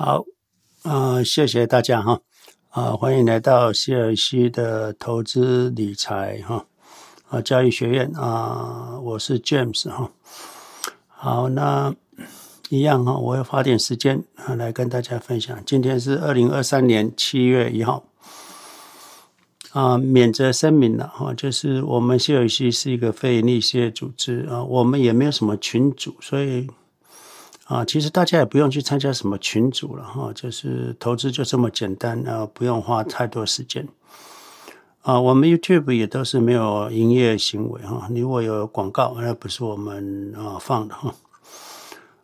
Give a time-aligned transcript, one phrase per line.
[0.00, 0.24] 好，
[0.84, 2.20] 啊、谢谢大家哈，
[2.68, 6.64] 啊，欢迎来到谢尔西的投资理财哈，
[7.28, 10.08] 啊，教育学院啊，我是 James 哈。
[11.08, 11.92] 好，那
[12.68, 15.60] 一样哈，我要花点时间啊来跟大家分享。
[15.66, 18.04] 今天是二零二三年七月一号，
[19.72, 26.68] 啊，免责声明了哈，就是我们谢尔西是一个非营利事业组织啊，我们也没有什么群组，所以。
[27.68, 33.86] 啊，其实大家也不用去参加什么群组了哈，就是投资就这么简单啊，不用花太多时间。
[35.02, 41.14] 啊，我们 YouTube 也都是没有营业行为哈，如果有广告，那不是我们啊放的哈。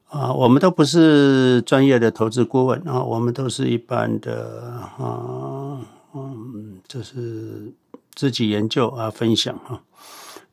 [0.08, 5.76] 啊，我们都不是专业的投资顾问啊，我们都是一般的啊，
[6.14, 7.70] 嗯，就是
[8.14, 9.82] 自己研究啊，分享哈。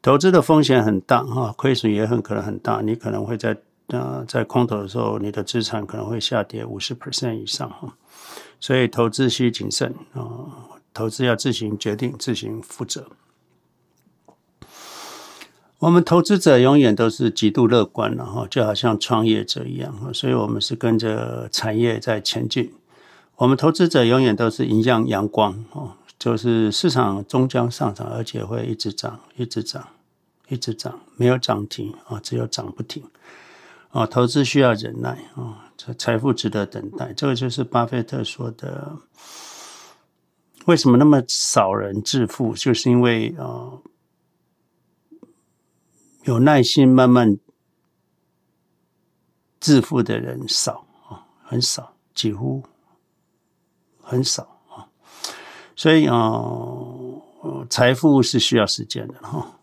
[0.01, 3.55] 投资的风险很大哈，亏损也很可能很大，你可能会在。
[3.93, 7.93] 那在空头的时候，你的资产可能会下跌五十 percent 以上哈，
[8.57, 13.07] 所以投资需谨慎啊，投资要自行决定，自行负责。
[15.79, 22.73] 我们投资者永远都是极度乐观的哈，就好像创业者一样，所以我们是跟着产业在前进。
[23.35, 29.85] 我们投资者永远都是迎向阳光哦，就是市场终将上涨，而且会一直涨，一直涨，
[30.47, 33.03] 一直涨，没有涨停啊，只有涨不停。
[33.91, 37.13] 啊，投资需要忍耐啊，财富值得等待。
[37.13, 38.97] 这个就是巴菲特说的。
[40.65, 42.53] 为什么那么少人致富？
[42.53, 43.81] 就是因为啊，
[46.23, 47.37] 有耐心慢慢
[49.59, 52.63] 致富的人少啊，很少，几乎
[54.01, 54.87] 很少啊。
[55.75, 56.15] 所以啊，
[57.69, 59.60] 财富是需要时间的哈。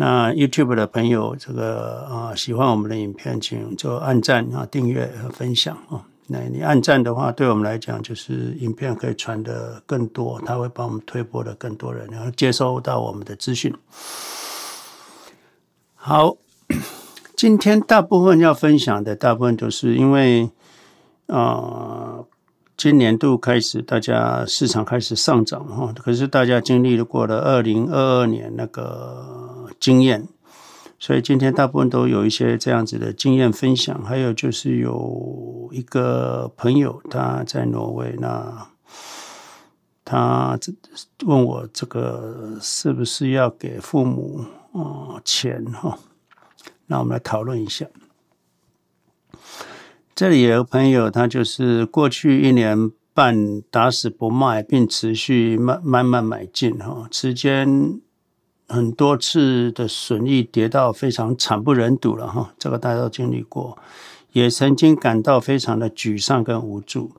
[0.00, 6.00] 那 YouTube 的朋友，这个啊喜欢我们的影片，请就按赞啊、订阅和分享啊。
[6.26, 13.74] 那你按赞的话，对我们来讲，就是影片可以传的更多，他会帮我们推播的更多人，然后接收到我们的资讯。
[15.94, 16.38] 好，
[17.36, 20.48] 今天大部分要分享的，大部分都是因为
[21.26, 22.24] 啊。
[22.82, 30.26] 今年度开始，大家市场开始上涨哈，可是大家经历过了二零二二年那个经验，
[30.98, 34.02] 所以今天大部分都有一些这样子的经验分享。
[34.02, 38.66] 还有就是有一个朋友他在挪威，那
[40.02, 40.58] 他
[41.26, 44.42] 问我这个是不是要给父母
[44.72, 45.98] 啊钱哈？
[46.86, 47.84] 那我们来讨论一下。
[50.20, 57.98] 这里有朋友，他就是过去一年半打死不卖，并持续慢慢慢买进哈，期间
[58.68, 63.78] 很多次的损益跌到非常惨不忍睹了哈，这个大家都经历过，
[64.32, 67.12] 也曾经感到非常的沮丧跟无助。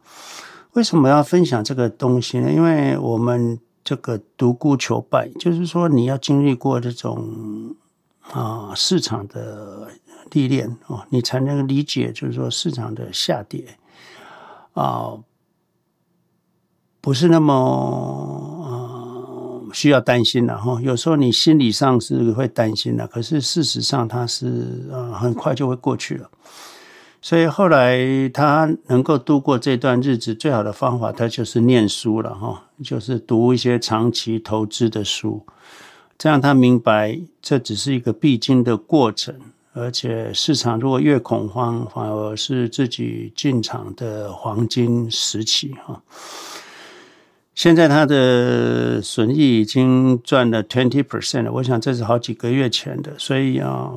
[0.73, 2.51] 为什么要分享这个东西呢？
[2.51, 7.75] 因为我们这个独孤求败，就是说你要经历过这种
[8.22, 9.88] 啊市场的。
[10.31, 13.78] 历练哦，你才能理解，就是说市场的下跌
[14.74, 15.19] 啊，
[17.00, 20.80] 不是那么呃需要担心的哈。
[20.81, 26.30] 有时候你心理上是会担心的，可是事实上它是呃很快就会过去了。
[27.24, 35.46] 所以后来他能够度过这段日子，最好的方法他就是念书了哈，就是读一些长期投资的书，
[36.18, 39.36] 这样他明白这只是一个必经的过程。
[39.74, 46.02] 而且市场如果越恐慌，反而是自己进场的黄金时期哈。
[47.56, 53.94] 现在他的损益已经赚了 twenty percent 了，我想这是好几个月前的，所以啊，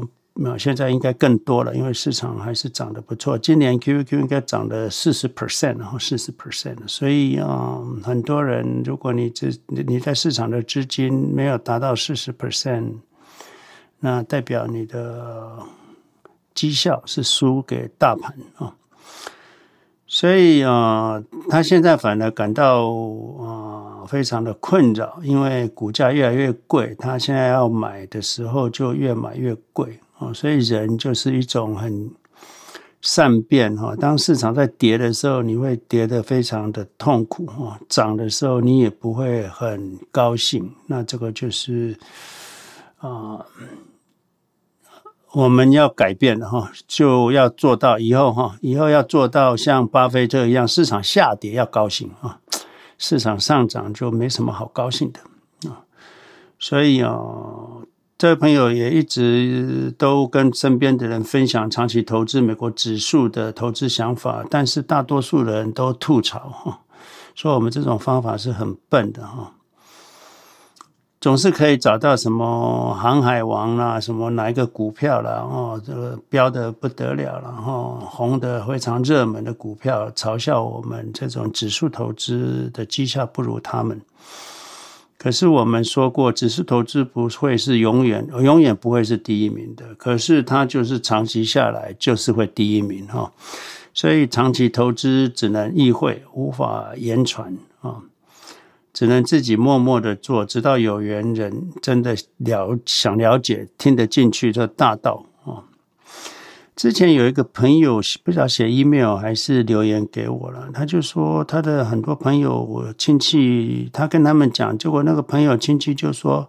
[0.56, 3.36] 现在应该更多了，因为市场还是涨得不错。
[3.36, 12.92] 今年 Q Q 应该涨了四十 percent，然后四十 percent，所以啊，很多人如果你这你在市场的资金没有达到四十 percent。
[14.04, 15.60] 那代表你的
[16.52, 18.76] 绩效是输给大盘啊，
[20.06, 22.90] 所以啊，他现在反而感到
[23.40, 32.10] 啊非常的困扰，因为股价越来越贵，他现在要买的时候就越买越贵啊，所以人就是一种很
[33.00, 33.96] 善变哈。
[33.96, 40.70] 当市场在跌的时候，你会跌得非常的痛苦啊；涨的时候，你也不会很高兴。
[40.88, 41.98] 那这个就是
[42.98, 43.42] 啊。
[45.34, 52.38] 我们要改变了哈，就要做到以后哈，以后要做到像巴菲特一样，市场下跌要高兴啊，
[52.98, 55.20] 市场上涨就没什么好高兴的
[55.68, 55.82] 啊。
[56.58, 57.18] 所以啊，
[58.16, 66.80] 这位朋友也一直都跟身边的人分享长期投资美国指数的投资想法，但是大多数人都吐槽哈，
[67.34, 69.54] 说我们这种方法是很笨的哈，
[71.24, 83.98] 总是可以找到什么航海王啦，什么哪一个股票啦，哦，这个飙得不得了，然后红的非常热门的股票，嘲笑我们这种指数投资的绩效不如他们。
[85.16, 89.94] 可是我们说过，指数投资不会是永远，永远不会是第一名的。
[89.94, 93.32] 可是它就是长期下来就是会第一名哈，
[93.94, 97.96] 所以长期投资只能意会，无法言传啊，
[98.94, 105.66] 只能自己默默的做，直到有缘人真的了想了解，听得进去这大道啊。
[106.76, 116.48] 之前有一个朋友不知道写 email 还是留言给我了，他就说他的很多朋友我亲戚，他跟他们讲，结果那个朋友亲戚就说：“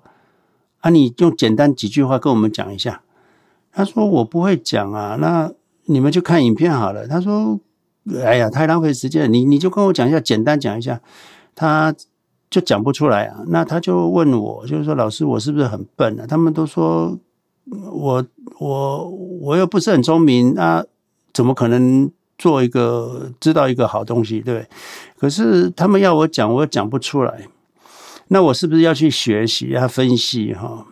[0.81, 3.01] 啊，你用简单几句话跟我们讲一下。”
[3.73, 5.51] 他说：“我不会讲啊，那
[5.85, 7.59] 你们就看影片好了。”他说
[8.23, 11.01] ：“哎呀，太浪费时间，你你就跟我讲一下，简单讲一下。”
[11.53, 11.93] 他
[12.55, 16.25] 就讲不出来啊，那他就问我，就是说老师，我是不是很笨啊？
[16.25, 17.17] 他们都说。
[17.67, 18.23] 我
[18.59, 19.09] 我
[19.41, 20.85] 我又不是很聪明啊，
[21.33, 24.67] 怎么可能做一个知道一个好东西，对？
[25.17, 27.47] 可是他们要我讲，我讲不出来。
[28.27, 30.85] 那我是不是要去学习要分析哈？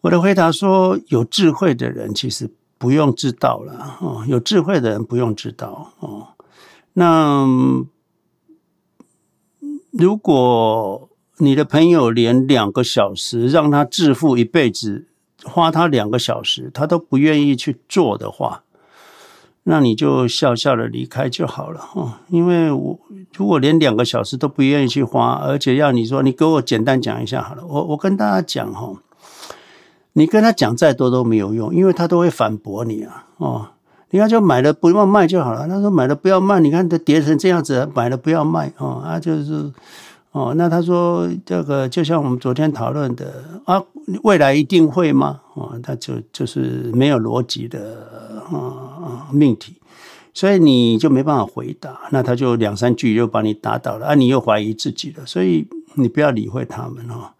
[0.00, 2.48] 我的回答说：有智慧的人其实
[2.78, 6.28] 不用知道了哦，有智慧的人不用知道哦。
[6.94, 7.46] 那
[10.00, 15.08] 如果你的朋友连两个小时让他致富一辈子，
[15.44, 18.62] 花他两个小时，他都不愿意去做的话，
[19.64, 22.14] 那你就笑笑的离开就好了哦。
[22.28, 22.98] 因为我
[23.34, 28.94] 如果连两个小时都不愿意去花，而且要你说你给我简单讲一下好了，我我跟大家讲哈，
[30.14, 33.68] 你跟他讲再多都没有用，因为他都会反驳你啊哦。
[34.10, 39.72] 你看就买了不要卖就好了，他说买了不要卖，你看都跌成这样子，买了不要卖哦，啊就是。
[40.32, 43.82] 哦，那他说这个就像我们昨天讨论的啊，
[44.22, 45.40] 未来一定会吗？
[45.54, 48.06] 哦，他就就是没有逻辑的
[48.48, 49.74] 啊命题，
[50.32, 52.02] 所以你就没办法回答。
[52.12, 55.26] 那他就两三句又把你打倒了啊，你又怀疑自己了。
[55.26, 57.30] 所以你不要理会他们哦。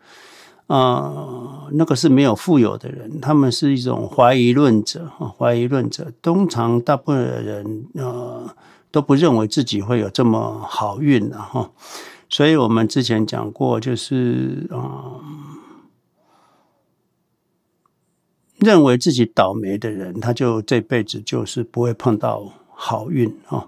[0.70, 6.12] 啊，那个是没有富有的人，他们是一种怀疑论者啊，怀疑论者。
[6.22, 8.48] 通常大部分的人呃
[8.92, 11.72] 都不认为自己会有这么好运的哈。
[12.28, 15.20] 所以我们之前讲过，就是嗯，
[18.60, 23.66] 认为自己倒霉的人，他就这辈子就是不会碰到好运啊。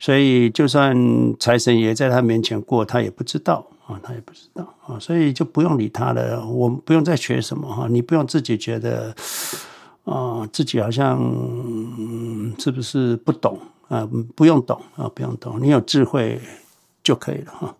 [0.00, 0.96] 所以就算
[1.38, 3.68] 财神爷在他面前过，他也不知道
[4.02, 4.98] 他也不知道啊。
[4.98, 6.46] 所以就不用理他了。
[6.46, 9.14] 我们不用再学什么哈，你不用自己觉得
[10.04, 11.18] 啊，自己好像
[12.58, 13.58] 是不是不懂
[13.88, 14.08] 啊？
[14.34, 16.40] 不用懂啊，不用懂，你有智慧
[17.02, 17.74] 就可以了哈。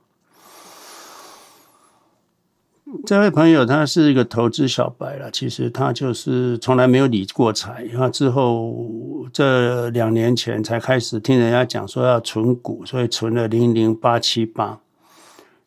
[3.07, 14.81] 这位朋友他是一个投资小白了，其实他就是从来没有理过财，然后之后这两年前才开始听人家讲说要存股，所以存了零零八七八。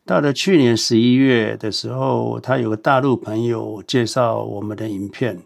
[0.06, 5.40] 到了去年十一月的时候，他有个大陆朋友介绍我们的影片，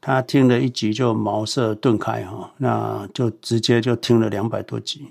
[0.00, 5.08] 他听了一集就茅塞顿开哈，那就直接就听了两百多集。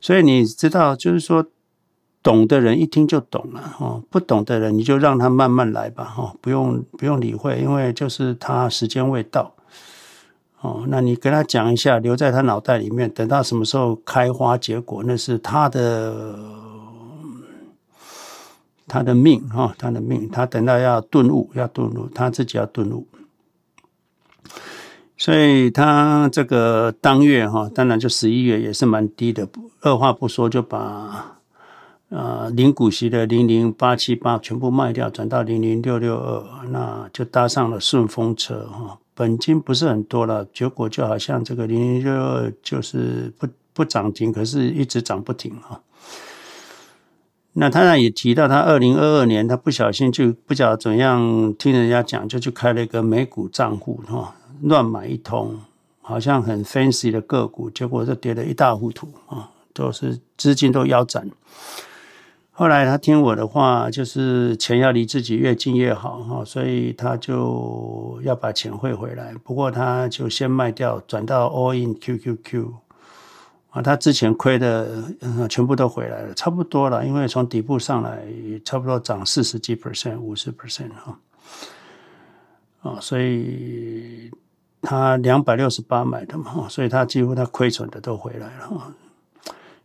[0.00, 1.46] 所以你知道，就是说。
[2.24, 9.54] 懂的人一听就懂了哦，不懂的人你就让他慢慢来吧哈，不用不用理会，因为就是他时间未到
[10.62, 10.84] 哦。
[10.88, 16.34] 那你跟他讲一下，留在他脑袋里面，等到什么时候开花结果，那是他的
[18.86, 23.06] 他的命哈，他的命，他等到要顿悟，要顿悟，他自己要顿悟。
[25.16, 29.48] 所以他这个当月哈，当然就十一月也是蛮低的，
[29.80, 31.32] 二话不说就把。
[32.10, 38.98] 呃，零股息的零零八七八全部卖掉，转到零零六六二，那就搭上了顺风车哈。
[39.14, 45.80] 本金不是很多了，结果就好像这个零零六六二就是不不涨停，可是一直涨不停哈。
[47.56, 55.60] 那他那也提到，他二零二二年他不小心就不晓得怎样听人家讲，就去开了一个美股账户哈，乱买一通，
[56.02, 61.30] 好像很 fancy 的个股，结果就跌得一塌糊涂啊，都是资金都腰斩。
[62.56, 69.32] 后来他听我的话，就是钱要离自己越近越好哈，所以他就要把钱汇回来。
[69.42, 72.72] 不过他就先卖掉，转到 All in QQQ
[73.74, 78.24] 啊，他之前亏的嗯全部都回来了，差不多了，因为从底部上来
[78.64, 81.18] 差不多涨四十几 percent、五十 percent 哈，
[82.82, 84.30] 啊，所以
[84.80, 88.94] 他两百六十八买的嘛，所以他几乎他亏损的都回来了，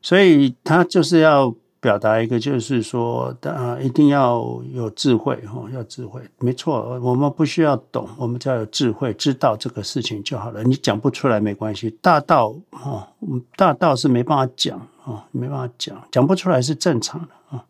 [0.02, 1.54] 所以他就是要。
[1.82, 4.44] 表达一个就是说，啊，一定要
[4.74, 10.62] 有智慧哈，要智慧，没错，我们不需要懂，我们只要有智慧，知道这个事情就好了。
[10.64, 13.08] 你讲不出来没关系，大道哦，
[13.56, 17.64] 大道是没办法讲啊，没办法讲，讲不出来是正常的啊，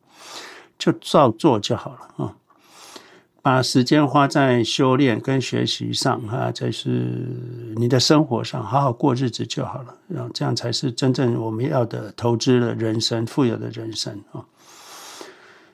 [0.79, 2.35] 就照做就好了啊。
[3.41, 7.27] 把时间花在修炼跟学习上啊，这是
[7.77, 9.95] 你的生活上，好好过日子就好了。
[10.07, 14.43] 然后这样才是真正我们要的投资的人生，富有的人生啊。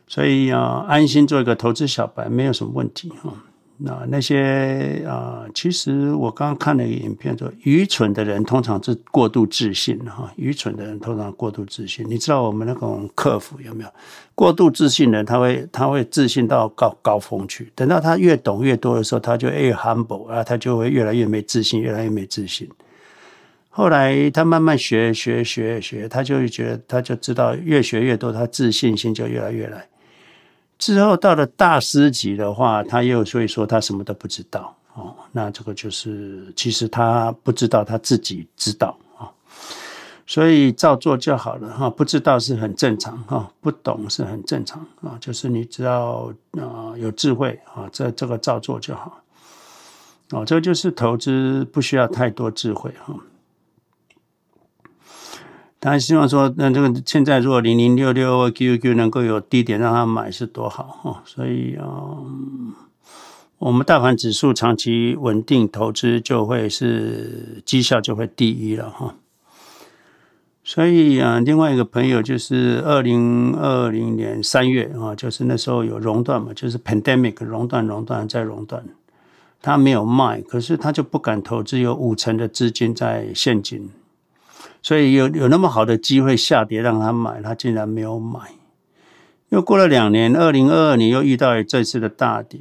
[0.08, 3.34] 所以啊，安心做一个投资小白，没有什么问题啊。
[3.78, 10.32] 那那些啊，其实我刚刚看了一个影片，说愚蠢的人通常是过度自信哈。
[10.38, 13.90] 愚蠢的人通常过度自信，你知道我们那种客服有没有
[14.34, 15.26] 过度自信的人？
[15.26, 22.70] 他会他会自信到高高峰去，等到他越懂越多的时候，他就越 humble 啊，他就会越来越没自信，越来越没自信。
[23.70, 29.86] 后来他慢慢学学学学，他就觉得他就知道越学越多，他自信心就越来越来。
[30.78, 35.16] 之后到了大师级的话，他又所以说他什么都不知道哦。
[35.32, 39.32] 那这个就是其实他不知道他自己知道啊，
[40.28, 41.90] 所以照做就好了哈。
[41.90, 45.18] 不知道是很正常哈，不懂是很正常啊。
[45.20, 49.22] 就是你只要啊有智慧啊，这这个照做就好。
[50.32, 53.16] 哦，这就是投资不需要太多智慧哈。
[55.86, 61.86] 他希望说，那这个现在如果零零六六 QQQ 能够有低点让他买是多好哈，所以啊，
[63.60, 69.14] 我们大盘指数长期稳定投资就会是绩效就会第一了哈。
[70.64, 78.84] 所以啊，另外一个朋友就是二零二零年三月啊，就是那时候有熔断嘛，就是 pandemic 熔断、熔断再熔断，
[79.62, 83.92] 他没有卖，可是他就不敢投资，有五成的资金在现金。
[84.86, 88.40] 所以有有那么好的机会下跌让他买，他竟然没有买。
[89.50, 92.60] 又过了两年，二零二二年又遇到了这次的大跌，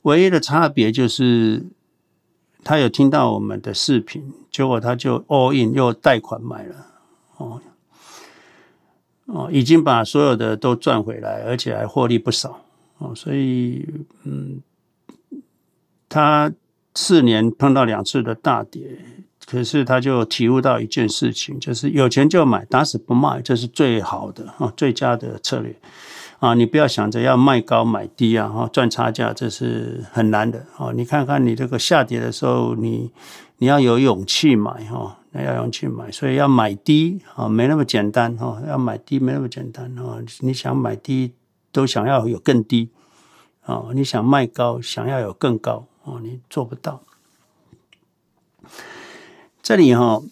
[0.00, 1.66] 唯一的差别就是
[2.64, 6.86] 他有听到我们的视频，结果他就 all in 又贷款买了，
[7.36, 7.60] 哦
[9.26, 12.64] 哦，已经把所有的都赚回来，而且还获利不少
[12.96, 13.14] 哦。
[13.14, 13.86] 所以
[14.24, 14.62] 嗯，
[16.08, 16.50] 他
[16.94, 18.98] 四年碰到两次的大跌。
[19.46, 25.74] 可是他就体悟到一件事情，就是有钱就买，打死不卖，这是最好的啊，最佳的策略
[26.40, 26.52] 啊！
[26.54, 30.90] 你不要想着要卖高买低啊，哈，赚差价这是很难的啊！
[30.92, 33.10] 你看看你这个下跌的时候，你
[33.58, 41.32] 你要有勇气买哈，要有勇气买，所以要买低啊，没那么简单哈，要买低没那么简单哈，你想买低
[41.70, 42.90] 都想要有更低
[43.64, 47.00] 啊，你想卖高想要有更高啊，你做不到。
[49.66, 50.22] 这里哈，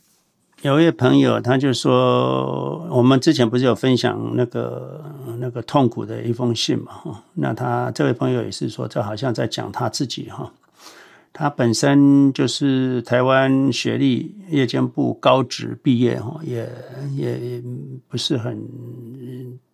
[0.62, 5.05] 有一位朋友，他就说，我们之前不是有分享那个
[5.41, 6.93] 那个痛苦的一封信嘛？
[6.93, 10.53] 哈，那他这位朋友也是说，这好像在讲他自己哈。
[11.33, 16.71] 他本身就是台湾学历夜间部高职毕业哈，也
[17.17, 17.61] 也
[18.07, 18.64] 不是很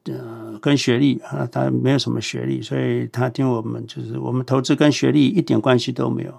[0.07, 6.33] 呃跟学历啊，他没有什么学历，所以他听我们就是我们投资跟学历一点关系都没有。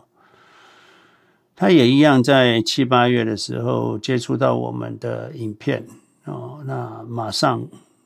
[1.61, 5.85] 他也一样，在七八月的时候接触到我们的影片
[6.25, 7.63] 哦，那马上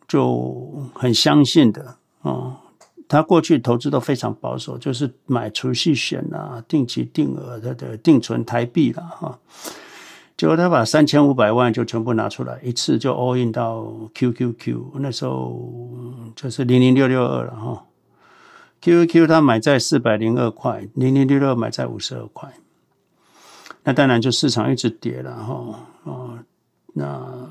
[0.10, 2.58] 就很相信的哦。
[3.08, 9.40] 他过去投资都非常保守，就是买储蓄险啊、定期定额的的定存台币了哈。
[10.36, 15.58] 结果他把三千五百万就全部拿出来，一次就 all in 到 QQQ，那时候
[16.36, 17.86] 就是零零六六二了哈。
[18.82, 22.52] QQQ 他买在四百零二块，零零六六买在五十二块。
[23.88, 26.40] 那当然就市场一直跌了哈哦，
[26.94, 27.48] 那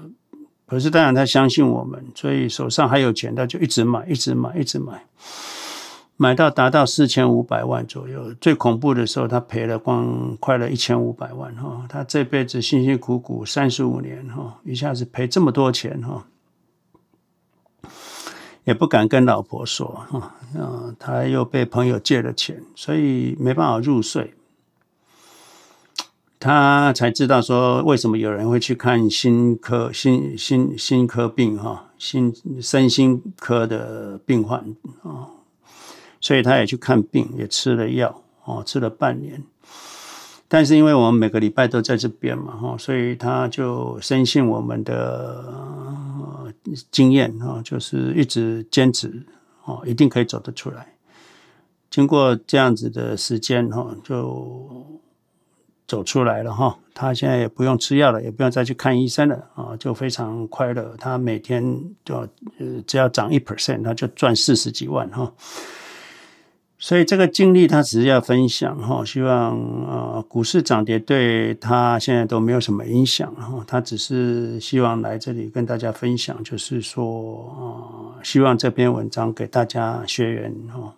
[0.66, 5.06] 可是当然他相信我们，所以手上还有钱，他就一直买，一直买，一直买，
[6.16, 8.34] 买到达到四千五百万左右。
[8.40, 11.86] 最恐怖的时候，他赔了光快了一千五百万哈。
[11.88, 16.26] 他这辈子辛辛苦苦三十五年哈，一下子赔这么多钱哈，
[18.64, 20.34] 也不敢跟老婆说哈。
[20.56, 24.34] 嗯，他又被朋友借了钱，所以没办法入睡。
[26.44, 34.60] 他才知道说，为什么有人会去看心科、心心心科病哈，心身心科的病患
[35.02, 35.32] 啊，
[36.20, 39.42] 所以他也去看病，也吃了药哦，吃了半年，
[40.46, 46.52] 但是因为我们每个礼拜都在这边嘛，哈，所以他就深信我们的
[46.90, 49.24] 经验啊，就是一直坚持
[49.64, 50.92] 哦，一定可以走得出来。
[51.88, 55.00] 经过这样子的时间哈，就
[55.86, 56.76] 走出来了哈。
[56.94, 60.94] 他现在也不用吃药了，也不用再去看医生了啊，就非常快乐。
[60.98, 61.64] 他每天
[62.04, 62.26] 就
[62.86, 65.32] 只要涨一 percent，他就赚四十几万哈。
[66.78, 73.64] 所以这个经历他只是要分享哈，希望啊股市涨跌对他现在都没有什么影响哈。
[73.66, 80.94] 他只是希望来这里跟大家分享，就是说啊，希望这篇文章给大家学员哈。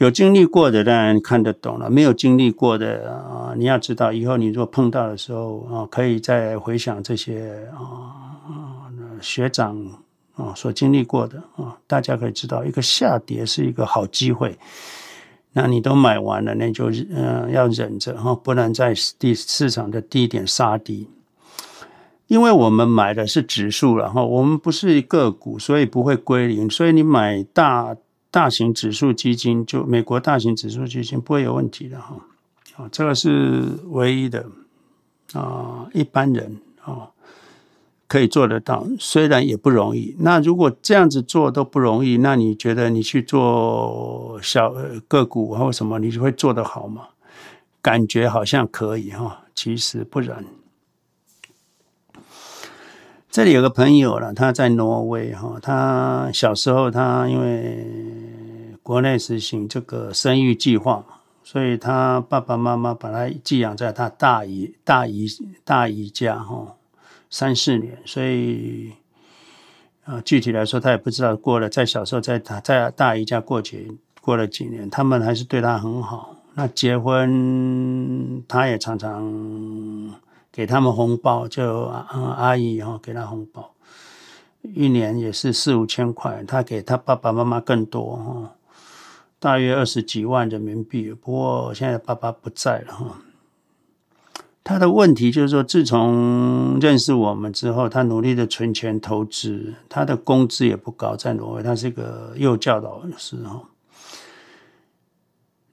[0.00, 8.88] 有经历过的当然看得懂了，没有经历过的啊，你要知道以后你如果碰到的时候啊，可以再回想这些啊
[9.20, 9.76] 学长
[10.36, 14.58] 啊所经历过的啊，大家可以知道一个下跌是一个好机会。
[15.52, 21.10] 那你都买完了，那就嗯要忍着哈，不能在低市场的低点杀低，
[22.26, 27.94] 因为我们买的是指数了哈，我们不是个股，所以不会归零，所以你买大。
[28.30, 32.16] 大型指数基金，就美国大型指数基金不会有问题的哈，
[32.76, 34.46] 啊，这个是唯一的
[35.32, 37.10] 啊，一般人啊
[38.06, 40.14] 可以做得到，虽然也不容易。
[40.18, 44.74] 那如果这样子做都不容易，那你觉得你去做小
[45.06, 47.08] 个股或什么，你会做得好吗？
[47.82, 50.44] 感觉好像可以哈，其实不然。
[53.30, 57.86] 这里有个朋友了，他在挪威哈，他小时候他因为
[58.82, 61.04] 国内实行这个生育计划，
[61.44, 65.28] 所以他爸爸妈妈把他寄养在他大姨大姨
[65.62, 66.74] 大姨家哈
[67.30, 68.94] 三四年，所以
[70.04, 73.86] 啊具体来说他也不知道过了，在小时候在他在大姨家过节
[74.20, 76.34] 过了几年，他们还是对他很好。
[76.54, 80.20] 那结婚他也常常。
[80.60, 83.72] 给他们红包，就阿姨哈给他红包，
[84.60, 86.44] 一年也是四五千块。
[86.46, 88.52] 他给他爸爸妈妈更多哈，
[89.38, 91.14] 大约二十几万人民币。
[91.14, 93.22] 不过现在爸爸不在了哈。
[94.62, 103.62] 他的问题就是说，自从认识我们之后，他努力的存钱投资，他的工资也不高，在挪威，他是一个幼教老师哈。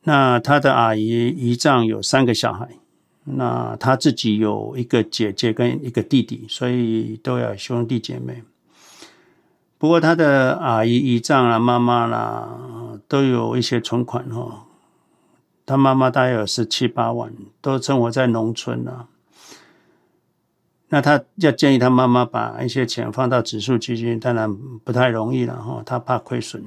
[0.04, 2.69] 那他的阿姨姨丈有三个小孩。
[3.30, 8.44] 那他自己有一个姐姐跟一个弟弟，所以都有兄弟姐妹。
[9.78, 12.48] 不过他的阿姨、姨丈啊、妈妈啦，
[13.08, 14.63] 都有一些存款哦。
[15.66, 19.08] 他妈妈大概有十七八万，都生活在农村了。
[20.90, 26.63] 那他要建议他妈妈把一些钱放到指数基金，当然不太容易了哈，他怕亏损。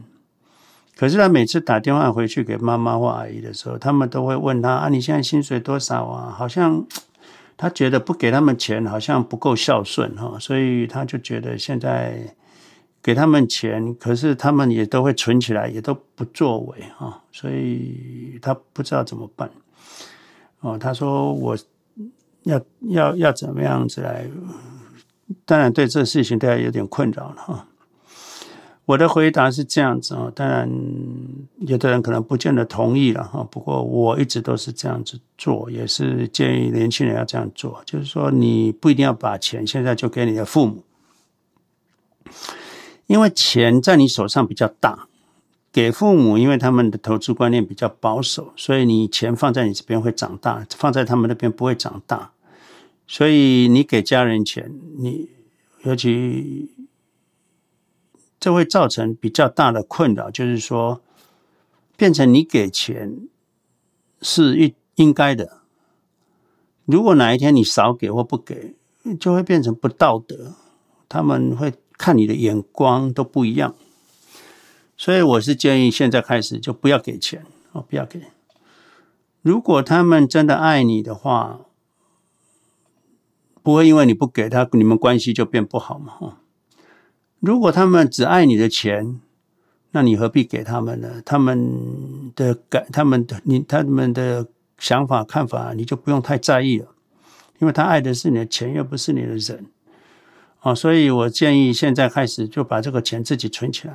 [0.96, 6.34] 可是他每次打电话回去给妈妈或阿姨的时候，他们都会问他啊，你现在薪水多少啊？
[6.36, 6.84] 好像
[7.56, 12.34] 他觉得不给他们钱，好像不够孝顺哈，所以他就觉得现在
[13.02, 19.50] 给他们钱，可是他们也都会存起来，也都不作为哈，所以他不知道怎么办。
[20.60, 21.56] 哦，他说我
[22.42, 24.26] 要要要怎么样子来？
[25.46, 27.66] 当然对这事情都要有点困扰了哈。
[28.90, 30.68] 我的回答是这样子啊，当然
[31.58, 33.46] 有的人可能不见得同意了哈。
[33.48, 37.80] 不过我一直都是这样子做，也是建议年轻人要这样做。
[37.86, 40.82] 就是说，你不一定要把钱现在就给你的父母，
[43.06, 45.06] 因为钱在你手上比较大。
[45.72, 52.32] 给父母，因为他们的投资观念比较保守，所以你钱放在你这边会长大，放在他们那边不会长大。
[53.06, 55.28] 所以你给家人钱，你
[55.84, 56.68] 尤其。
[58.40, 61.02] 这会造成比较大的困扰，就是说，
[61.96, 63.28] 变成你给钱
[64.22, 65.58] 是应应该的。
[66.86, 68.74] 如果哪一天你少给或不给，
[69.20, 70.54] 就会变成不道德。
[71.08, 73.74] 他们会看你的眼光都不一样。
[74.96, 78.22] 所以我是建议现在开始就不要给钱哦，不要给。
[79.42, 81.60] 如果他们真的爱你的话，
[83.62, 86.38] 不会因为你不给他，你们关系就变不好嘛。
[87.40, 89.20] 如果他们只爱你的钱，
[89.92, 91.22] 那你何必给他们呢？
[91.24, 94.46] 他们的感，他们的你，他们的
[94.78, 96.88] 想法看法，你就不用太在意了，
[97.58, 99.66] 因为他爱的是你的钱，又不是你的人。
[100.60, 103.94] 啊，所以我建议现在开始就把这个钱自己存起来。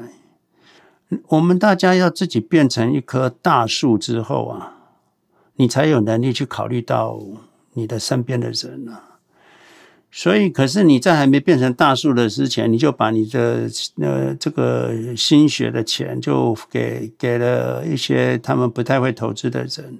[1.27, 4.75] 我们大家要自己变成一棵大树之后啊，
[5.58, 7.21] 你才有能力去考虑到
[7.73, 9.14] 你的身边的人啊。
[10.17, 19.99] 所以，可是你在还没变成大树的之前，你就把你的呃这个心血的钱就给给了一些他们不太会投资的人，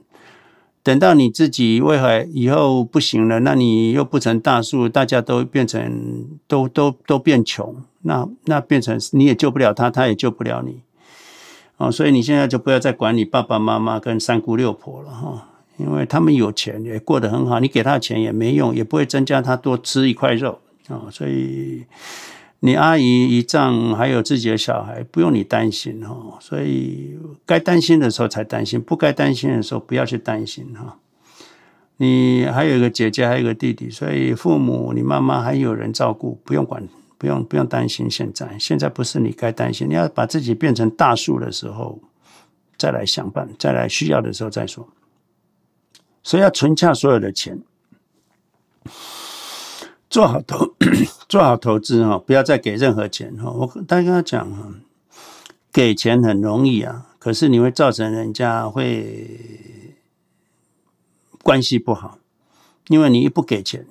[0.82, 10.80] 等到你自己未来以后不行了，那你又不成大树，大家都变成都都都变穷，那那变成你也救不了他，他也救不了你，
[11.76, 21.86] 哦，所以你现在就不要再管你爸爸妈妈跟三姑六婆了哈，因为他们有钱也过得很好，你给他钱也没用，也不会增加他多吃一块肉啊，所以。
[22.62, 26.36] 你阿姨姨丈还有自己的小孩，不用你担心哦。
[26.40, 30.98] 所以该担心的时候才担心，不该担心的时候不要去担心哈。
[31.98, 36.82] 你还有一个姐姐，还有一个弟弟，所以父母、你妈妈还有人照顾，不用管，
[37.20, 38.10] 不用不用担心。
[38.10, 42.00] 现在现在不是你该担心，你要把自己变成大树的时候，
[42.80, 44.88] 再来想办，再来需要的时候再说。
[46.26, 47.62] 所以要存下所有的钱。
[50.10, 50.74] 做好投
[51.30, 53.52] 做好投资哈，不要再给任何钱哈。
[53.52, 54.74] 我大家讲哈，
[55.72, 59.96] 给钱很容易啊，可是你会造成人家会
[61.44, 62.18] 关系不好，
[62.88, 63.86] 因为你一不给钱，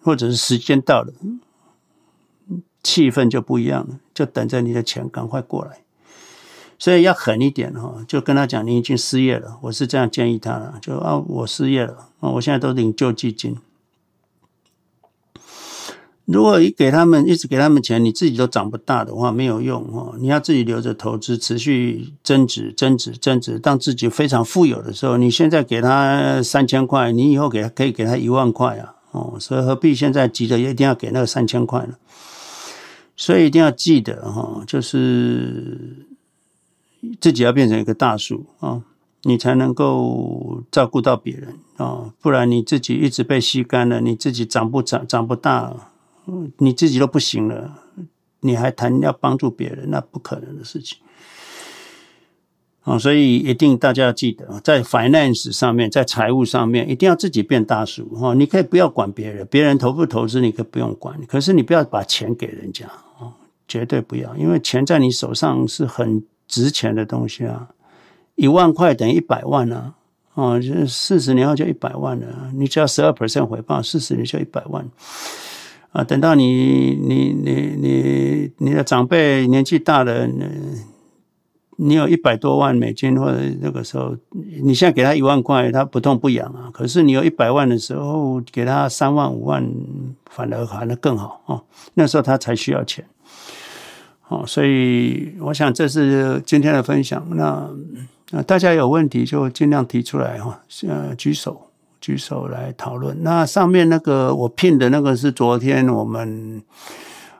[0.00, 1.12] 或者是时间到了，
[2.82, 5.83] 气氛就不一样了，就等着你的钱赶快过来。
[6.84, 13.56] 所以要狠一点哈，就跟他讲，你已经失业了，我是这样建议他的，就啊，我失业了啊，我现在都领救济金。
[16.26, 20.14] 如果一给他们，一直给他们钱，你自己都长不大的话，没有用哦。
[20.18, 28.96] 你要自己留着投资，持续增值、增值、增值，当自己非常富有的时候，你现在给他三千块，你以后给他可以给他一万块啊！
[29.12, 31.94] 哦，所以何必现在急着一定要给那个三千块呢？
[33.16, 36.06] 所以一定要记得哈，就是
[37.20, 38.82] 自己要变成一个大树啊，
[39.22, 45.90] 你才能够照顾到别人啊，不然你自己一直被吸干了，你自己长不长、长不大。
[46.56, 47.82] 你自己都不行了，
[48.40, 50.96] 你还谈要帮助别人，那不可能的事情。
[52.80, 58.08] 啊，所以一定大家要记得，在 finance 上面，在财务上面，一定要自己变大树。
[58.14, 61.20] 哈，你可以不要管别人，别人投不投资，你可以不用管。
[61.26, 63.36] 可是你不要把钱给人家啊，
[63.68, 67.68] 绝对不要，因为钱在你手上是很值钱的东西啊。
[68.36, 69.94] 一万块等于一百万啊，
[70.34, 72.50] 哦，就是四十年后就一百万了。
[72.54, 74.84] 你只要十二 percent 回报，四十年就一百万。
[75.92, 80.28] 啊，等到你你你你你的长辈年纪大了，
[81.76, 84.16] 你有一百多万美金，或者那个时候，
[84.62, 86.68] 你现在给他一万块，他不痛不痒啊。
[86.72, 89.64] 可是你有一百万的时候，给他三万五万，
[90.28, 91.62] 反而还能更好哦。
[91.94, 93.04] 那时候他才需要钱，
[94.28, 97.26] 哦，所以我想这是今天的分享。
[97.30, 97.68] 那
[98.30, 101.70] 那大家有问题就尽量提出来哈，呃，举手。
[102.00, 103.16] 举手来讨论。
[103.22, 106.62] 那上面那个我聘的那个是昨天我们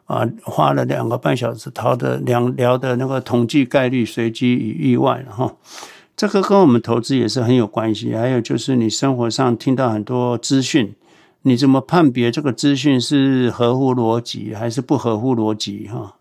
[0.07, 5.55] 啊花了两个半小时讨的两聊的那个统计概率、随机与意外哈。
[6.17, 8.15] 这个跟我们投资也是很有关系。
[8.15, 10.95] 还有就是你生活上听到很多资讯，
[11.43, 16.15] 你怎么判别这个资讯是合乎逻辑还是不合乎逻辑哈？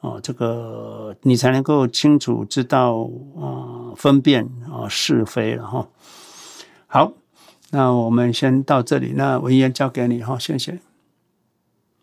[0.00, 3.08] 哦，这个你才能够清楚知道
[3.38, 5.88] 啊分辨啊是非了哈。
[6.86, 7.12] 好。
[7.72, 10.80] 那我们先到这里，那文言交给你哈，谢谢。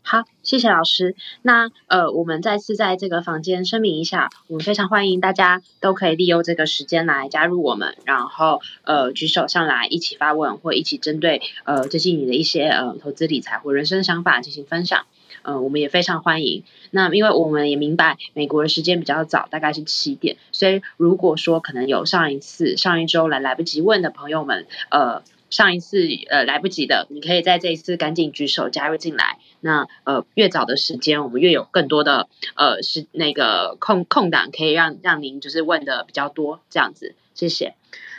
[0.01, 1.13] 好，谢谢老师。
[1.41, 15.05] 那呃，我们再次在这个房间声明一下，我们非常欢迎大家都可以利用这个时间来加入我们，然后呃举手上来一起发问，或一起针对呃最近你的一些呃投资理财或人生想法进行分享。
[15.47, 16.63] 呃，我们也非常欢迎。
[16.91, 25.23] 那因为我们也明白美国的时间比较早，大概是七点，所以如果说可能有上一次、上一周来来不及问的朋友们，呃。
[25.49, 29.39] 上一次呃来不及的，你可以在这一次赶紧举手加入进来。
[29.61, 37.15] 那呃越早的时间，我们越有更多的呃是那个空空档，可以让让您就是问的比较多这样子。
[37.33, 37.75] 谢谢。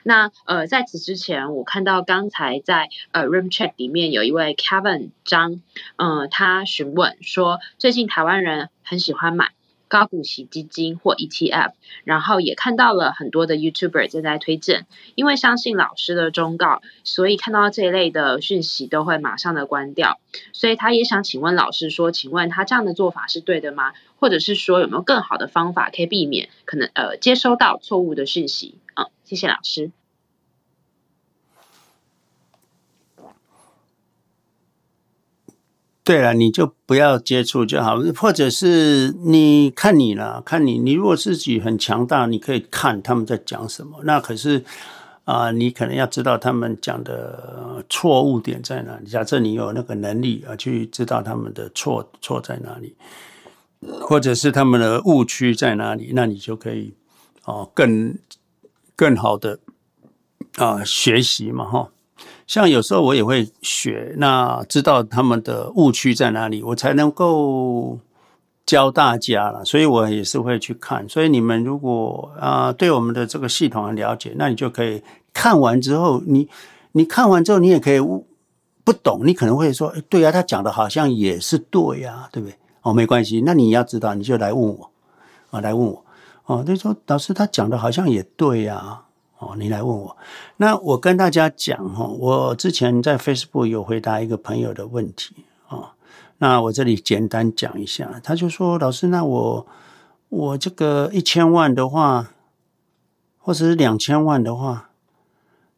[0.08, 5.60] 那呃在此之前，我看到刚才在呃 Room Chat 里面有一位 Kevin 张，
[5.96, 9.50] 嗯、呃，他询问说最近台湾人很喜欢买。
[9.90, 11.72] 高股息基金或 ETF，
[12.04, 20.20] 然后也看到了很多的 YouTuber 正在推荐，因为相信老师的忠告，所以看到这一类的讯息都会马上的关掉。
[20.52, 23.94] 所以他也想请问老师说，请问他这样的做法是对的吗？
[24.18, 28.74] 或者是说有没有更好的方法可以避免可能呃接收到错误的讯息？
[28.94, 29.90] 嗯，谢谢老师。
[36.08, 44.00] 对了，你就不要接触就好，或者是你看你了，看你，你如果自己很强大，你可以看他们在讲什么。
[44.04, 44.64] 那可是
[45.24, 49.06] 啊、你可能要知道他们讲的错误点在哪里。
[49.06, 52.96] 假设你有那个能力啊，去知道他们的错错在哪里，
[54.00, 56.94] 或者是他们的误区在哪里，那你就可以
[57.44, 58.16] 哦，更
[58.96, 59.58] 更好的
[60.56, 61.90] 啊、呃、学习嘛哈。
[62.48, 67.98] 像有时候我也会学，那知道他们的误区在哪里，我才能够
[68.64, 69.62] 教大家了。
[69.66, 71.06] 所以我也是会去看。
[71.06, 75.02] 所以你们如果啊、对我们的这个系统很了解，那你就可以
[75.34, 76.48] 看完之后，你
[76.92, 78.00] 你看完之后，你也可以
[78.82, 82.56] 不懂，你可能会说，对呀、啊，他讲的好像也是对呀、啊，对不对？
[82.80, 84.90] 哦，没关系，那你要知道，你就来问我
[85.50, 86.02] 啊，来问我
[86.46, 86.64] 哦。
[86.66, 89.02] 他说，老师他讲的好像也对呀、
[89.38, 90.16] 哦，你来问我，
[90.56, 95.94] 那我跟大家讲哈，我之前在 Facebook 有回答一个朋友的问题啊，
[96.38, 99.66] 那我这里简单讲一下，他就说，老师，那我
[100.28, 102.30] 我这个一千万的话，
[103.38, 104.90] 或者是两千万的话，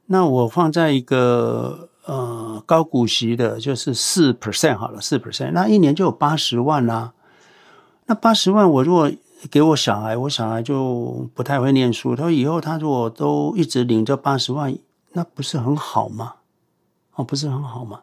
[0.07, 7.13] 那我放在一个呃高股息的，就是四 percent 好了，四 percent，那一年就有八十万啦，
[8.07, 9.13] 那八十万我如果
[9.49, 12.17] 给我小孩，我小孩就不太会念书。
[12.17, 14.77] 他说以后他如果都一直领这八十万，
[15.13, 16.35] 那不是很好吗？
[17.15, 18.03] 哦，不是很好吗？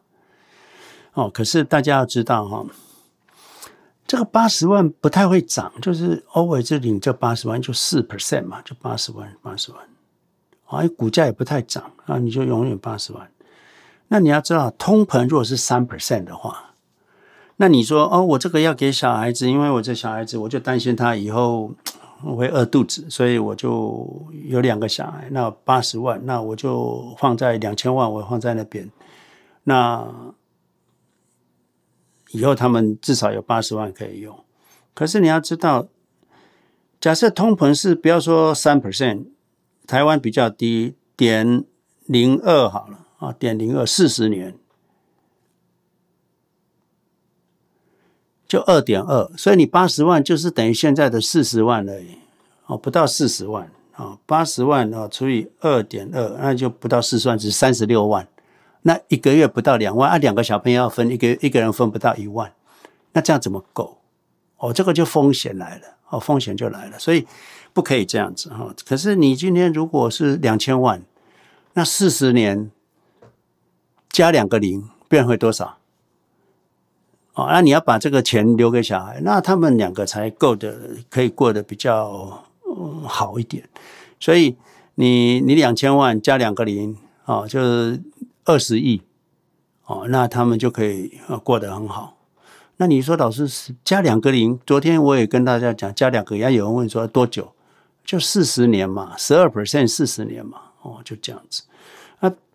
[1.14, 2.66] 哦，可是大家要知道哈，
[4.08, 9.82] 这个八十万不太会涨，就是偶尔就领这八十万，就四 percent 嘛，就八十万，八十万。
[10.66, 13.30] 啊，股价也不太涨啊，你就永远八十万。
[14.08, 16.67] 那你要知道，通膨如果是三 percent 的话。
[17.60, 21.72] 那你说哦，我这个要给小孩子，因为我这小孩子，我就担心他以后
[22.22, 28.88] 会饿肚子，所以我就有两个小孩，那八十万，那我就放在两千万，我放在那边，
[29.64, 30.08] 那
[32.32, 34.38] 以后他们至少有八十万可以用。
[34.94, 35.88] 可是你要知道，
[37.02, 39.26] 假设通膨是不要说三 percent，
[39.88, 41.64] 台湾比较低，点
[42.06, 44.56] 零二好了啊，点零二四十年。
[48.48, 52.18] 就二点二，所以你八十万就是等于现在的四十万而已，
[52.68, 58.28] 哦，不到四十万啊，八十万啊除以二点二，那就不到四十万，只三十六万。
[58.84, 62.54] 那一个月不到两万，啊，两个小朋友要分一个一个人分不到一万，
[63.12, 63.98] 那这样怎么够？
[64.58, 67.28] 哦，这个就风险来了，哦，风险就来了，所以
[67.74, 68.74] 不可以这样子哈。
[68.88, 71.04] 可是你今天如果是两千万，
[71.74, 72.72] 那四十年
[74.10, 75.77] 加两个零，变回多少？
[77.38, 80.76] 哦，那你要把这个钱留给小孩，那他们两个才够的，
[81.08, 83.70] 可以过得比较嗯好一点。
[84.20, 84.58] 所以
[84.96, 88.02] 你你两千万加两个零，哦，就是
[88.44, 89.04] 二十亿，
[89.86, 92.18] 哦，那他们就可以过得很好。
[92.78, 93.48] 那你说老师
[93.86, 97.54] 加两个零，昨天我也跟大家讲加两个零，有人问说多久？
[98.04, 101.62] 就四十年嘛，十二 percent 四十年嘛，哦，就这样子。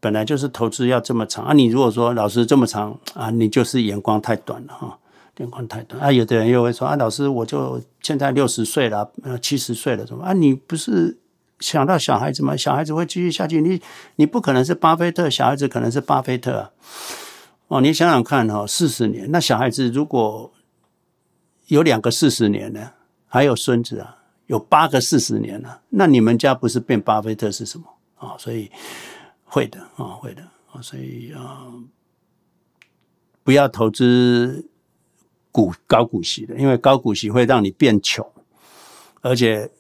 [0.03, 1.53] 本来就是投资要这么长啊！
[1.53, 4.99] 你如果说老师这么长啊，你就是眼光太短了哈，
[5.37, 6.11] 眼光太短啊！
[6.11, 10.33] 有的人又会说啊，老师我就现在六十岁了，呃七十岁了，怎么啊？
[10.33, 11.17] 你不是
[11.61, 12.57] 想到小孩子吗？
[12.57, 13.81] 小孩子会继续下去，你
[14.17, 16.71] 你不可能是巴菲特，小孩子可能是巴菲特啊！
[17.69, 20.53] 哦，你想想看哈，四十年，那小孩子如果
[21.69, 22.91] 有两个四十年呢，
[23.29, 27.85] 还有孙子啊，有八个四十年了，那你们家不是变巴菲特是什么
[28.17, 28.37] 啊、哦？
[28.37, 28.69] 所以。
[29.53, 31.67] 会的啊，会的啊，所以啊，
[33.45, 34.67] 不要投资
[35.51, 38.27] 股高股息的，因为高股息会让你变穷，
[39.21, 39.71] 而且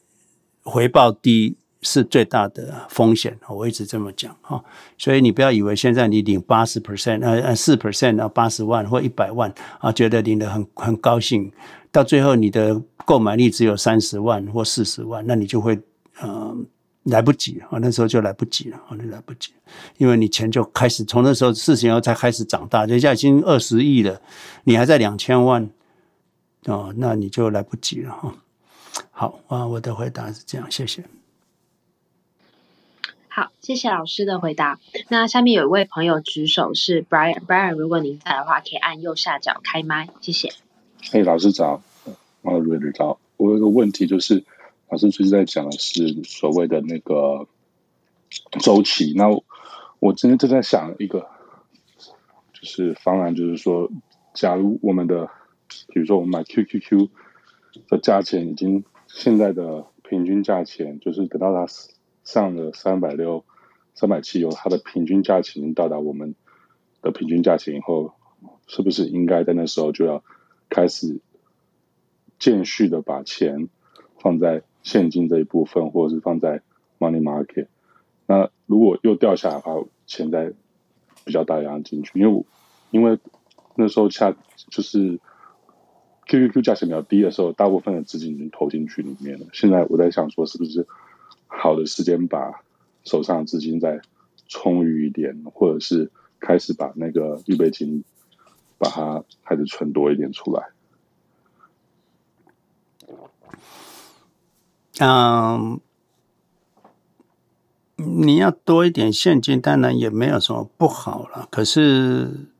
[0.62, 3.38] 回报低是最大的风险。
[3.48, 4.62] 我一直这么讲哈，
[4.98, 11.50] 所以你不要以为现在你领八十 percent，呃呃四 percent 啊，八十万或一百万啊，觉得领得很很高兴，
[11.90, 15.80] 到最后你的购买力只有三十万或四十万，那你就会
[16.22, 16.66] 嗯。
[17.04, 17.78] 来不及啊！
[17.80, 19.52] 那时候就来不及了，那来不及，
[19.98, 24.22] 因为你钱就开始从那时候事情后才开始长大，人家已经二十亿了，
[24.62, 25.68] 你还在两千万
[26.66, 28.34] 哦，那你就来不及了哈。
[29.10, 31.04] 好啊，我的回答是这样，谢谢。
[33.26, 34.78] 好，谢谢老师的回答。
[35.08, 40.52] 那下面有一位朋友举手是 Brian，Brian，如果您在的话，可以按右下角开麦，谢谢。
[41.10, 41.82] 哎，老师早，
[42.42, 44.44] 啊，瑞瑞早，我有一个问题就是。
[44.92, 47.48] 老师最近在讲的是所谓的那个
[48.60, 49.14] 周期。
[49.16, 49.30] 那
[50.00, 51.30] 我今天正在想一个，
[52.52, 53.90] 就是方案，就是说，
[54.34, 55.30] 假如我们的，
[55.88, 57.08] 比如说我们买 QQQ
[57.88, 61.72] 的价钱已经现在的平均价钱，就是等到它
[62.22, 63.46] 上了三百六、
[63.94, 66.34] 三百七以后，它的平均价钱已经到达我们
[67.00, 68.12] 的平均价钱以后，
[68.66, 70.22] 是不是应该在那时候就要
[70.68, 71.22] 开始
[72.38, 73.70] 渐续的把钱
[74.18, 76.60] 放在现金这一部分，或者是放在
[76.98, 77.66] money market，
[78.26, 80.52] 那如果又掉下来的话，钱在
[81.24, 82.44] 比较大量进去，因为
[82.90, 83.18] 因为
[83.76, 84.34] 那时候下
[84.70, 85.18] 就是
[86.26, 89.46] QQQ 价钱比较低的时候，大部分的资金已经投进去里面了。
[89.52, 90.86] 现在我在想说，是不是
[91.46, 92.62] 好的时间把
[93.04, 94.00] 手上的资金再
[94.48, 98.04] 充裕一点，或者是开始把那个预备金
[98.78, 100.68] 把它开始存多一点出来。
[104.98, 105.80] 嗯，
[107.96, 111.48] 你要多一点现金，当然也没有什么不好了。
[111.50, 112.50] 可是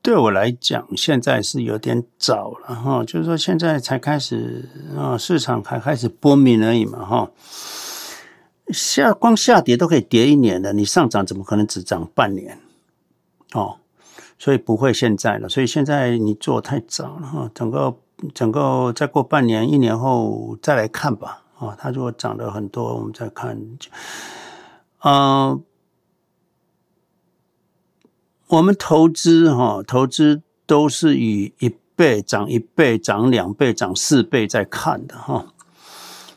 [0.00, 3.04] 对我来讲，现在是有点早了哈。
[3.04, 7.30] 就是说，现在才开始啊，市场才开始波明而已嘛哈。
[8.68, 12.60] 下光下跌都可以跌一年了，你上涨怎么可能只涨半年？
[13.52, 13.78] 哦，
[14.38, 15.48] 所以不会现在了。
[15.48, 17.96] 所以现在你做太早了哈，整个。
[18.34, 21.42] 整个再过半年、一年后再来看吧。
[21.58, 23.58] 啊，它如果涨了很多，我们再看。
[25.04, 25.62] 嗯、
[28.48, 35.46] 我们投资哈，投资都是以一倍涨一倍、涨两倍、涨四倍在看的哈。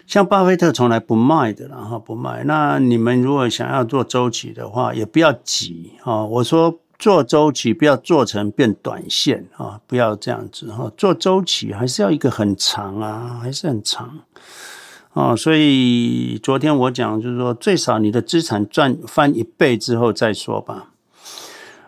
[0.06, 2.43] 像巴菲特从来不卖的，然后不卖。
[2.43, 6.24] 那你们如果想要做周期的话，也不要急啊。
[6.26, 6.80] 我说。
[6.97, 9.81] 做周期不要做成变短线啊！
[9.86, 10.91] 不要这样子哈。
[10.95, 14.19] 做周期还是要一个很长啊，还是很长
[15.13, 15.36] 啊。
[15.36, 20.91] 所以昨天我讲就是说，最少你的资产赚翻一倍之后再说吧。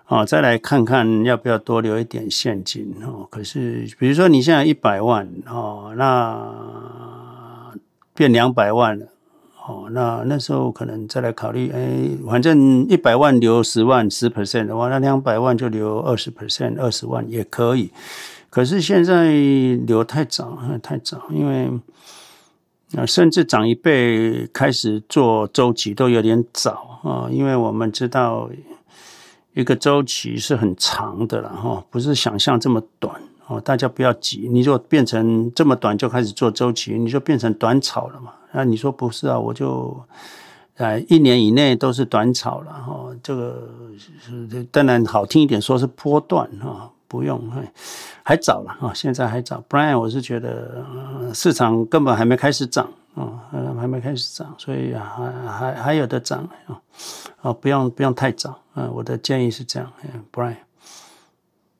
[0.05, 3.27] 啊，再来看看要不要多留一点现金哦。
[3.29, 7.73] 可是比如说你现在一百万哦，那
[8.13, 9.07] 变两百万了。
[9.67, 17.91] 哦，那那时候可能再来考虑，哎，反正一百万留十万十 percent 的话，那两百万就留二十 percent 二十万也可以。
[18.49, 19.33] 可是现在
[19.85, 21.69] 留太早，太早，因为
[22.95, 28.49] 啊，甚至涨一倍开始做周期都有点早啊，因为我们知道
[29.53, 33.13] 一个周期是很长的了哈，不是想象这么短
[33.47, 33.59] 哦。
[33.59, 38.31] 大家不要急，你如果变成这么短就开始做周期，你就变成短炒了嘛。
[38.51, 39.39] 那你说不是啊？
[39.39, 40.03] 我就，
[40.75, 43.07] 呃，一年以内都是短炒了哈。
[43.21, 43.69] 这个
[44.19, 47.41] 是当然好听一点，说是波段哈，不用，
[48.23, 49.63] 还早了哈，现在还早。
[49.67, 50.85] 不然我是觉得
[51.33, 53.43] 市场根本还没开始涨啊，
[53.79, 56.81] 还没开始涨，所以还还还有的涨啊，
[57.41, 58.89] 啊，不用不用太早啊。
[58.91, 59.91] 我的建议是这样，
[60.31, 60.57] 不然。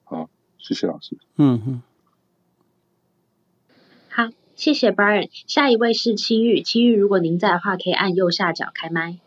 [0.03, 1.17] 好，谢谢老师。
[1.37, 1.81] 嗯哼。
[4.57, 6.63] 谢谢 Brian，下一位是青玉。
[6.63, 9.17] 青玉，如果您在的话，可以按右下角开麦。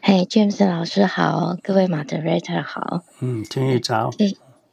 [0.00, 3.02] 嘿、hey，James 老师好，各位 Moderator 好。
[3.20, 4.10] 嗯，青玉早。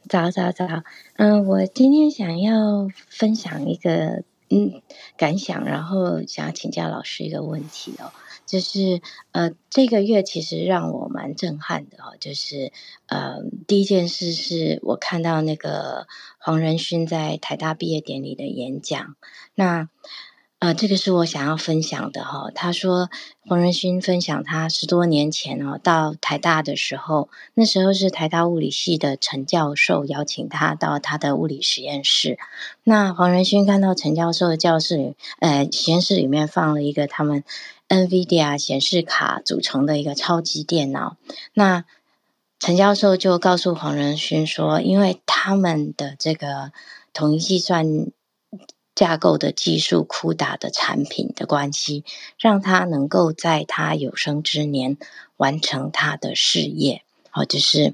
[0.08, 0.84] 早早早。
[1.18, 4.82] 嗯，我今天想要分享一个嗯
[5.18, 8.14] 感想，然后想要请教老师一个问题哦。
[8.54, 12.16] 就是呃，这个月其实让我蛮震撼的哦。
[12.20, 12.72] 就是
[13.08, 16.06] 呃，第一件事是我看到那个
[16.38, 19.16] 黄仁勋在台大毕业典礼的演讲。
[19.56, 19.89] 那
[20.63, 23.10] 呃，这个是我想要分享的哈、他说
[23.45, 32.38] 黄仁勋分享他十多年前哦，到台大的时候，那时候是台大物理系的陈教授邀请他到他的物理实验室。
[32.86, 37.43] 那黄仁勋看到陈教授的教室里，呃，实验室里面放了一个他们。
[37.89, 41.17] NVIDIA 显示卡组成的一个超级电脑，
[41.54, 41.84] 那
[42.58, 46.71] 陈教授就告诉黄仁勋说，因为他们的这个
[47.12, 48.08] 统一计算
[48.96, 52.04] 架构的技术酷打的产品的关系，
[52.40, 54.98] 让他能够在他有生之年
[55.38, 57.04] 完成他的事业。
[57.32, 57.94] 哦，就是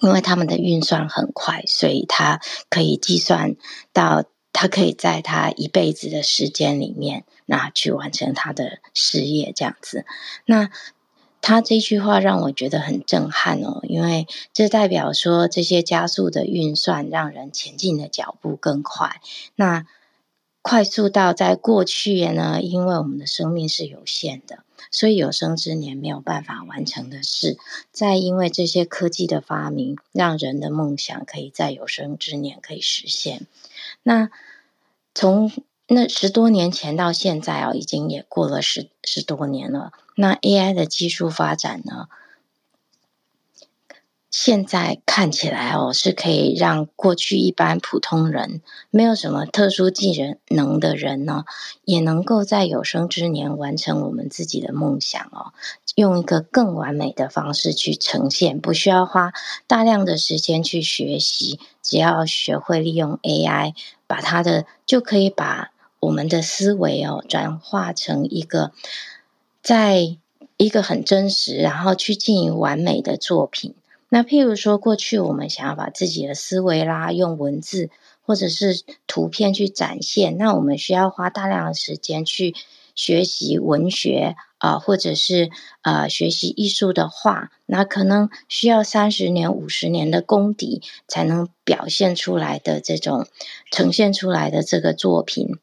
[0.00, 3.56] 因为他们的运算很快，所以他可以计算
[3.92, 4.24] 到。
[4.56, 10.06] 他可以在他一辈子的时间里面，那去完成他的事业，这样子。
[10.46, 10.70] 那
[11.40, 19.20] 他这句话让我觉得很震撼哦，因为这代表说这些加速的运算让人前进的脚步更快。
[19.56, 19.86] 那
[20.64, 27.58] 快速到在过去呢，因为我们的生命是有限的，所以有生之年没有办法完成的事，
[27.92, 33.46] 再因为这些科技的发明，让人的梦想可以在有生之年可以实现。
[34.02, 34.30] 那
[35.14, 35.52] 从
[35.86, 39.92] 那十多年前到现在哦，已经也过了十十多年了。
[40.16, 42.08] 那 AI 的技术发展呢，
[44.36, 51.44] 现在看起来哦，是可以让过去一般普通人没有什么特殊技能的人呢，
[51.84, 55.54] 也能够在有生之年完成我们自己的梦想哦，
[55.94, 59.32] 用一个更完美的方式去呈现，不需要花
[59.68, 63.72] 大量的时间去学习，只要学会利用 AI，
[64.08, 65.70] 把它的就可以把
[66.00, 68.72] 我们的思维哦转化成一个，
[69.62, 70.16] 在
[70.56, 73.76] 一个很真实，然后去进行完美的作品。
[74.14, 77.90] 那譬如说，过去我们想要把自己的思维啦，用文字
[78.22, 82.54] 或者是图片去展现，那我们需要花大量的时间去
[82.94, 85.50] 学习文学，啊，或者是
[85.82, 93.26] 呃学习艺术的画，那可能需要三十年、五十年的功底才能表现出来的这种
[93.72, 95.58] 呈现出来的这个作品。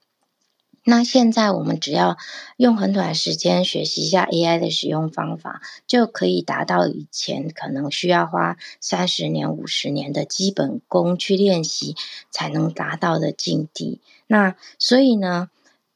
[0.84, 2.18] 那现在我们只要
[2.58, 11.96] 用很短时间学习一下 AI 的使用方法，就可以达到以前可能需要花三十年、五十年的基本功去练习
[12.32, 14.02] 才能达到的境地。
[14.26, 15.50] 那所以呢，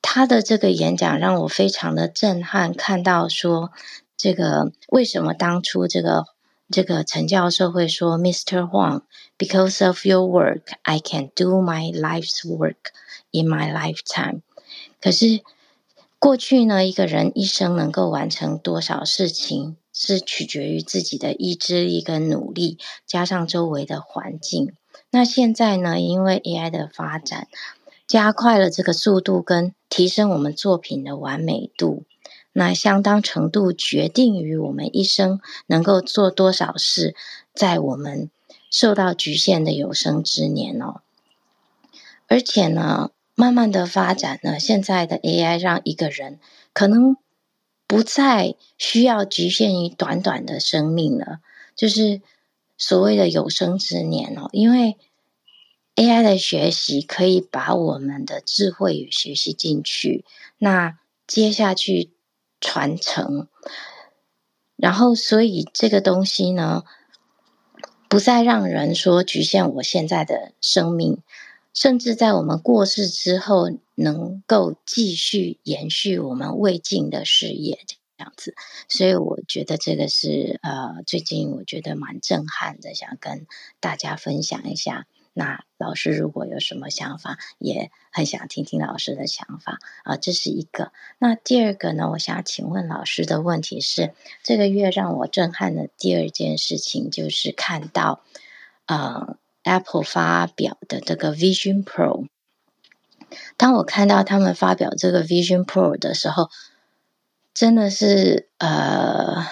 [0.03, 3.71] 他的这个演讲让我非常的震撼，看到说
[4.15, 6.25] 这个为什么当初这个
[6.69, 8.69] 这个陈教授会说，Mr.
[8.69, 12.91] Huang，because of your work，I can do my life's work
[13.31, 14.41] in my lifetime。
[15.05, 15.43] 可是
[16.17, 24.73] 过去呢，一个人一生能够完成多少事情，是取决于自己的意志力跟努力，加上周围的环境。
[25.11, 27.47] 那现在呢，因为 AI 的发展，
[28.07, 32.05] 加快了这个速度跟提升我们作品的完美度，
[32.51, 37.13] 那相当程度决定于我们一生能够做多少事，
[37.53, 38.31] 在我们
[38.71, 41.01] 受到局限的有生之年哦。
[42.27, 46.39] 而且呢，慢慢的发展呢，现在的 AI 让一个人
[46.73, 47.17] 可能
[47.85, 51.39] 不再需要局限于短短的生命了，
[51.75, 52.21] 就是
[52.77, 54.97] 所谓的有生之年哦，因为。
[55.97, 60.25] AI 的学习可以把我们的智慧与学习进去，
[60.57, 62.11] 那接下去
[62.59, 63.47] 传承，
[64.75, 66.83] 然后所以这个东西呢，
[68.09, 71.19] 不再让人说局限我现在的生命，
[71.75, 78.55] 甚至在我们过世之后，能够继续延续我们未尽的事业这样子。
[78.87, 83.45] 所以我觉得这个是呃，最近我觉得蛮震撼的，想跟
[83.79, 85.05] 大家分享一下。
[85.37, 90.93] 那老师如果有什么想法，也很想听听老师的想法啊，这是一个。
[91.19, 94.13] 那第二个呢，我想请问老师的问题是，
[94.43, 98.23] 这个月让我震撼的第二件事情，就是看到
[98.85, 102.27] 呃 Apple 发表的这个 Vision Pro。
[103.57, 106.49] 当我看到他们发表这个 Vision Pro 的时候，
[107.53, 109.45] 真的是呃。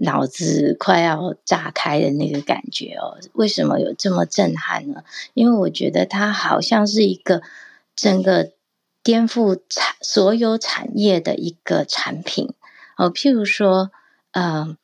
[0.00, 5.02] 脑子快要炸开的那个感觉哦，为什么有这么震撼呢？
[5.34, 7.42] 因为我觉得它好像是一个
[7.96, 8.52] 整个
[9.02, 12.54] 颠覆产所有产业的一个产品
[12.96, 13.90] 哦，譬如说，
[14.30, 14.76] 嗯。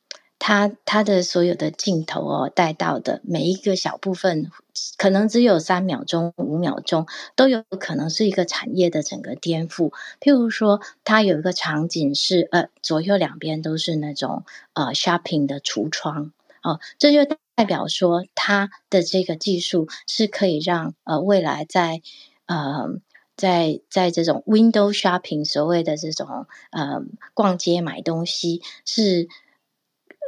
[0.47, 4.51] 它它的所有的镜头哦，带到的每一个小部分，
[4.95, 9.91] 可能只有三秒钟、五秒钟，都有可能是一个产业的整个颠覆。
[10.21, 14.43] 譬如说，它有一个场景是呃，左右两边都是那种
[14.73, 16.31] 呃 shopping 的橱窗
[16.61, 17.25] 哦，这就
[17.55, 22.03] 代表说它的这个技术是可以让呃未来在
[22.45, 22.89] 呃
[23.35, 27.01] 在在这种 window shopping 所谓的这种呃
[27.33, 29.27] 逛街买东西是。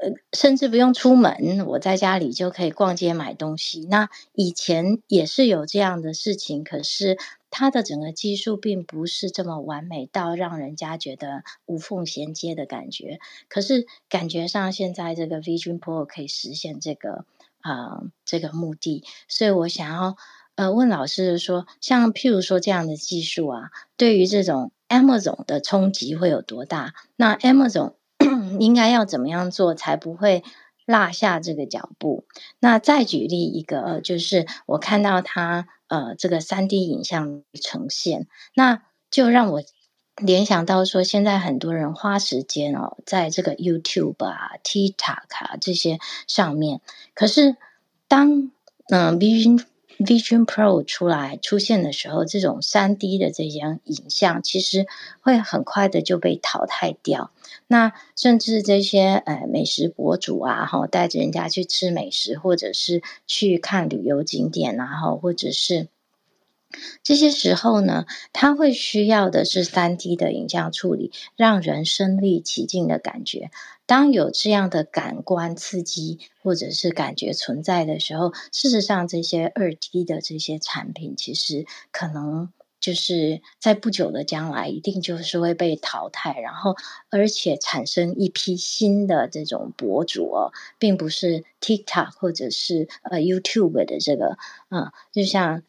[0.02, 3.86] 呃，甚至不用出门，我在家里就可以逛街买东西。
[3.90, 7.18] 那以前也是有这样的事情，可是
[7.50, 13.20] 它的整个技术并不是这么完美到让人家觉得无缝衔接的感觉。
[13.50, 17.26] 可是感觉上，现在这个 Vision Pro 可以实现这个
[17.62, 19.04] 啊、这个目的。
[19.28, 20.16] 所以我想要
[20.56, 26.94] 呃问老师说，像譬如说这样的技术啊，对于这种 Amazon 的冲击会有多大？
[27.16, 27.94] 那 Amazon
[28.60, 30.44] 应该要怎么样做才不会
[30.86, 32.26] 落下这个脚步？
[32.60, 39.64] 那再举例一个，就是我看到他呃这个三 D 影像呈现，那就让我
[40.16, 46.82] 联想到说，现在很多人花时间哦，在这个 YouTube 啊、TikTok 啊这些上面，
[47.14, 47.56] 可是
[48.08, 48.52] 当
[48.90, 49.64] 嗯 Vision。
[50.00, 54.86] Vision Pro 出来出现的时候，这种三 D 的这些影像，其实
[55.22, 57.32] 会很快的就被淘汰掉。
[57.68, 65.88] 那甚至这些呃美食博主啊，哈，带着人家去吃美食，或者是去看旅游景点啊，哈，或者是。
[67.02, 73.52] 这些时候呢，他会需要的是三 D 的影像处理，让人身临其境的感觉。
[73.88, 86.76] 当有这样的感官刺激或者是感觉存在的时候，事实上这些二 D 的这些产品，其实可能就是在不久的将来，一定就是会被淘汰，然后
[87.10, 94.38] 而且产生一批新的这种博主哦，并不是 TikTok 或者是呃 YouTube 的这个，
[94.70, 95.64] 嗯，就像。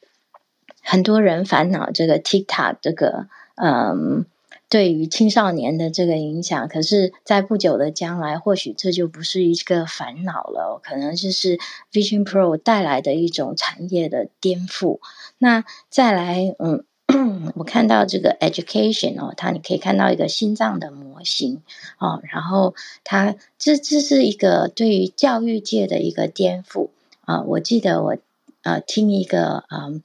[0.80, 4.24] 很多人烦恼这个 TikTok 这个，嗯，
[4.68, 6.68] 对于青少年的这个影响。
[6.68, 11.58] 可是，在不久的将来，或许这就不是一个烦恼了，可能就是
[11.92, 15.00] Vision Pro 带来的一种产业的颠覆。
[15.38, 16.84] 那再来，嗯，
[17.56, 21.62] 我看到这个 education 哦，它你可以看到一个心脏的模型
[21.98, 26.90] 哦，然后它这这是一个对于教育界的一个颠覆
[27.22, 27.42] 啊！
[27.42, 28.16] 我记得我
[28.62, 30.02] 呃听一个嗯。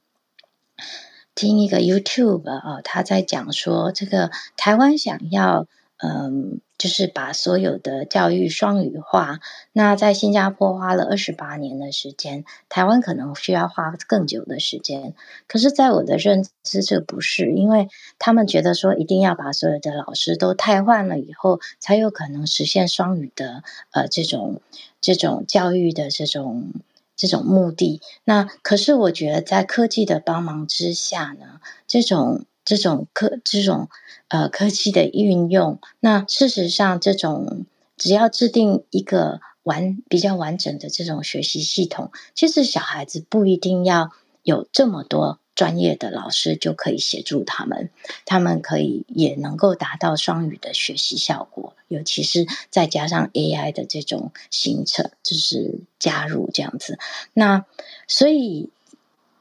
[1.35, 5.67] 听一个 YouTube 啊，他在讲说，这个台湾想要
[5.97, 9.39] 嗯，就是把所有的教育双语化。
[9.71, 15.13] 那在新加坡花了二十八年的时间，台湾可能需要花更久的时间。
[15.47, 17.87] 可是，在我的认知，这不是，因为
[18.19, 24.61] 他们觉得说，一定要把所有的老师都汰换了以后，才有可能实现双语的呃这种
[24.99, 26.73] 这种教育的这种。
[27.15, 33.89] 这种目的，那可是我觉得在科技的帮忙之下呢，这种这种科这种
[34.27, 37.65] 呃科技的运用，那事实上这种
[37.97, 44.11] 只要制定一个完比较完整的这种学习系统，其实小孩子不一定要
[44.41, 45.39] 有这么多。
[45.55, 47.89] 专业的老师就可以协助他们，
[48.25, 56.97] 他们可以也能够达到双语的学习效果，尤其是再加上 AI 的这种形成，就是加入这样子。
[57.33, 57.65] 那
[58.07, 58.69] 所以，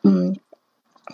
[0.02, 0.38] 嗯，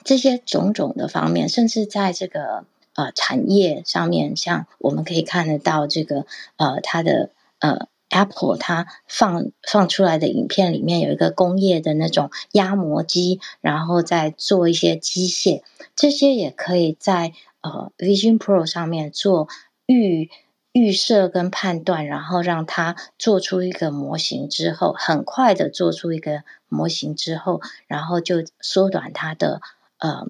[0.05, 6.27] 这些种种的方面，甚至在这个呃产业上面，像我们可以看得到这个
[6.57, 7.31] 呃它的
[7.61, 7.89] 呃。
[8.11, 15.63] Apple 它放放出来的影片里面有一个工业的那种压模机，然后再做一些机械，
[15.95, 19.49] 这些也可以在呃 Vision Pro 上面做
[19.87, 20.31] 预
[20.73, 29.61] 预设跟判断，然后让它做出一个模型之后，很快的做出一个模型之后，然后就缩短它的
[29.99, 30.27] 呃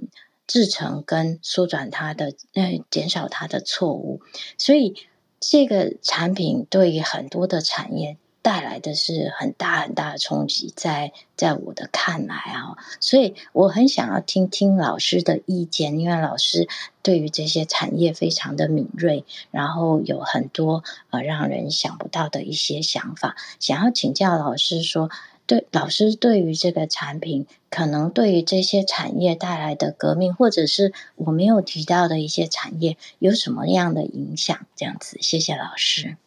[0.47, 4.20] 制程跟缩短它的呃减少它的错误，
[4.57, 4.95] 所以。
[5.41, 16.68] 这个产品对于很多的产业带来的是很大很大的冲击，在在我的看来啊，所以我很想要听听老师的意见，因为老师
[17.03, 25.11] 对于这些产业非常的敏锐，然后有很多呃让人想不到的一些想法，想要请教老师说。
[25.49, 34.66] 对，老师对于这个产品，可能对于这些产业带来的革命，或者是我没有提到的一些产业，有什么样的影响？
[34.76, 36.18] 这样子，谢谢老师。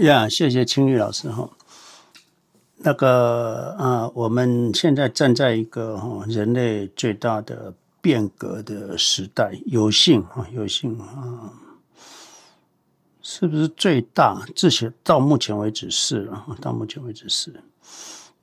[0.00, 1.48] 呀，谢谢青玉老师哈。
[2.78, 11.52] 那个啊，我们现在站在一个哈人类最大的变革的时代，有幸啊，有幸啊。
[13.22, 14.44] 是不是最大？
[14.54, 16.44] 至少到目前为止是了。
[16.60, 17.54] 到目前为止是。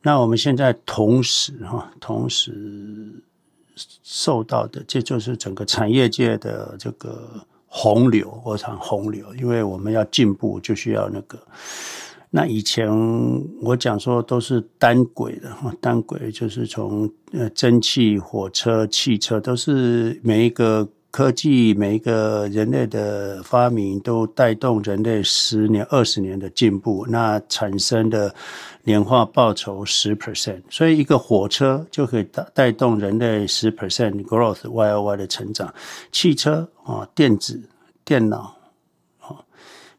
[0.02, 3.22] 那我们现在同时哈，同时
[4.04, 11.38] 受到的，这就是整个产业界的这个洪流，我讲洪流，因为我们要进步，就需要那个。
[12.30, 12.90] 那以前
[13.62, 20.88] 我讲说都是单轨的哈，单轨就是从呃蒸汽、火车、汽车，都是每一个。
[21.12, 28.34] 科技每一个人类的发明都带动人类十年、二十年的进步，那产生的
[28.84, 35.74] 年化报酬十 percent，所以一个火车就可以带带动人类十 percent growth Y O Y 的成长。
[36.12, 37.60] 汽车啊，电子、
[38.06, 38.56] 电脑
[39.20, 39.42] 啊，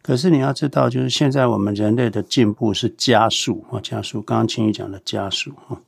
[0.03, 4.23] 可是你要知道，就是现在我们人类的进步是加速啊，加速。
[4.23, 5.81] 刚刚青玉讲的加速啊。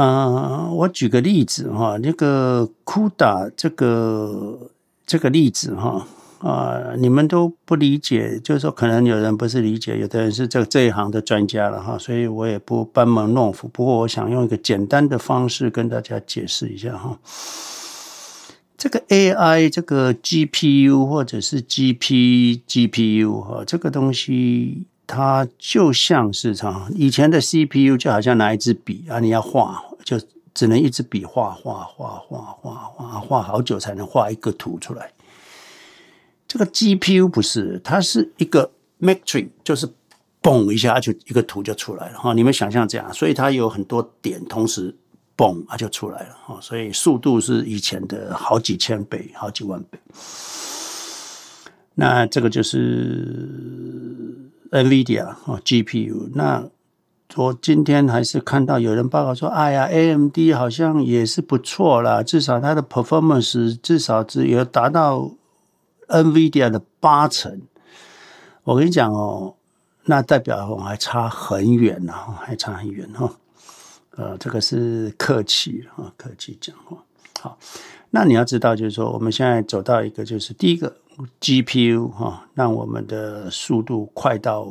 [0.00, 4.70] 啊、我举个例子哈，那个 CUDA 这个
[5.04, 6.06] 这个例子哈
[6.38, 13.66] 啊你们都不理解，就是说可能有人不是理解，有的人是这这一行的专家了哈，所以我也不班门弄斧。
[13.66, 17.18] 不过我想用一个简单的方式跟大家解释一下哈，
[18.76, 24.86] 这个 AI 这个 GPU 或者是 GP GPU 哈，这个东西。
[25.10, 30.18] 它就像是啥，以前的 CPU 就好像拿一支笔啊，你要画就
[30.54, 35.12] 只能一支笔画画画画画画画好久才能画一个图出来。
[36.46, 39.86] 这个 GPU 不是，它是一个 matrix，就是
[40.40, 42.32] 嘣一下就一个图就出来了哈。
[42.32, 44.96] 你们想象这样，所以它有很多点同时
[45.36, 49.98] 嘣啊就出来了哈，所以速度是以前的好几千倍、好几万倍。
[51.96, 53.68] 那这个就是。
[54.70, 56.62] NVIDIA 啊，GPU，那
[57.36, 65.30] 我今天还是看到有人报告说，哎呀，AMD 好像也是不错啦，至少它的 performance 至少只有达到
[66.08, 67.60] NVIDIA 的八成。
[68.64, 69.54] 我跟你讲哦，
[70.04, 73.30] 那代表我还差很远呢，还差很远哈。
[74.16, 76.96] 呃，这个是客气啊，客气讲话。
[77.40, 77.58] 好，
[78.10, 80.96] 那你要知道，就是说我们现在走到一个，就是第一个。
[81.40, 84.64] GPU 哈，让我们的速度快到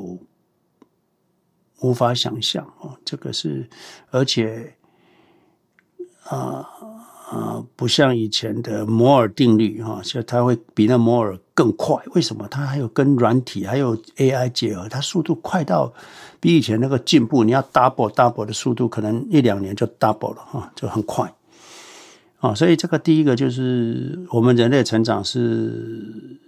[1.82, 2.98] 无法想象哦。
[3.06, 3.70] 这个是，
[4.10, 4.76] 而且
[6.24, 6.68] 啊
[7.30, 12.02] 啊，不像以前的摩尔定律哈，就它会比那摩尔更快。
[12.14, 12.48] 为什么？
[12.48, 15.94] 它还有跟软体还有 AI 结合，它速度快到
[16.40, 21.34] 比以前那个进步，你要 double double 的速度，可能一两年就 double 了哈，就很快。
[22.40, 26.40] 啊，所以这个第一个就是我们人类成长是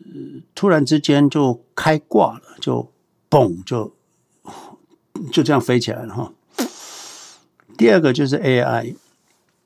[0.54, 2.90] 突然之间就开挂了，就
[3.30, 3.92] 嘣就
[5.32, 6.32] 就这样飞起来了哈。
[7.78, 8.96] 第二个就是 AI，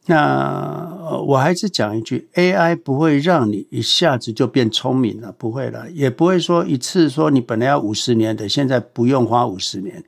[0.06, 10.04] 那我还是讲一句，AI 不会让你一下子就变聪明了，不会了，也不会说一次说你本来要五十年的，现在不用花五十年。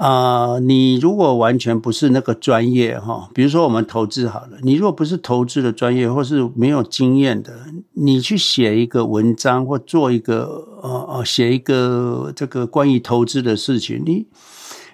[0.00, 7.52] 啊、你如果完全不是那个专业哈，比如说我们投资好了，你如果不是投资的专业或是没有经验的，
[7.92, 14.26] 你去写一个文章或做一个呃呃写一个这个关于投资的事情，你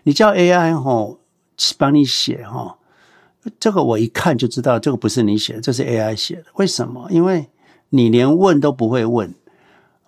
[0.02, 1.16] 你叫 AI 哈
[1.78, 2.78] 帮你写哈，
[3.60, 6.46] 这个我一看就知道这个不是你写的，这是 AI 写的。
[6.54, 7.06] 为什么？
[7.10, 7.46] 因为
[7.90, 9.32] 你连问都不会问。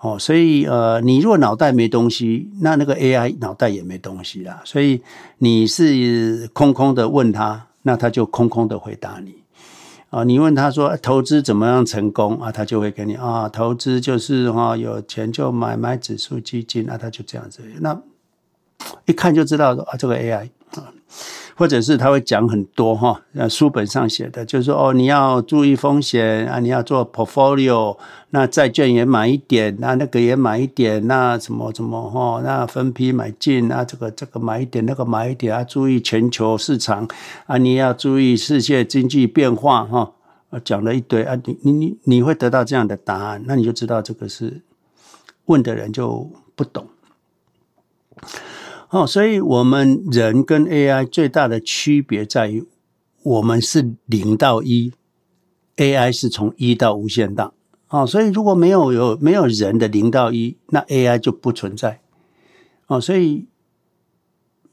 [0.01, 4.63] 哦，所以呃，你若脑袋没东西，那那个 AI 脑袋也没东西啦。
[4.65, 5.03] 所以
[5.39, 9.35] 你是空空的问他，那他就空空的回答你。
[10.11, 17.63] 啊、你问他说投资怎么样成功啊，他就会跟你啊、投资就是哈、哦，有钱就买买指数基金，那他就这样子。
[17.81, 18.01] 那
[19.05, 20.49] 一看就知道啊，这个 AI。
[21.59, 27.99] 或者是他会讲很多哈，那书本上写的，就是说哦，你要注意风险啊，你要做 portfolio，
[28.31, 37.09] 那债券也买一点，那那个也买一点，那什么什么哈，那分批买进，啊这个这个买一点，那个买一点啊，注意全球市场
[37.47, 40.13] 啊，你要注意世界经济变化哈，
[40.63, 44.63] 讲了一堆啊，你你你你会得到这样的答案，那你就知道这个是
[45.47, 46.87] 问的人就不懂。
[48.91, 52.67] 哦，所以我们人跟 AI 最大的区别在于，
[53.23, 54.95] 我们是零到一
[55.77, 57.53] ，AI 是从一到无限大。
[57.89, 62.01] 哦，所以如果没有有没有人的零到一，那 AI 就不存在。
[62.87, 63.47] 哦，所以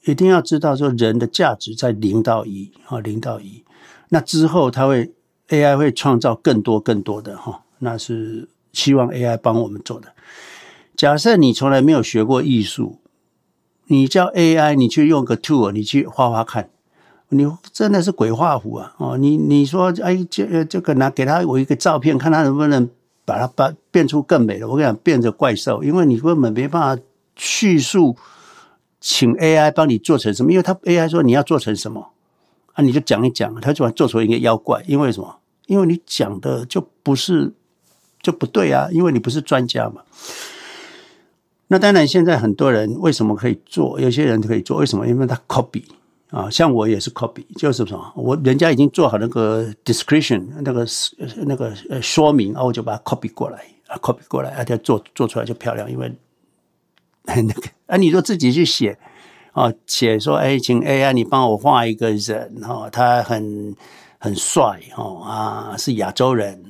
[0.05, 3.65] 一定要知道说人的价值在零到一，啊，零到一。
[4.07, 5.11] 那之后它会
[5.49, 10.13] AI 会创造更多更多的哈，那是希望 AI 帮我们做的。
[10.95, 13.01] 假设你从来没有学过艺术。
[13.87, 16.69] 你叫 AI，你去用个 tool，你去画画看，
[17.29, 18.93] 你真的是鬼画符啊！
[18.97, 22.89] 哦，你你说，哎，这这个拿给他我一个照片，看他能不能
[23.25, 24.67] 把它把变出更美的。
[24.67, 27.03] 我跟你讲，变着怪兽，因为你根本没办法
[27.35, 28.15] 叙述，
[28.99, 32.09] 请 AI 帮你做成什么，因为他 AI 说你要做成什么
[32.73, 34.83] 啊，你就讲一讲，他就做出一个妖怪。
[34.87, 35.37] 因为什么？
[35.67, 37.53] 因为你讲的就不是
[38.21, 40.01] 就不对啊，因为你不是专家嘛。
[41.67, 43.99] 那当然，现在很多人为什么可以做？
[43.99, 45.07] 有些人可以做，为什么？
[45.07, 45.83] 因为他 copy
[46.29, 48.13] 啊，像我也是 copy，就是什么？
[48.15, 50.85] 我人家已经做好那个 description，那个
[51.47, 55.89] 那个呃说明然后，我就把它 copy 过来啊，copy 过来，而且做做出来就漂亮。
[55.89, 56.13] 因为
[57.25, 58.95] 那个啊，你说自己去写
[59.53, 63.75] 啊，写说哎，请 AI 你帮我画一个人哈，他很
[64.19, 66.63] 很帅哦啊，是亚洲人，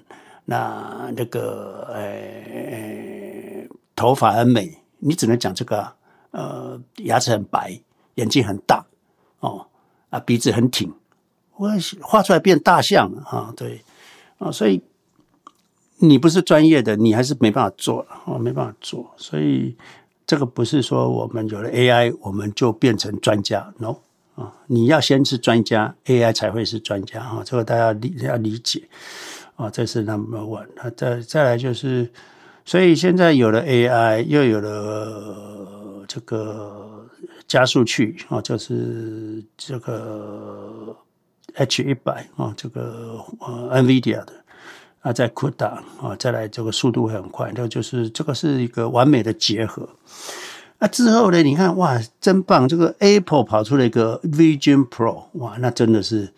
[0.46, 4.78] 那那个呃头发很美。
[5.08, 5.94] 你只能讲这个，
[6.32, 7.80] 呃，牙齿很白，
[8.16, 8.84] 眼睛很大，
[9.40, 9.68] 哦，
[10.10, 10.92] 啊，鼻子很挺，
[11.58, 11.70] 我
[12.02, 13.84] 画出来变大象啊，对，
[14.40, 14.82] 啊，所以
[16.00, 19.78] 你不是专业的，你还是没办法做，哦，没办法做，所以
[20.26, 23.98] 这个不是说我们有了 AI 我们就变成专家，no，
[24.34, 28.90] 啊，你要先是专家，AI 才会是专家，啊，这个大家理要理解，
[29.56, 32.12] 啊，这是 number one，那再再来就是。
[32.66, 37.06] 所以现在有了 AI，又有了这个
[37.48, 40.96] 加速器啊，就是这个
[41.54, 44.34] H 一百啊，这个呃 NVIDIA 的
[45.02, 49.88] 啊，在扩大啊，再来这个速度很快，那就是这个是一个完美的结合。
[50.80, 52.68] 那之后呢，你看哇，真棒！
[52.68, 56.34] 这个 Apple 跑出了一个 Vision Pro，哇，那真的是。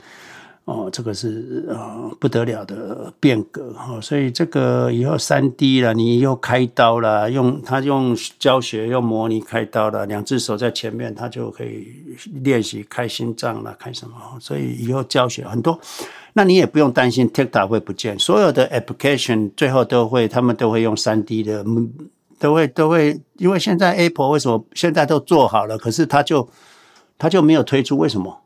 [0.67, 11.87] 哦，这个是呃不得了的变革哈，所以这个以后三 D 了，你又开刀了，用他用教学用模拟开刀了，两只手在前面，他就可以
[12.43, 14.17] 练习开心脏了，开什么？
[14.41, 15.79] 所以以后教学很多，
[16.33, 21.65] 那你也不用担心 TikTok 会不见，所有的 application 最后都会，他们都会用三 D 的，
[22.39, 26.49] 都会都会，因为现在 Apple 为什么现在都做好了，可是他就
[27.17, 28.41] 他就没有推出，为什么？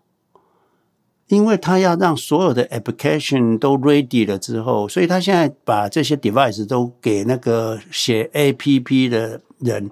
[1.31, 9.89] 因为他要让所有的 application 都 ready 了之后，所以他现在把这些 device 都给那个写 APP 的人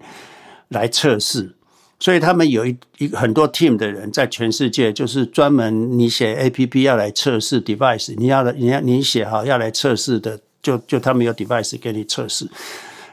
[0.68, 1.56] 来测试
[1.98, 12.50] 所以他们有一一很多 team 的人在全世界，就是专门你写 APP 要来测试 device，你要的你要你写好要来测试的，就就他们有 device 给你测试。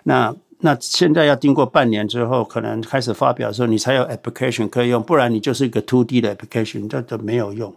[0.02, 7.72] 那那现在要经过半年之后，可能开始发表的时候，你才有 application 可以用，不然你就是一个 two D 的 application，这都没有用。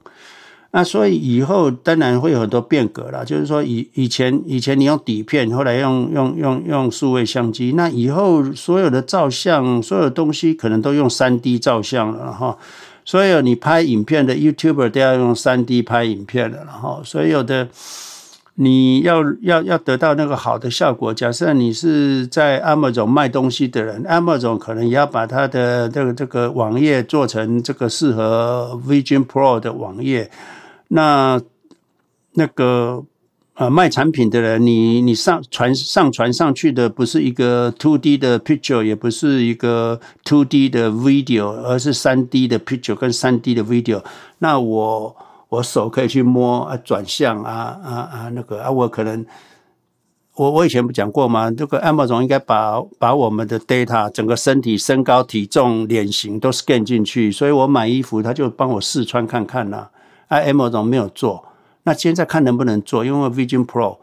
[0.72, 12.56] 那所以以后当然会有很多变革了，就是说以以前以前你用底片，后来用用用用数位相机，那以后所有的照相，所有东西可能都用三 D 照相了哈。
[13.04, 17.02] 所有你拍影片的 YouTuber 都要用三 D 拍影片了哈。
[17.04, 17.68] 所有的
[18.54, 30.30] 你要要要得到那个好的效果，假设你是在 Amazon 卖东西的人，Amazon 可能也要把它的这个这个网页做成这个适合 Vision Pro 的网页。
[30.90, 31.42] 那
[32.34, 33.04] 那个
[33.56, 44.04] 呃卖产品的人，你你上传上传上去的不是一个 two D 的 picture，也不是一个 two D 的 video，而是三 D 的 picture 跟三 D 的 video。
[44.40, 45.16] 那我
[45.50, 49.26] 我手可以去摸啊，转向啊啊啊那个啊，我可能
[50.36, 51.52] 我我以前不讲过吗？
[51.52, 59.90] 这个 Amazon 应该把把我们的 data 整个身体身高体重脸型都 scan 进去，所以我买衣服他就帮我试穿看看呐、
[60.30, 61.46] Amazon 没有做，
[61.84, 63.04] 那现在看能不能做？
[63.04, 63.98] 因为 Vision Pro，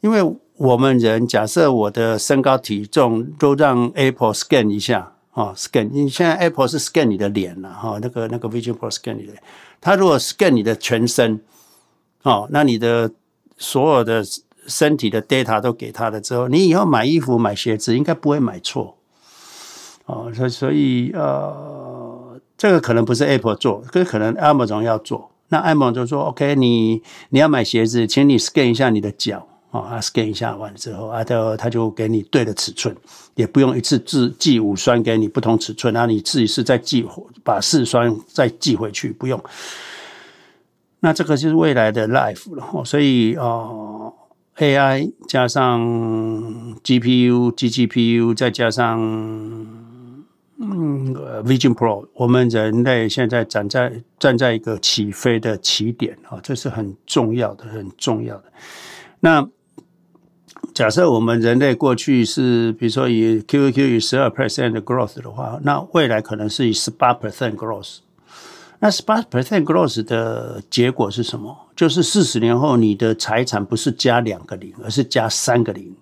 [0.00, 5.90] 因为我们人假设我的身高体重都让 Apple scan 一下啊，scan。
[5.90, 9.32] 你现在 Apple 是 scan 你的脸了哈，那个那个 Vision Pro scan 你的，
[9.80, 11.40] 它如果 scan 你的全身，
[12.22, 13.10] 哦，那你的
[13.58, 14.22] 所有的
[14.68, 18.96] 身体的 data 都给他了之后，你以后买衣服买鞋子应该不会买错，
[20.06, 25.32] 哦，所所以呃，这个可能不是 Apple 做，可可能 Amazon 要做。
[25.48, 32.96] 那艾蒙就说：“OK，你你要买鞋子，请你 scan 一下你的脚啊，scan 一下完了之后啊，他他就给你对的尺寸，
[33.34, 37.06] 也不用一次寄寄五双给你不同尺寸，然后你自己是再寄
[37.44, 39.38] 把四双再寄回去，不用。
[41.00, 44.12] 那这个就是未来的 life 了，所以哦
[44.56, 45.78] ，AI 加上
[46.82, 49.83] GPU、GGPU 再加上。”
[50.66, 58.44] 嗯，Vision Pro，我们人类现在站在站在一个起飞的起点啊，这是很重要的，很重要的。
[59.20, 59.46] 那
[60.72, 67.98] 假设我们人类过去是，比如说以 QQQ 以十二 percent 的 growth 的话，那未来可能是以十八 percent growth。
[68.80, 71.56] 那十八 percent growth 的结果是什么？
[71.76, 75.94] 就是四十年后你的财产不是加两个零，而是加三个零。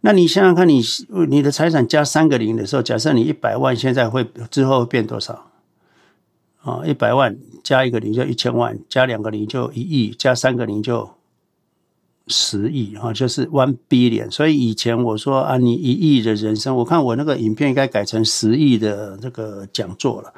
[0.00, 0.80] 那你想想看，你
[1.28, 5.50] 你的财产加三个零的时候，假设你一百万，现在会之后会变多少？
[6.62, 11.10] 啊，一百万加一个零就一千万，加两个零就一亿，加三个零就
[12.28, 14.30] 十亿啊，就是 one billion。
[14.30, 20.32] 所以以前我说啊，你一亿的人生，我看我那个影片应该改成十亿的这个讲座了。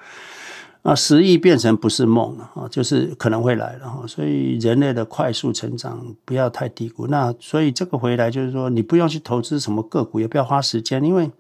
[0.83, 4.07] 啊，十亿变成不是梦了啊，就是可能会来了哈。
[4.07, 7.07] 所以人类的快速成长不要太低估。
[7.07, 11.31] 那所以这个回来就是说，你不用去投资什么个股，也不要花时间，因为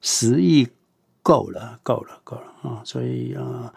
[0.00, 0.66] 十亿
[1.22, 2.80] 够了，够了，够了啊。
[2.84, 3.72] 所以啊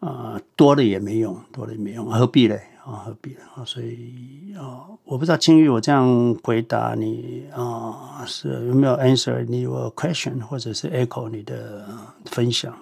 [0.00, 3.04] 啊，多了也没用，多了也没用，何必嘞啊？
[3.06, 3.64] 何必啊？
[3.64, 11.88] 所以啊，我不知道青玉，我这样回答你啊，是有没有 answer your question，或者是 echo 你的
[12.26, 12.76] 分享？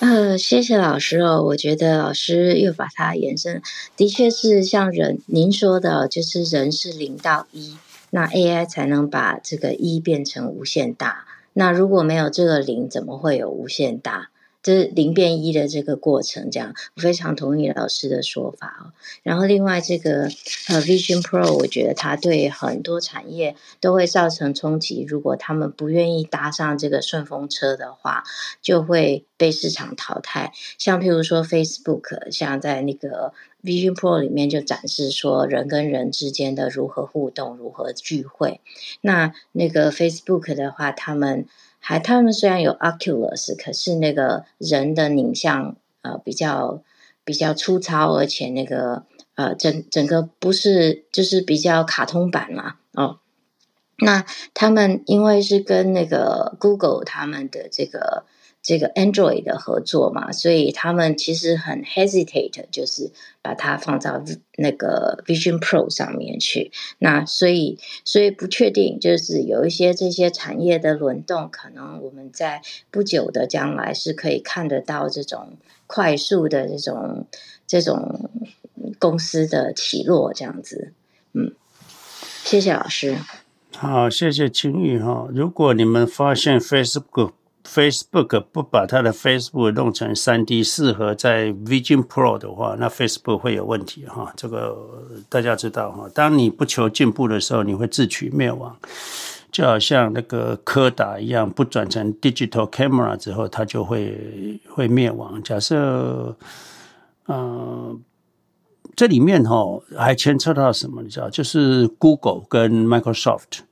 [0.00, 1.42] 呃，谢谢老师哦。
[1.42, 3.60] 我觉得老师又把它延伸，
[3.98, 7.76] 的确是像人您说的，就是人是零到一，
[8.08, 11.26] 那 AI 才能把这个一变成无限大。
[11.52, 14.30] 那如果没有这个零，怎么会有无限大？
[14.62, 18.92] 这是零变一的这个过程，这样我非常同意老师的说法哦。
[19.22, 20.24] 然后另外这个
[20.68, 25.02] 呃 Vision Pro，我觉得它对很多产业都会造成冲击。
[25.08, 28.22] 如果他们不愿意搭上这个顺风车的话，
[28.60, 30.52] 就会被市场淘汰。
[30.76, 33.32] 像譬如说 Facebook，像在那个
[33.64, 38.60] Vision Pro 里面就展示说人跟人之间的如何互动、如何聚会。
[39.00, 41.46] 那那个 Facebook 的话，他们。
[41.90, 46.84] 还，他们虽然有 Oculus，可是那个人的影像呃比较
[47.24, 49.02] 比较粗糙，而且那个
[49.34, 53.18] 呃整整个不是就是比较卡通版嘛哦。
[53.98, 54.24] 那
[54.54, 58.22] 他们因为是跟那个 Google 他们的这个。
[58.62, 64.22] 这个 Android 的合作嘛，所以他们其实很 hesitate，就是把它放到
[64.58, 66.70] 那个 Vision Pro 上面去。
[66.98, 75.54] 那所以，所以不确定，就是有一些这些产业的轮动，可能我们在不久的将来是可以看得到这种
[75.86, 77.26] 快速的这种
[77.66, 78.30] 这种
[78.98, 80.92] 公司的起落，这样子。
[81.32, 81.54] 嗯，
[82.44, 83.16] 谢谢老师。
[83.74, 85.28] 好，谢谢青玉哈。
[85.32, 87.32] 如果你们发现 Facebook
[87.64, 94.32] Facebook 不把它的 Facebook 弄成三 D 适合在 Vision Pro 的话，那 Facebook 会有问题哈。
[94.36, 94.76] 这个
[95.28, 96.08] 大家知道哈。
[96.14, 98.76] 当你不求进步的时候，你会自取灭亡。
[99.52, 105.42] 就好像那个柯达一样，不转成 Digital Camera 之后，它就会会灭亡。
[105.42, 106.36] 假设，
[107.26, 108.00] 嗯、
[108.94, 109.58] 这里面哈
[109.96, 111.02] 还牵扯到什么？
[111.02, 113.62] 你知道，就是 Google 跟 Microsoft。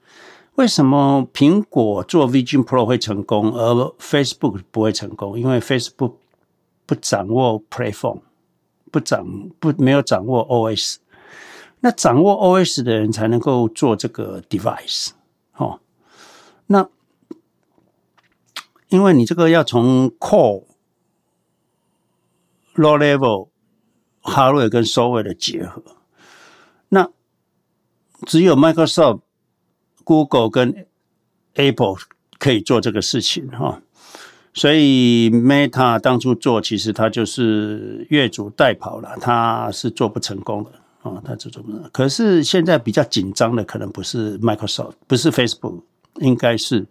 [0.59, 5.39] 为什么苹果做 Vision Pro 会成功，而 Facebook 不会成功？
[5.39, 6.15] 因为 Facebook
[6.85, 8.23] 不掌握 Platform，
[8.91, 9.25] 不掌
[9.61, 10.97] 不没有掌握 OS。
[11.79, 15.11] 那掌握 OS 的人才能够做这个 Device。
[15.55, 15.79] 哦，
[16.67, 16.89] 那
[18.89, 20.65] 因为你这个要从 Core、
[22.75, 23.51] Low Level、
[24.23, 25.85] Hardware 跟 Software 的结合，
[26.89, 27.09] 那
[28.27, 29.21] 只有 Microsoft。
[30.09, 30.87] Google 跟
[31.53, 31.97] Apple
[32.39, 33.83] 可以做这个事情哈，
[34.55, 40.71] 所以 Meta 当初做，其实它就是越俎代庖了，它是做不成功的
[41.03, 41.91] 啊，它是做不成功。
[41.93, 45.83] 可是现在比较紧张的，可能不是 Microsoft，不是 Facebook，
[46.21, 46.87] 应该是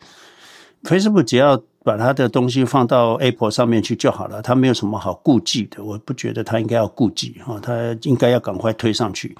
[0.83, 1.63] Facebook，只要。
[1.87, 5.81] 把他的东西放到 Apple 上面去就好了，他没有什么好顾忌的。
[5.81, 9.33] 我不觉得他应该要顾忌哈，他应该要赶快推上去，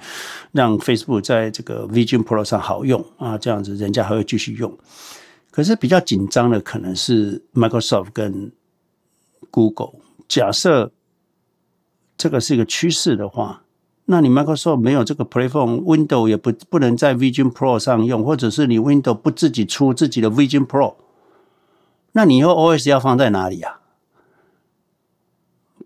[0.52, 4.74] 让 Facebook 在这个 Vision Pro 上好用啊，这样子人家还会继续用。
[5.50, 8.50] 可是比较紧张的可能是 Microsoft 跟
[9.50, 10.00] Google。
[10.26, 10.90] 假设
[12.16, 13.62] 这个是一个趋势的话，
[14.06, 20.94] 那你 Microsoft 没有这个 Platform，Window 也不不能在 Vision Pro 上用，或者是你 Window 不自己出自己的 Vision Pro。
[22.18, 23.78] 那你以后 OS 要放在哪里啊？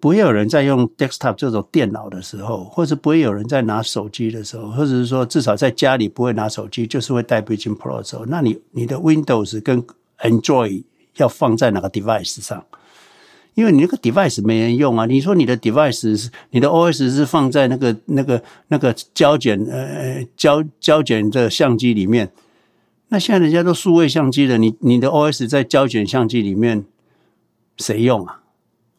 [0.01, 9.85] 不会有人在用 desktop 这种电脑的时候，或者不会有人在拿手机的时候，或者是说至少在家里不会拿手机，就是会带 Vision Pro 的时候，那你你的 Windows 跟
[10.20, 10.85] Android
[11.18, 12.64] 要放在哪个 device 上？
[13.53, 15.05] 因为你那个 device 没人用啊。
[15.05, 22.33] 你说你的 device 是你的 OS 是放在那个那个那个胶卷呃胶胶卷的相机里面。
[23.12, 26.86] 那现在人家都数位相机了，你你的 OS 在胶卷相机里面
[27.76, 28.40] 谁用啊？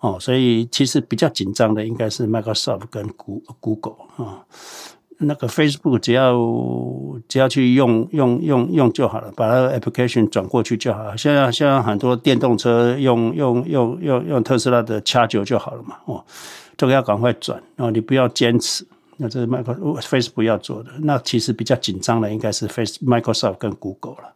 [0.02, 3.08] 哦，所以其实比较紧张的应该是 Microsoft 跟
[3.60, 4.46] Google 啊，
[5.18, 6.38] 那个 Facebook 只要
[7.28, 11.18] 只要去用用用用就好了，把那个 application 转过去就好了。
[11.18, 16.24] 现在现在很多电动车用用用用用特斯拉的掐酒就好了嘛，哦，
[16.78, 18.86] 这个要赶快转，然后你不要坚持。
[19.18, 20.92] 那这是 Microsoft、Facebook 要做的。
[21.00, 24.34] 那其实比较紧张的应该是 Face、Microsoft 跟 Google 了。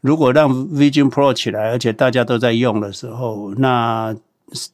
[0.00, 4.14] 如果让 Vision Pro 起来，而且大家都在用的时候，那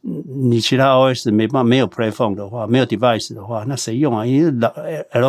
[0.02, 4.26] 你其他 OS 没办法没有 Platform 的话，没有 Device 的话，那谁用啊？
[4.26, 4.68] 因为老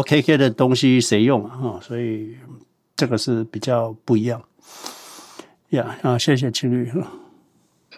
[0.02, 1.56] LKK 的东西谁用啊？
[1.56, 2.36] 哈，所以
[2.98, 4.42] 这个是比较不一样。
[5.70, 6.92] 呀啊，谢谢青绿。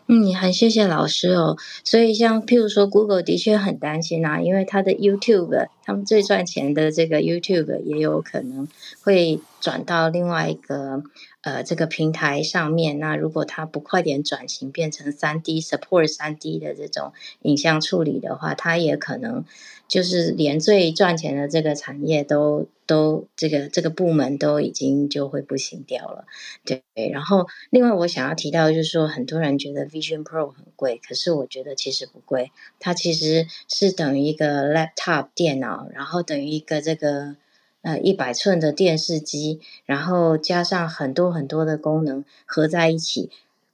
[0.08, 1.58] 嗯，很谢谢老师哦。
[1.84, 8.68] 所以像譬如说，Google 的确很担心啊，因为它的 YouTube，他们最赚钱的这个 YouTube 也有可能
[9.04, 11.02] 会转到另外一个
[11.42, 13.00] 呃这个平台上面。
[13.00, 19.44] 那如果它不快点转型变成三 D support 三 D 的这种影像处理的话，它也可能。
[19.88, 26.26] 就是连最赚钱的这个产业都都这个这个部门都已经就会不行掉了，
[26.64, 26.84] 对。
[27.12, 37.36] 然后另外我想要提到就是说，很多人觉得 Vision Pro 很贵，可是我觉得其实不贵，它其实是等于一个 laptop 电脑，然后等于一个这个
[37.82, 43.30] 呃一百寸的电视机，然后加上很多很多的功能合在一起，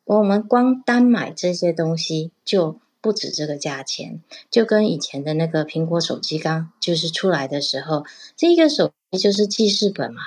[0.05, 2.79] 我们光单买这些东西就。
[3.01, 4.21] 不止这个价钱，
[4.51, 8.05] 就跟以前的那个苹果手机刚就是出来的时候，
[8.37, 10.21] 这一个手机就是记事本嘛，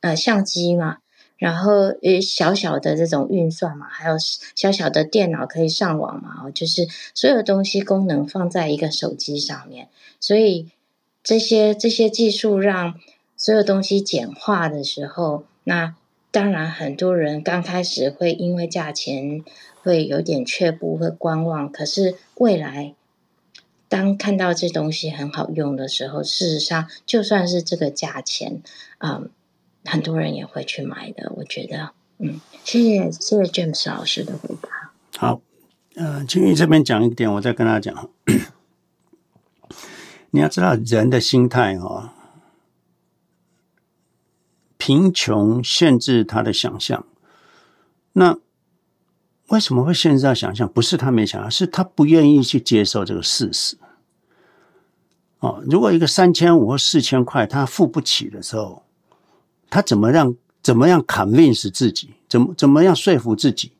[0.00, 0.98] 呃，相机嘛，
[1.36, 1.72] 然后
[2.02, 4.16] 呃小小的这种运算嘛，还有
[4.56, 10.70] 小小的电脑可以上网嘛，哦，就是所有东西功能放在一个手机上面，所以
[11.22, 12.98] 这些这些技术让
[13.36, 15.94] 所有东西简化的时候，那
[16.32, 19.44] 当然很多人刚开始会因为价钱。
[19.86, 21.70] 会有点却步，会观望。
[21.70, 22.96] 可是未来，
[23.88, 28.60] 当看到这东西很好用的时候，事实上，就算是这个价钱，
[28.98, 29.30] 嗯，
[29.84, 31.32] 很多人也会去买的。
[31.36, 34.90] 我觉得，嗯，谢谢谢谢 James 老师的回答。
[35.16, 35.40] 好，
[35.94, 38.10] 呃，青玉这边讲一点，我再跟他讲。
[40.30, 42.12] 你要知道人的心态哈，
[44.76, 47.06] 贫穷限制他的想象。
[48.14, 48.40] 那。
[49.48, 50.68] 为什么会限制他想象？
[50.68, 53.76] 不是他没想象，是他不愿意去接受这个事实。
[55.38, 58.82] 哦，如果一个三千五或四千块他付不起的时候，
[59.70, 62.14] 他怎么让怎么样 convince 自己？
[62.28, 63.72] 怎么怎么样说服自己？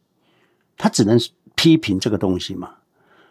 [0.77, 1.19] 他只能
[1.55, 2.75] 批评这个东西嘛，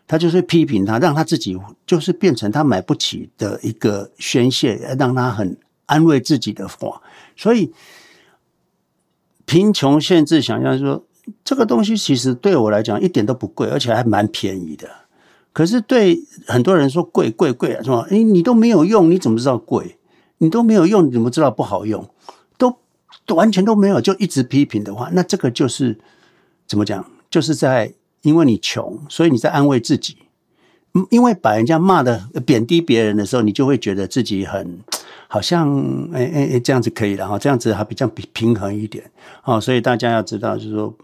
[0.08, 1.56] 他就是批评他，让他自己
[1.86, 7.02] 就是变成他买不起的一个宣泄，让他很安慰自己的话。
[7.38, 7.72] 所以，
[9.46, 11.06] 贫穷限制想象说，
[11.44, 14.90] 这个东西其实对我来讲一点都不贵，而且还蛮便宜的。
[15.54, 18.06] 可是对很多人说贵贵贵啊，是吧？
[18.10, 19.98] 诶，你都没有用，你怎么知道贵？
[20.40, 22.10] 你都没有用，你怎么知道不好用？
[22.58, 22.78] 都
[23.26, 25.98] 都完全都没有，就一直批评的话，那这个就是
[26.68, 27.06] 怎么讲？
[27.30, 30.18] 就是在因为你穷，所以你在安慰自己。
[31.10, 34.80] 因为把人家骂的贬低别人的时候，你就会觉得自己很
[35.28, 35.74] 好像
[36.14, 39.12] 哎哎哎这样子可以了哈，这样子还比较平平衡一点
[39.44, 39.60] 哦。
[39.60, 40.96] 所以大家要知道，就是说。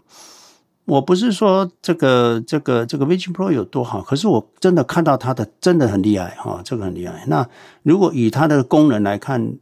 [0.84, 7.22] 我不是说这个这个这个 Vision Pro 有多好，可是我真的看到它的真的很厉害哈，这个很厉害。
[7.28, 7.48] 那
[7.84, 9.54] 如果以它的功能来看，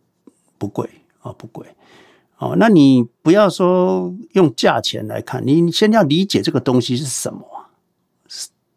[0.57, 0.89] 不贵
[1.21, 1.67] 啊，不贵
[2.39, 2.57] 哦。
[2.59, 7.45] 那你不要说用价钱来看，你你先要理解这个东西是什么，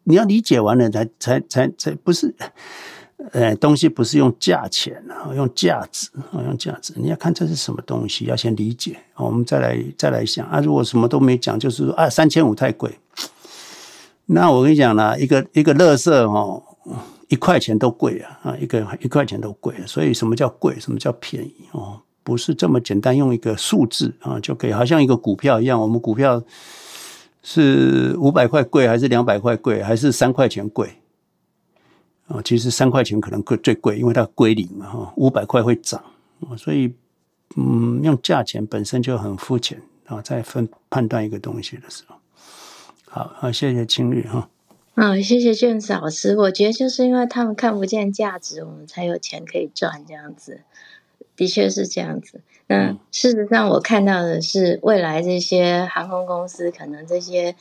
[0.02, 2.34] 你要理解完了才才才才不是。
[3.32, 6.92] 呃，东西不是用价钱啊，用价值啊，用价值。
[6.96, 8.96] 你要看这是什么东西，要先理解。
[9.14, 12.98] 我们再来再来想啊，如果什么都没讲，就是说啊，三千五太贵。
[14.26, 16.62] 那我跟你讲啦，一个一个垃圾哦，
[17.28, 19.74] 一块钱都贵啊啊，一个一块钱都贵。
[19.86, 20.78] 所以什么叫贵？
[20.80, 21.54] 什么叫便宜？
[21.72, 25.80] 哦，不是这么简单，用一个数字啊就可以，好像一个股票一样。
[25.80, 26.42] 我们股票
[27.42, 30.90] 是五百块贵，还是两百块贵，还是三块钱贵？
[32.26, 36.02] 啊，其实三块钱可能贵最贵，因为它归零嘛，哈，五百块会涨，
[36.56, 36.94] 所以，
[37.54, 42.16] 嗯，用价钱本身就很肤浅啊，在分判断一个东西的时候，
[43.06, 44.48] 好，好，谢谢青绿哈，
[44.94, 50.62] 嗯，谢谢 James 老师，我觉得就是因为他们看不见价值，我们才有钱可以赚，这样子，
[51.36, 52.40] 的确是这样子。
[52.68, 57.54] 那事实上，我看到的是未来这些航空公司可能这些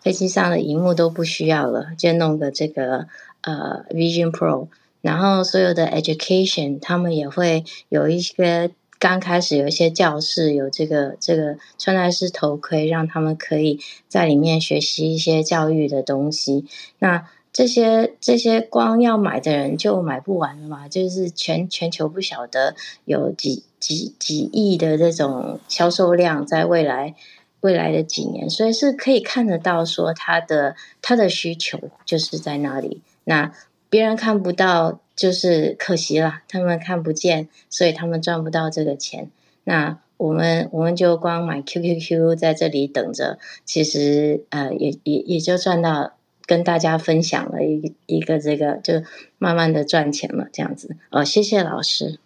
[0.00, 3.08] 飞机上的荧幕都不需要了，就弄个这个。
[3.42, 4.68] 呃，Vision Pro，
[5.00, 16.66] 然后所有的 education，他们也会有一些刚开始有一些教室有这个这个穿戴式头盔，让他们可以在里面学习一些教育的东西。
[17.00, 27.14] 那这些这些光要买的人就买不完了嘛，就是全全球不晓得有几几几亿的这种销售量，在未来
[27.60, 33.02] 未来的几年，所以是可以看得到说它的它的需求就是在那里。
[33.24, 33.52] 那
[33.88, 36.40] 别人看不到，就是可惜了。
[36.48, 39.30] 他们看不见，所以他们赚不到这个钱。
[39.64, 46.12] 那我们我们就光买 QQQ 在这里等着，其实呃也也也就赚到
[46.46, 49.02] 跟大家分享了一一个这个，就
[49.38, 50.96] 慢慢的赚钱了这样子。
[51.10, 52.18] 哦，谢谢老师。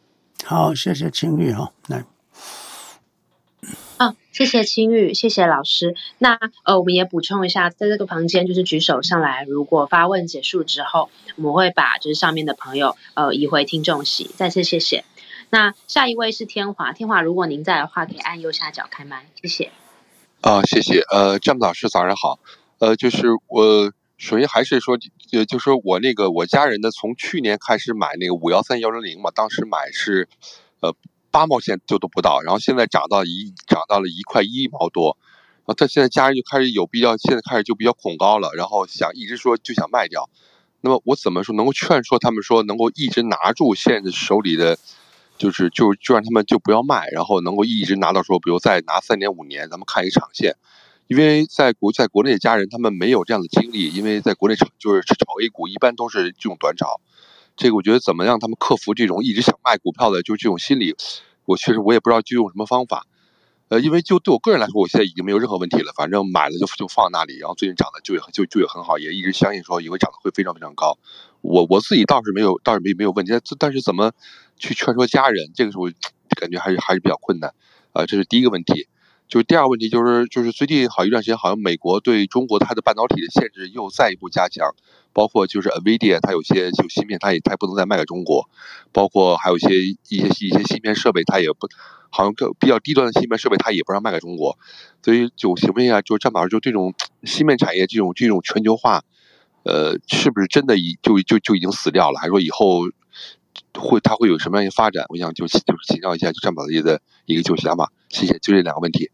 [0.44, 2.04] 好，谢谢青玉哈，来。
[3.98, 5.94] 哦，谢谢青玉，谢谢老师。
[6.18, 14.24] 那呃，我们也补充一下，在这个房间就是举手上来，如果发问结束之后，我们会把就是上面的朋友呃移回听众席。
[14.36, 15.04] 再次谢谢。
[15.48, 19.70] 那下一位是天华，天华，如果您在的话，可以按右下角开麦，谢谢。
[20.42, 21.00] 啊，谢谢。
[21.10, 22.38] 呃詹姆老师早上好。
[22.78, 24.98] 呃，就是我首先还是说，
[25.32, 30.28] 呃，就是我那个我家人呢，从去年开始买那个五幺三幺零零嘛，当时买是
[30.80, 30.94] 呃。
[31.36, 35.18] 八毛钱就都不到，然后现在涨到一涨到了一块一毛多，
[35.58, 40.30] 然后他现在家人就开始有比较，现在开始就比较恐高了，然后想一直说就想卖掉，
[40.80, 44.78] 那么我怎么说能够劝说他们说能够一直拿住现在手里的，
[45.36, 50.56] 就是就就让他们就不要卖，然后能够一直拿到说，比如再拿三年五年，咱们看一个长线，
[51.06, 56.98] 因为在国在国内的家人他们没有这样的经历，因为在国内炒就是炒 A 股一般都是这种短炒。
[57.56, 60.94] 这个我觉得怎么让他们克服这种一直想卖股票的就这种心理，
[61.46, 63.06] 我确实我也不知道就用什么方法，
[63.68, 70.98] 呃，因为就对我个人来说，我现在已经没有任何问题了，反正买了就就放那里，然后最近涨得就也就就也很好，也一直相信说以后涨得会非常非常高，
[71.40, 74.12] 我我自己倒是没有倒是没没有问题，但是怎么
[74.58, 75.84] 去劝说家人，这个时候
[76.38, 77.50] 感觉还是还是比较困难，
[77.92, 78.86] 啊、呃，这是第一个问题。
[79.28, 84.72] 就第二个问题，就是就是最近好一段时间，好像美国对中国它的半导体的限制又再一步加强，
[85.12, 88.48] 包括就是 NVIDIA 它有些就芯片，它也它也不能再卖给中国，
[88.92, 89.68] 包括还有一些
[90.08, 91.68] 一些一些芯片设备，它也不
[92.10, 94.56] 好像更比较低端的芯片设备，它也不让卖给中国。
[95.02, 99.02] 所以就请问一下，就张老师，就这种芯片产业这种这种全球化，
[99.64, 102.20] 呃，是不是真的已就就就已经死掉了？
[102.20, 102.82] 还是说以后
[103.80, 105.04] 会它会有什么样的发展？
[105.08, 107.92] 我想就就是请教一下，就张老师的一个就想法。
[108.08, 109.10] 谢谢，就这两个问题。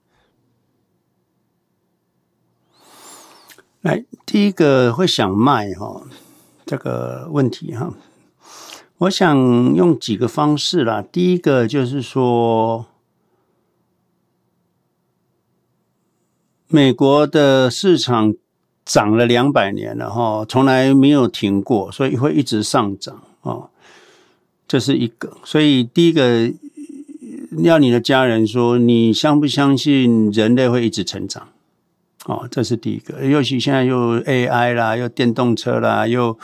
[3.81, 6.07] 来，第一个会想卖哈
[6.65, 7.93] 这个问题哈，
[8.99, 11.03] 我想用几个方式啦。
[11.03, 12.87] 第一个就是说，
[16.69, 18.35] 美国的市场
[18.85, 23.71] 涨了两百年了哈，从来没有停过，所以会一直上涨哦。
[24.73, 26.51] 这是一个，所以第一个
[27.59, 31.49] 要你的家人说，你相不相信人类会一直成长？
[32.25, 33.23] 哦，这是第一个。
[33.23, 36.39] 尤其现在又 AI 啦，又电动车啦，又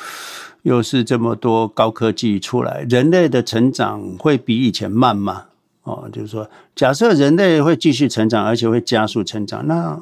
[0.61, 5.45] 又是这么多高科技出来，人类的成长会比以前慢吗？
[5.85, 9.99] 哦，就是说，假设人类会继续成长，而且会加速成长，那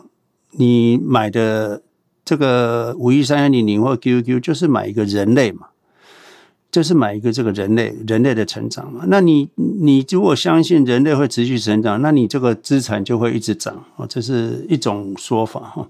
[0.50, 1.80] 你买的
[2.24, 5.68] 这个五一三一零零或 QQ 就是买一个人类嘛？
[6.70, 9.04] 就是买一个这个人类人类的成长嘛？
[9.08, 15.88] 那你你如果相信人类会持续成长，那你这个资产就会一直涨哦，这是一种说法哈。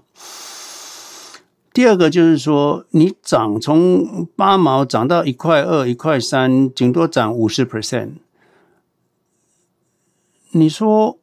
[1.73, 8.11] 第二个就是说，你涨从八毛涨到一块二、一块三，顶多涨五十 percent。
[10.51, 11.19] 你说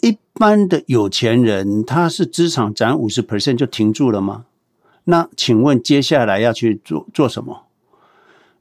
[0.00, 4.46] 一般的有钱人他是资产涨五十 percent 就停住了吗？
[5.04, 7.61] 那请问接下来要去做做什么？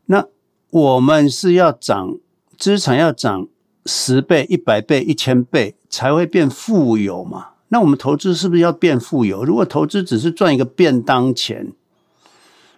[0.06, 0.26] 那
[0.70, 2.18] 我们是要涨
[2.58, 3.48] 资产，要涨
[3.86, 7.50] 十倍、一百倍、一千倍才会变富有嘛？
[7.70, 9.44] 那我们投资是不是要变富有？
[9.44, 11.72] 如果投资只是赚一个便当钱，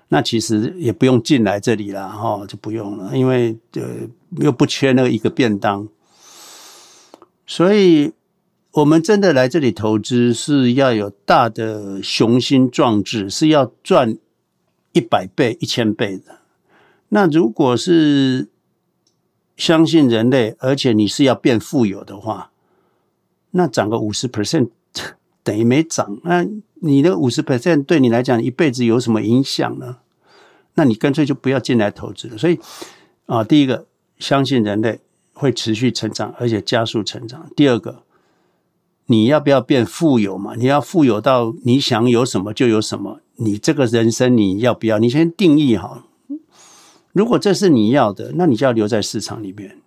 [0.10, 3.82] 那其实也不用进来这里了哈，就不用了，因为呃
[4.38, 5.88] 又不缺那个一个便当。
[7.48, 8.14] 所以，
[8.72, 14.18] 我们真的来这里投资是要有大的雄心壮志，是要赚
[14.94, 16.40] 一百倍、一千倍的。
[17.16, 18.47] 那如果是
[19.55, 22.51] 相信人类，而且你是要变富有的话，
[23.51, 24.70] 那涨个五十 percent
[25.43, 26.20] 等于没涨。
[26.24, 26.43] 那
[26.82, 29.97] 你的五十 percent 对你来讲一辈子有什么影响呢？
[30.74, 32.36] 那你干脆就不要进来投资了。
[32.36, 32.59] 所以
[33.28, 33.86] 啊，第一个
[34.18, 34.99] 相信人类
[35.34, 37.47] 会持续成长，而且加速成长。
[37.55, 38.01] 第二个，
[39.05, 40.55] 你要不要变富有嘛？
[40.55, 43.20] 你要富有到你想有什么就有什么。
[43.36, 44.97] 你这个人生你要不要？
[44.97, 46.07] 你先定义好。
[47.14, 49.78] 如果这是你要的，那你就要留在市场里面。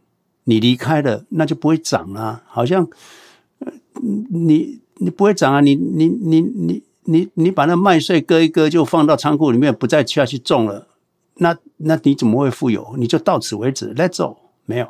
[0.44, 2.42] 你离开了，那就不会涨啊。
[2.46, 2.88] 好像，
[3.58, 3.72] 呃
[4.30, 5.60] 你你不会涨啊。
[5.60, 10.86] 你你你你你你把那麦穗割一割，就放到仓库里面，不再下去种了。
[11.38, 12.94] 那那你怎么会富有？
[12.96, 14.88] 你就到此为止，Let's go，没有。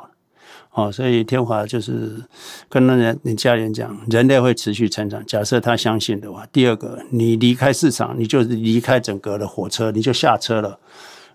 [0.73, 2.23] 哦，所以天华就是
[2.69, 5.25] 跟那人你家人讲，人类会持续成长。
[5.25, 10.79] 假设他相信的话，第二个，你离开市场，你就离开整个的火车，你就下车了。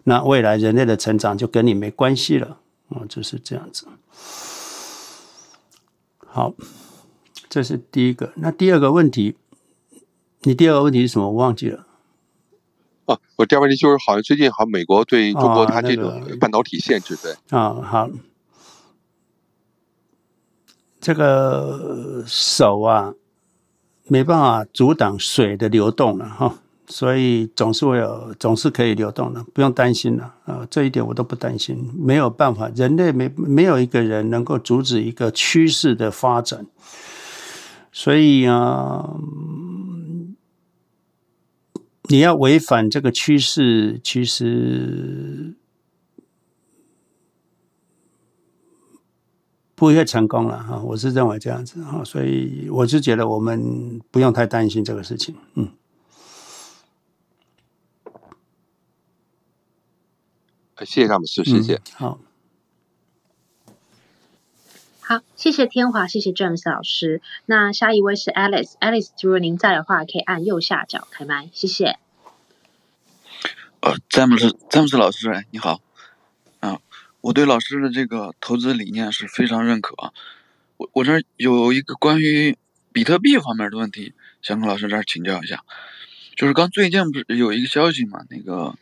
[0.04, 3.86] 那未来人类的成长就跟你没关系了，哦，就是这样子。
[6.26, 6.54] 好，
[7.48, 8.32] 这是第一个。
[8.36, 9.36] 那第二个问题，
[10.40, 11.26] 你第二个问题是什么？
[11.26, 11.86] 我忘记了。
[13.04, 17.32] 哦，我第二个问题就是，好像最近好像美国对中国它这种半导体限制，对。
[17.50, 18.10] 啊、哦，好。
[21.00, 23.14] 这个手啊，
[24.04, 26.61] 没办法阻挡水的流动了，哈。
[26.92, 30.66] 所以总是会有，总是可以流动的，不用担心了啊！
[30.68, 36.66] 这一点我都不担心，没有办法，人类没没有一个人能够阻止一个趋势的发展。
[37.90, 39.16] 所以啊，
[42.10, 45.54] 你要违反这个趋势，其实
[49.74, 50.82] 不会成功了哈！
[50.82, 55.70] 我是认为这样子哈，所以我是觉得我们不用太担心这个事情，嗯。
[60.78, 61.74] 谢谢詹姆斯，谢谢。
[61.74, 62.18] 嗯、好，
[65.00, 67.20] 好，谢谢天华，谢谢詹姆斯老师。
[67.46, 71.98] 那下一位是 Alice，Alice，如果您在的话，可以按右下角开麦，谢谢。
[73.80, 75.80] 呃，詹姆斯，詹姆斯老师，你好。
[76.60, 76.80] 啊，
[77.20, 79.94] 我对老师的这个投资理念是非常认可。
[80.78, 82.56] 我我这儿有一个关于
[82.92, 85.64] 比特币方面的问题，想跟老师这儿请教一下。
[86.34, 88.74] 就是刚最近不是有一个消息嘛，那个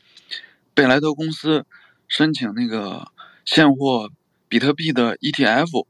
[0.73, 1.66] 贝莱德公司。
[2.11, 3.07] 申请那个
[3.45, 4.11] 现货
[4.49, 5.87] 比特币的 ETF，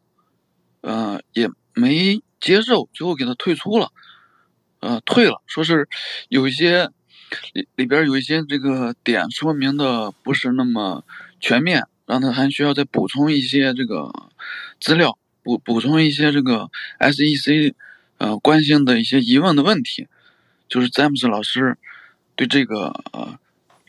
[0.82, 3.90] 呃，也没接受，最后给他退出了，
[4.80, 5.88] 呃，退了，说是
[6.28, 6.90] 有一些
[7.54, 11.04] 里里边有一些这个点说明的不是那么
[11.40, 14.12] 全面，让他还需要再补充一些这个
[14.78, 17.72] 资料，补补充一些这个 SEC
[18.18, 20.06] 呃关心的一些疑问的问题，
[20.68, 21.78] 就是詹姆斯老师
[22.36, 23.38] 对这个呃。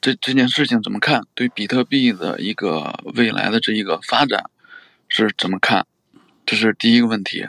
[0.01, 1.23] 这这件事情怎么看？
[1.35, 4.49] 对比特币的一个未来的这一个发展
[5.07, 5.85] 是怎么看？
[6.43, 7.45] 这是第一个问题。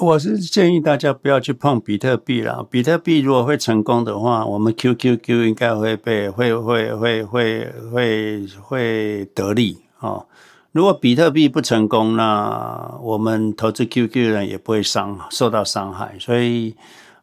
[0.00, 2.64] 我是建议大家不要去碰比特币了。
[2.64, 10.26] 比特币如果会成功的话，我们 QQQ 应该会被会会会会会会得利哦。
[10.70, 16.74] 如果比特币不成功，那我们投资 QQ 的人也不会伤受到伤害，所以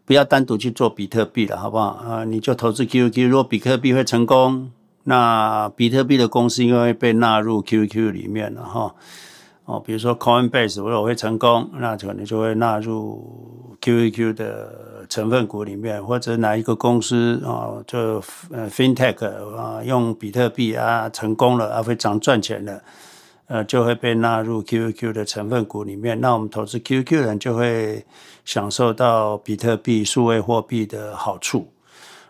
[0.10, 1.90] 不要单独去做比特币了，好不好？
[2.03, 3.30] 啊，你就投资 QQ。
[3.30, 4.72] 如果比特币会成功，
[5.03, 8.95] 那比特币的公司应该会被纳入 QQ 里面了哈。
[9.65, 18.19] 哦，比如说 Coinbase 如果会成功，那可能就会纳入 QQQ 的成分股里面，或者哪一个公司啊，就
[18.49, 22.81] 呃 FinTech 啊，用比特币啊成功了，啊非常赚钱了，
[23.45, 26.19] 呃，就会被纳入 QQQ 的成分股里面。
[26.19, 28.03] 那我们投资 QQ 人就会
[28.49, 31.71] 享受到比特币数位货币的好处。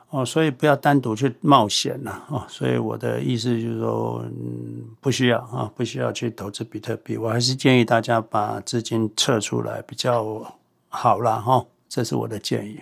[0.09, 2.23] 哦，所以不要单独去冒险呐！
[2.27, 7.15] 哦，所以我的意思就是说，嗯，不需要啊，不需要去投资比特币。
[7.15, 10.57] 我还是建议大家把资金撤出来比较
[10.89, 11.37] 好啦。
[11.37, 11.65] 哈。
[11.87, 12.81] 这是我的建议。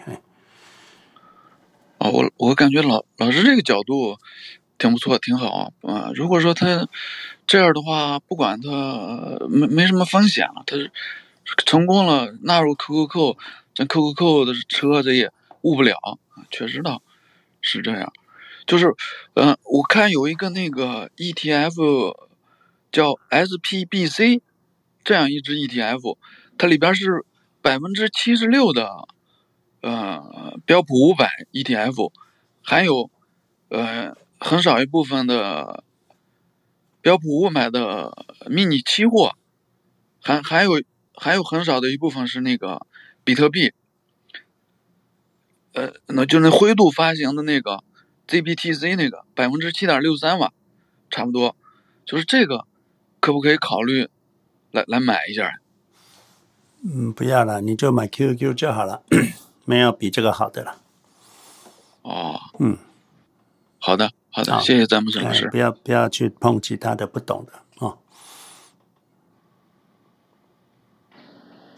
[2.00, 4.18] 哦，我我感觉老老师这个角度
[4.80, 6.10] 挺不错，挺好啊。
[6.16, 6.88] 如果说他
[7.46, 8.70] 这样的话，不管他
[9.48, 10.92] 没没什么风险了，他是
[11.66, 13.38] 成功了纳入 QQQ，
[13.76, 15.98] 咱 QQQ 的车子也误不了，
[16.50, 17.02] 确实的。
[17.60, 18.14] 是这样，
[18.66, 18.96] 就是，
[19.34, 22.16] 嗯、我看有一个那个 ETF
[22.92, 24.42] 叫 SPBC，
[25.04, 26.18] 这样一只 ETF，
[26.58, 27.26] 它里边是
[27.62, 29.08] 百分之七十六的，
[29.82, 32.12] 呃，标普五百 ETF，
[32.62, 33.10] 还有，
[33.70, 35.84] 呃，很少一部分的
[37.02, 39.36] 标普五百的迷你期货，
[40.22, 40.82] 还还有
[41.18, 42.88] 还有很少的一部分是那个
[43.24, 43.74] 比特币。
[45.74, 47.84] 呃，那就那灰度发行的那个
[48.28, 50.52] ZBTC 那个百分之七点六三吧，
[51.12, 51.56] 差不多，
[52.06, 52.66] 就是这个，
[53.20, 54.10] 可不可以考虑
[54.72, 55.60] 来来买一下？
[56.84, 59.04] 嗯，不要了，你就买 QQ 就好了，
[59.66, 60.82] 没有比这个好的了。
[62.02, 62.78] 哦，嗯，
[63.80, 65.46] 好的，好的，好谢谢詹姆斯老师。
[65.46, 68.00] 哎、不要不要去碰其他的不懂的哦。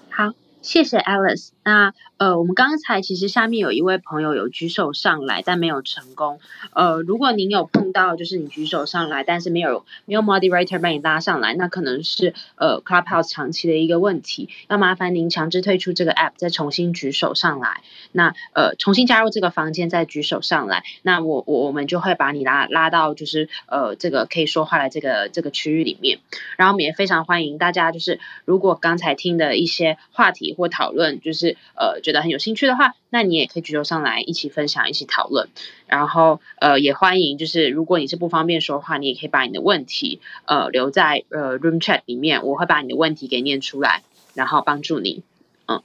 [0.10, 1.49] 好，谢谢 Alice。
[1.64, 6.40] 那呃，我们刚才其实下面有一位朋友有举手上来，但没有成功。
[6.73, 14.49] 呃，如果您有碰到，就是你举手上来，但是没有没有 moderator 把你拉上来，那可能是呃 Clubhouse 长期的一个问题。
[14.68, 17.81] 要麻烦您强制退出这个 app，再重新举手上来。
[18.11, 20.84] 那呃，重新加入这个房间，再举手上来。
[21.03, 26.19] 那我我我们就会把你拉拉到就是呃这个可以说话的这个这个区域里面。
[26.57, 31.57] 然后我们也非常欢迎大家，就是如果刚才听的一些话题或讨论，就是。
[31.80, 35.48] 呃，觉得很有兴趣的话，那你也可以举手上来一起分享、一起讨论。
[35.88, 44.03] 然后呃，也欢迎就是如果你是不方便说话，你也可以把你的问题呃留在呃 room chat 里面，我会把你的问题给念出来，
[44.34, 45.23] 然后帮助你。
[45.68, 45.81] 嗯，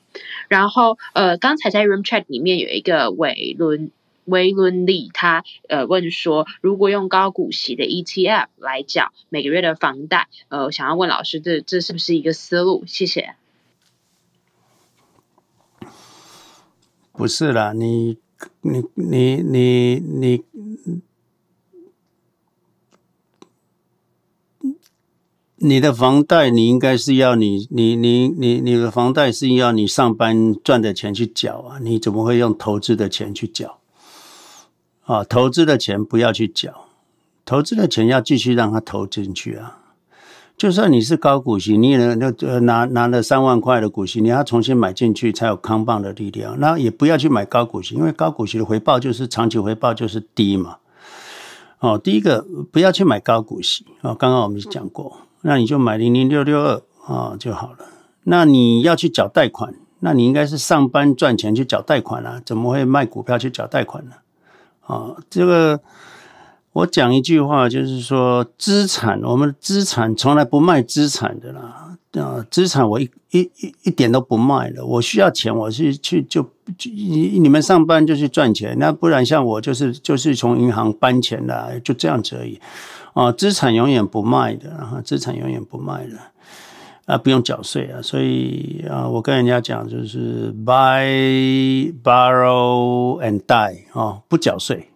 [0.49, 3.93] 然后呃，刚才在 room chat 里面有一个伟伦
[4.25, 12.83] 威伦利，他呃问说，如果用高股息的 ETF 来缴每个月的房贷，呃，想要问老师，这这是不是一个思路？
[12.89, 13.37] 谢谢。
[17.17, 18.19] 不是啦，你
[18.61, 20.45] 你你你你，
[25.57, 33.79] 你的房贷你应该是要你你你你你的房贷是要你上班赚的钱去缴啊，你怎么会用投资的钱去缴？
[35.05, 36.89] 啊，投资的钱不要去缴，
[37.45, 39.84] 投资的钱要继续让它投进去啊。
[40.57, 46.59] 就算你是高股息，你也能拿拿了三万块的股息，你要重新买进去才有康棒的力量。
[46.61, 50.77] 那也不要去买高股息，因为高股息的回报就是长期回报就是低嘛。
[51.81, 57.79] 哦，第一个不要去买高股息哦，刚刚我们讲过，那你就买零零六六二啊就好了。
[58.23, 64.13] 那你要去缴贷款，那你应该是上班赚钱去缴贷款啊，怎么会卖股票去缴贷款呢？
[64.87, 65.81] 啊，这个。
[66.75, 71.97] 我讲一句话，就是说，资产，我们资产从来不卖资产的啦。
[72.21, 74.85] 啊，资产我一一一一点都不卖的。
[74.85, 76.43] 我需要钱，我是去就
[76.77, 82.61] 就你你们上班就去赚钱，那不然像我就是就是从银行搬钱来，就这样子而已。
[83.13, 86.19] 啊，资产永远不卖的，啊，资产永远不卖的，
[87.07, 88.03] 啊，不用缴税啊。
[88.03, 94.89] 所以啊，我跟人家讲就是 buy, borrow and die 啊，不缴税。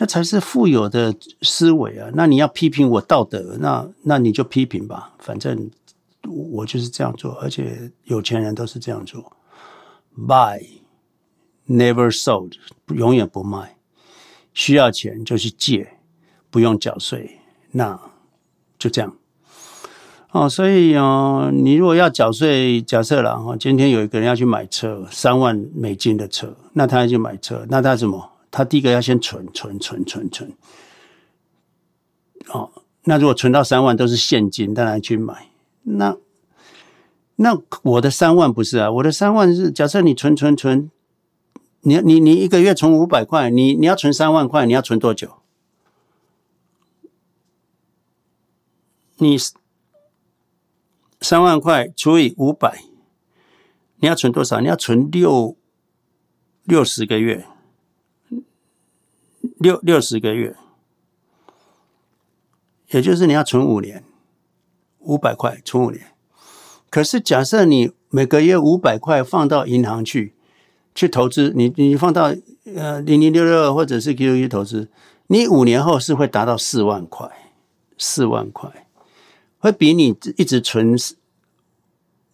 [0.00, 2.08] 那才是富有的思维啊！
[2.14, 5.70] 那你要批评我道德，那那你就批评吧，反正
[6.26, 9.36] 我就是这样做，而且有钱人都是这样做。
[10.16, 10.62] Buy,
[11.68, 12.52] never sold，
[12.88, 13.76] 永远不卖。
[14.54, 15.98] 需要钱就去借，
[16.48, 17.38] 不用缴税，
[17.72, 18.00] 那
[18.78, 19.14] 就这样。
[20.30, 28.29] 哦，所以哦，你如果要缴税，假设了哈，今天有一个人要去买车，三万美金的车，那他要去买车，那他怎么？
[28.50, 30.52] 他第一个要先存存存存存，
[32.48, 32.70] 哦，
[33.04, 35.48] 那如果存到三万都是现金，当然去买。
[35.82, 36.16] 那
[37.36, 40.90] 那我的三万不是啊，我的三万是假设你存存存，
[41.82, 45.36] 你你你一个月存五百块，你你要存三万块，你要存多久？
[49.16, 49.36] 你
[51.20, 52.82] 三万块除以五百，
[53.96, 54.60] 你要存多少？
[54.60, 55.56] 你要存六
[56.64, 57.46] 六十个月，
[59.60, 60.56] 六六十个月，
[62.92, 64.02] 也就是你要存五年，
[65.00, 66.14] 五百块存五年。
[66.88, 70.34] 可是假设你每个月五百块放到银行去
[70.94, 72.34] 去投资，你你放到
[72.74, 74.88] 呃零零六六或者是 QQ 投资，
[75.26, 77.30] 你五年后是会达到四万块，
[77.98, 78.88] 四万块。
[79.58, 80.96] 会比你一直存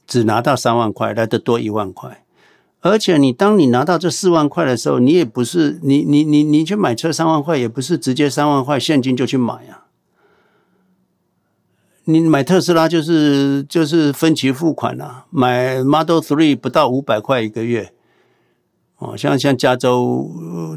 [0.07, 2.25] 只拿到三万块来得多一万块，
[2.89, 9.85] 而且你当你拿到这四万块的时候，你也不是你你你你去买车三万块，也不是直接三万块现金就去买啊。
[12.05, 17.93] 你买特斯拉就是就是分期付款啊，买 Model Three 不到五百块一个月。
[18.99, 20.31] 哦，像像加州，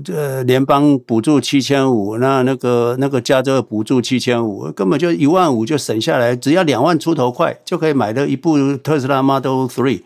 [0.09, 10.01] 呃，联邦补助七千五，那那个那个加州补助七千五，根本就一万五就省下来，只要两万出头块就可以买到一部特斯拉 Model Three，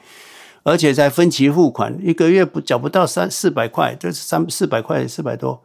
[0.64, 5.62] 而且在分期付款，一个月不缴不到三四百块，就是三四百块四百多，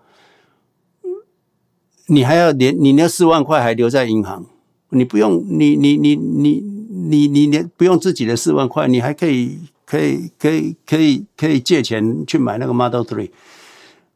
[2.06, 4.46] 你还要连你那四万块还留在银行，
[4.90, 9.58] 你不用你你你你你你连不用自己的四万块，你还可以。
[9.90, 13.30] 可以可以可以可以借钱去买那个 Model Three，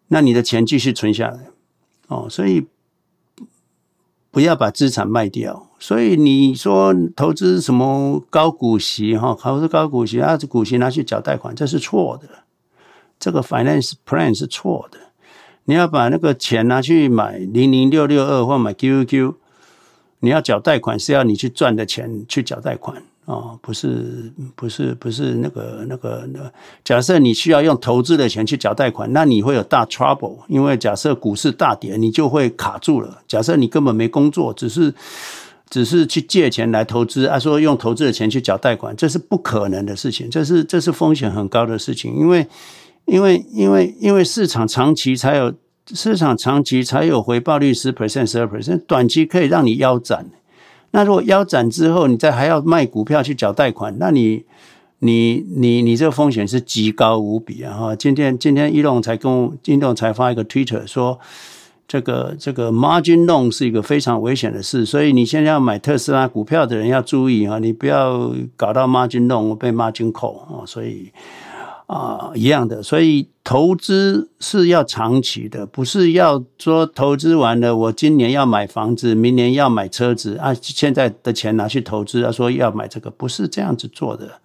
[0.09, 1.47] 那你的钱继续存下来
[2.09, 2.67] 哦，所以
[4.31, 5.71] 不要把资产卖掉。
[5.83, 12.29] 所以你说投资什么高股息哈，投资高股息啊，这股息拿去缴贷款，这是错的。
[13.19, 14.99] 这个 finance plan 是错的。
[15.65, 19.35] 你要把那个钱拿去买零零六六二或买 QQQ，
[20.21, 23.03] 你要缴贷款是要你去赚的钱去缴贷款。
[23.25, 26.53] 哦，不是，不是，不是那个、那个、那个。
[26.85, 33.23] 假设你需要用投资的钱去缴贷款，那你会有大 trouble，因为假设股市大跌，你就会卡住了。
[33.27, 34.95] 假设你根本没工作，只是
[35.73, 42.47] 只是去借钱来投资，啊，说用投资的钱去缴贷款，这是不可能的事情，这是这是风险很高的事情，因为
[43.07, 45.55] 因为因为因为市场长期才有
[45.87, 50.27] 市场长期才有回报率十 percent 十二 percent，短期可以让你腰斩。
[50.91, 54.45] 那如果腰斩之后，你再还要卖股票去缴贷款，那你
[54.99, 57.75] 你你你这个风险是极高无比啊！
[57.75, 61.19] 哈，今天今天一龙才跟我一龙才发一个 Twitter 说，
[61.93, 71.13] 这个这个 margin loan 是一个非常危险的事，所以你现在要买特斯拉股票的人要注意啊，你不要搞到 margin loan 被 margin call 啊，所以。
[71.89, 84.41] 啊，一样的，所以投资是要长期的，不是要说投资完了，我今年要买房子，明年要买车子啊，现在的钱拿去投资，啊，说要买这个，不是这样子做的。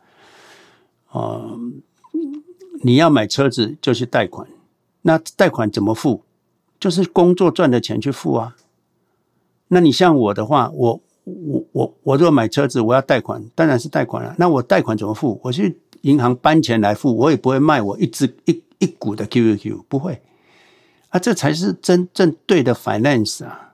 [1.10, 1.40] 啊，
[2.82, 4.46] 你要买车子就去贷款，
[5.04, 6.24] 那贷款怎么付？
[6.80, 8.56] 就是工作赚的钱去付啊。
[9.68, 14.36] 那你像我的话，我我我我如果买车子，我要贷款，当然是贷款了。
[14.38, 15.40] 那我贷款怎么付？
[15.44, 15.80] 我去。
[16.02, 20.22] 银行搬钱来付，我也不会卖我一只一一股的 QQQ，不会
[21.10, 23.74] 啊，这才是真正对的 finance 啊！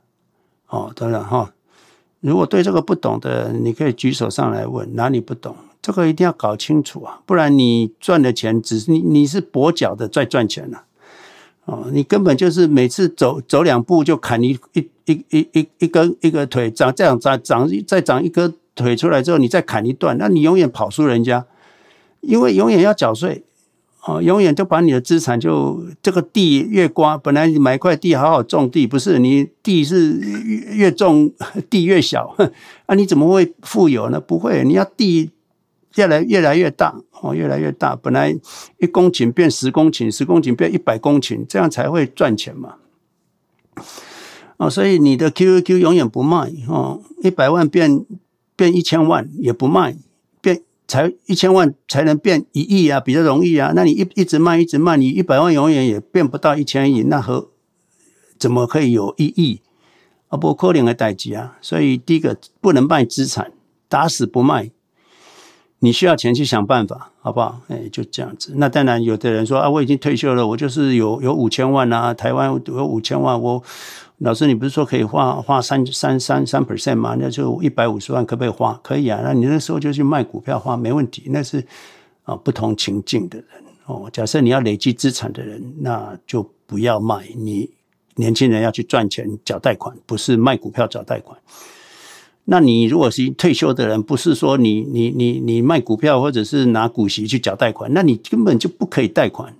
[0.69, 1.53] 哦，当然哈，
[2.21, 10.85] 如果对这个不懂的，你可以举手上来问哪里不懂，这个一定要搞清楚啊，不然你赚的钱只是你你是跛脚的在赚钱了
[11.65, 21.45] 哦，你根本就是每次走走两步就砍一一一一一一根一个腿长这样长长再长一根腿出来之后，你再砍一段，那你永远跑输人家。
[22.21, 23.43] 因为永远要缴税，
[24.05, 30.13] 哦，永远就把你的资产就这个地越刮，本来你买块地好好种地，不是你地是
[30.45, 31.29] 越越种
[31.69, 32.33] 地越小，
[32.87, 34.21] 啊，你怎么会富有呢？
[34.21, 35.31] 不会，你要地
[35.95, 38.35] 越来越来越大，哦，越来越大，本来
[38.79, 42.75] 一公顷变十公顷，十公顷变一百公顷，这样才会赚钱嘛。
[44.57, 48.05] 哦，所以你的 QQQ 永远不卖，哦，一百万变
[48.55, 49.95] 变一千万也不卖。
[50.41, 53.71] 变才一千万才能变一亿啊，比较容易啊。
[53.73, 57.49] 那你一一直卖一直卖，你一百万永远也变不到一千亿，那和
[58.37, 59.61] 怎么可以有一亿
[60.27, 60.37] 啊？
[60.37, 61.57] 不可能的代际啊。
[61.61, 63.53] 所以第一个不能卖资产，
[63.87, 64.71] 打死不卖。
[65.83, 67.59] 你需要钱去想办法，好不好？
[67.67, 68.53] 哎，就这样子。
[68.55, 73.61] 那当然，有的人说啊，我已经退休了，我就是有有五千万啊，台湾有五千万，我。
[74.19, 77.17] 老师，你不是说可以花花三三三三 percent 吗？
[77.19, 78.79] 那就一百五十万，可不可以花？
[78.81, 79.19] 可以啊。
[79.21, 81.23] 那你那时候就去卖股票花，没问题。
[81.25, 81.61] 那是
[82.23, 83.47] 啊，不同情境的人
[83.85, 84.09] 哦。
[84.13, 87.27] 假设你要累积资产的人，那就不要卖。
[87.35, 87.69] 你
[88.15, 91.37] 年轻人要去赚钱缴贷款，不是卖股票缴贷款。
[92.45, 99.55] 那你如果是退休的人，不是说你你你你卖股票或者是拿股息去缴贷款，那你根本就不可以贷款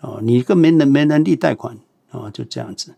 [0.00, 1.76] 哦，你更没能没能力贷款
[2.12, 2.94] 哦，就这样子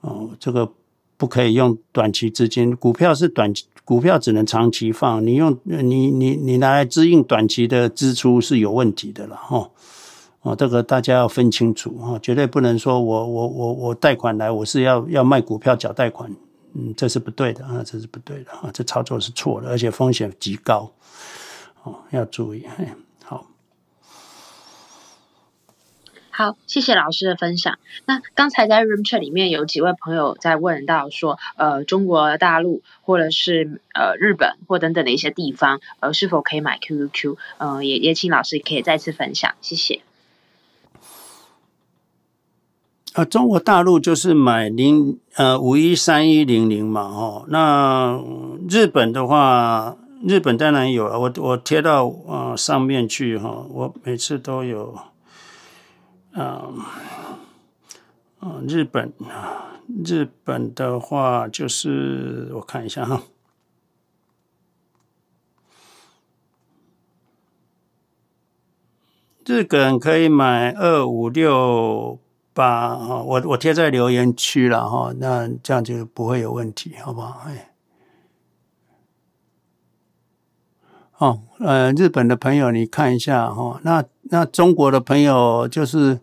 [0.00, 0.72] 哦，这个
[1.18, 3.52] 不可以用短期资金，股票是短，
[3.84, 9.70] 股票只能长期放，你用你你你拿来支应短期的支出是有问题的了哈
[10.40, 16.34] 哦，这个大家要分清楚哈，绝对不能说我我我我贷款来，我是要要卖股票缴贷款。
[16.74, 20.92] 嗯，这是不对的啊，这是不对的啊，这操作是错的，而且风险极高，
[21.82, 22.66] 哦，要注意。
[23.24, 23.46] 好，
[26.30, 27.78] 好，谢谢老师的分享。
[28.04, 37.36] 那刚才在 Room Chat 里面有几位朋友在问到说，呃，中国大陆或者是呃日本或等等的一些地方，呃，是否可以买 QQQ？
[37.56, 40.02] 呃，也也请老师可以再次分享，谢谢。
[43.18, 48.22] 啊，中国大陆就是买零呃五一三一零零嘛，哦，那
[48.68, 54.96] 日本的话，日本当然有，我我贴到、呃、上面去哈、哦，我每次都有，
[56.30, 56.70] 啊、
[58.38, 59.12] 啊日本
[60.04, 63.24] 日本的话就是我看一下哈，
[69.44, 72.20] 日本可以买二五六。
[72.58, 77.42] 把，我我贴在留言区了哈，那这样就不会有问题，好不好？
[77.46, 77.70] 哎，
[81.18, 86.18] 哦，呃，日本的朋友你看一下哈，那那中国的朋友就是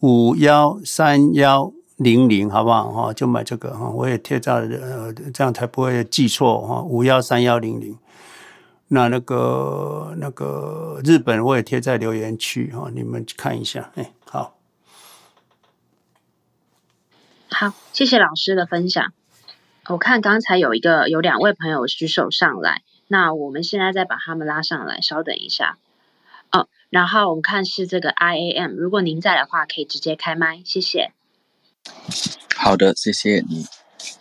[0.00, 2.90] 五幺三幺零零，好不好？
[2.90, 7.94] 哈，就买这个哈，我也贴在呃，这样才不会记错哈，五幺三幺零零。
[8.88, 14.12] 那那个那个日本我也贴在留言区哈，你们看一下，哎，
[17.58, 17.72] 好。
[17.94, 19.14] 谢谢老师的分享。
[19.88, 25.78] 我看刚才有一个有两位朋友举手上来，那我们现在再把他们拉上来，稍等一下。
[26.52, 31.12] 哦，然后我们看是这个 I A M，如果您在的话，可以直接开麦，谢谢。
[32.54, 33.64] 好的，谢谢你，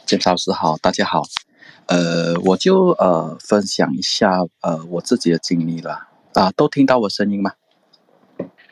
[0.05, 1.23] 简老师好，大家好。
[1.87, 7.51] 呃，我就呃分享一下呃我自己的经历了啊，都听到我声音吗？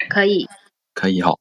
[0.10, 0.48] 可以，
[0.94, 1.40] 可以哈、哦。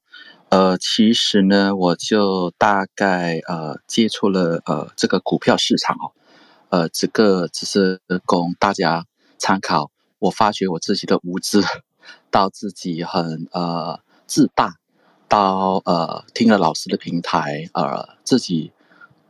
[0.52, 6.12] 呃，其实呢，我就大概呃接触了呃这个股票市场哦，
[6.68, 9.06] 呃，这个只是供大家
[9.38, 9.90] 参考。
[10.18, 11.62] 我发觉我自己的无知，
[12.30, 14.74] 到自己很呃自大，
[15.26, 18.72] 到呃听了老师的平台，呃自己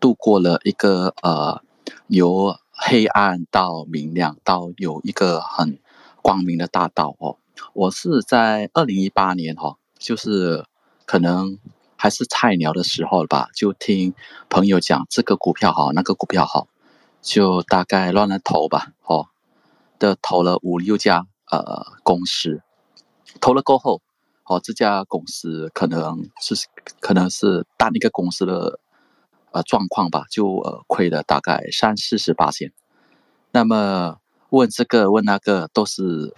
[0.00, 1.62] 度过了一个呃
[2.08, 5.78] 由黑暗到明亮，到有一个很
[6.20, 7.36] 光明的大道哦。
[7.74, 10.64] 我是在二零一八年、哦，就是。
[11.12, 11.58] 可能
[11.94, 14.14] 还是菜鸟的时候吧，就听
[14.48, 16.68] 朋友讲这个股票好，那个股票好，
[17.20, 19.26] 就大概乱了投吧，哦，
[19.98, 22.62] 的投了五六家呃公司，
[23.42, 24.00] 投了过后，
[24.46, 26.54] 哦，这家公司可能是
[26.98, 28.80] 可能是单一个公司的
[29.50, 32.72] 呃状况吧，就呃亏了大概三四十八千。
[33.50, 34.16] 那么
[34.48, 36.34] 问这个问那个都是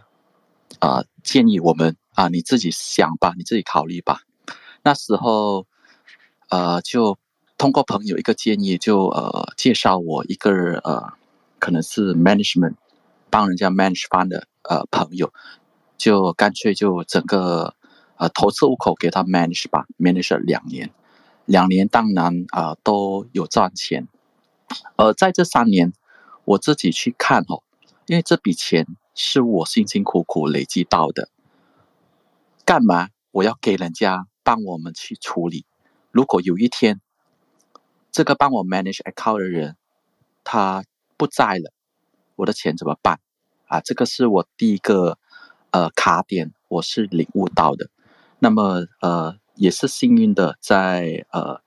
[0.80, 4.22] 啊、建议我们啊你自己想吧，你自己考虑吧。
[4.86, 5.66] 那时候，
[6.50, 7.16] 呃，就
[7.56, 10.50] 通过朋友一个建议，就呃介绍我一个
[10.84, 11.14] 呃，
[11.58, 12.74] 可能是 management
[13.30, 15.32] 帮人家 manage fund 的呃朋友，
[15.96, 17.74] 就干脆就整个
[18.18, 20.90] 呃投资户口给他 manage 吧，manage 了两年，
[21.46, 24.06] 两年当然啊、都有赚钱，
[24.96, 25.94] 呃，在这三年
[26.44, 27.62] 我自己去看哦，
[28.04, 31.30] 因为这笔钱是我辛辛苦苦累积到的，
[32.66, 34.26] 干嘛我要给人家？
[34.44, 35.64] 帮我们去处理。
[36.12, 37.00] 如果有一天，
[38.12, 39.76] 这个帮我 manage account 的人
[40.44, 40.84] 他
[41.16, 41.72] 不在了，
[42.36, 43.18] 我的钱怎么办？
[43.66, 45.18] 啊，这个是我第一个
[45.72, 47.88] 呃卡点，我是领悟到的。
[48.38, 51.60] 那么呃也是幸运的，在呃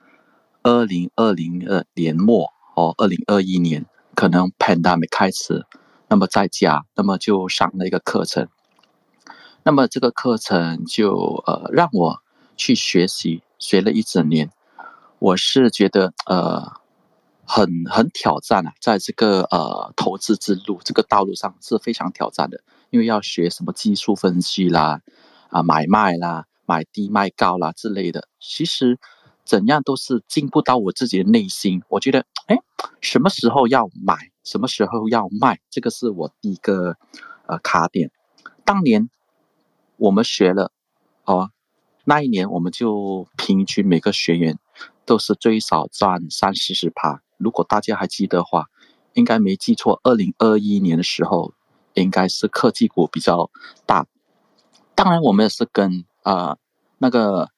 [0.64, 3.86] 二零二零年末哦，二零二一年
[4.16, 5.66] 可能 pandemic 开始，
[6.08, 8.48] 那么在家，那么就上了一个课程。
[9.64, 12.22] 那么这个课程就呃让我。
[12.58, 14.52] 去学习，学了一整年，
[15.20, 16.74] 我是觉得呃
[17.46, 25.02] 很很挑战啊，在这个呃投资之路这个道路上是非常挑战的，因为要学什么技术分析啦，
[25.50, 29.00] 啊买卖啦，买低卖高啦之类的，其实
[29.46, 31.82] 怎样都是进不到我自己的内心。
[31.88, 32.58] 我觉得，哎，
[33.00, 36.98] 什么时候要买，什么时候要卖，这个是我第一个
[37.46, 38.12] 呃卡点。
[38.66, 39.10] 当年
[39.96, 40.72] 我们学了
[41.24, 41.52] 哦。
[42.10, 44.58] 那一年，我们就平均每个学员
[45.06, 47.22] 都是最少赚三四十趴。
[47.36, 48.68] 如果大家还记得话，
[49.12, 51.52] 应该没记错，二零二一年的时候，
[51.96, 53.52] 应该是科技股比较
[53.86, 54.08] 大。
[54.96, 56.58] 当然，我们也是跟、呃、
[56.98, 57.50] 那个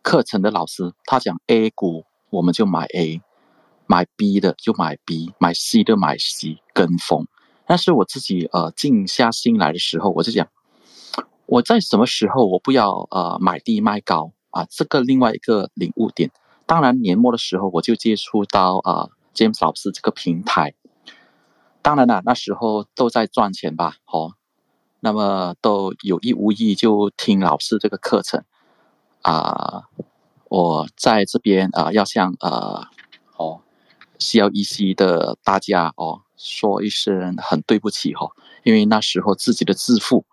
[0.00, 3.20] 课程的老师，他讲 A 股，我们就买 A，
[3.86, 7.26] 买 B 的就买 B，买 C 的买 C，跟风。
[7.66, 10.48] 但是我自己呃静下心来的时候，我就讲，
[11.50, 14.68] 我在什么时候我不要呃买低卖高啊？
[14.70, 16.30] 这个另外一个领悟点。
[16.64, 20.74] 当然年末的时候我就接触到啊、呃、James 老师这个平台。
[21.82, 24.34] 当然了，那时候都在赚钱吧，哦，
[25.00, 28.44] 那么都有意无意就听老师这个课程
[29.22, 29.82] 啊、
[30.48, 32.86] 我在这边啊、要向呃
[33.36, 33.62] 哦
[34.20, 38.30] CLEC 的大家哦说一声很对不起哦，
[38.62, 40.24] 因为那时候自己的自负，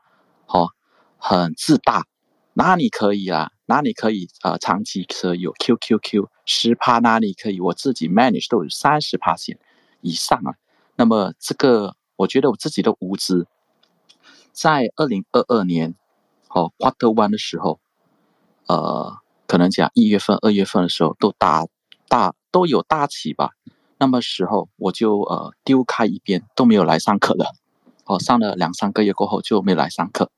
[0.45, 0.73] 哦
[1.18, 2.06] 很自大。
[2.53, 3.52] 哪里可以啊？
[3.68, 4.57] 哪里可以啊、呃？
[4.57, 7.60] 长期持有 QQQ 十趴，哪里可以？
[7.60, 9.60] 我自己 manage 都有三十趴线
[10.02, 10.56] 以上啊。
[10.95, 13.45] 那么这个，我觉得我自己的无知，
[14.52, 15.94] 在二零二二年，
[16.49, 17.80] 哦，Quarter One 的时候，
[18.65, 21.68] 呃，可能讲一月份、二月份的时候都大
[22.07, 23.52] 大都有大起吧。
[23.99, 27.53] 那么时候我就呃丢开一边，都没有来上课了。
[28.06, 30.31] 哦，上了两三个月过后就没来上课。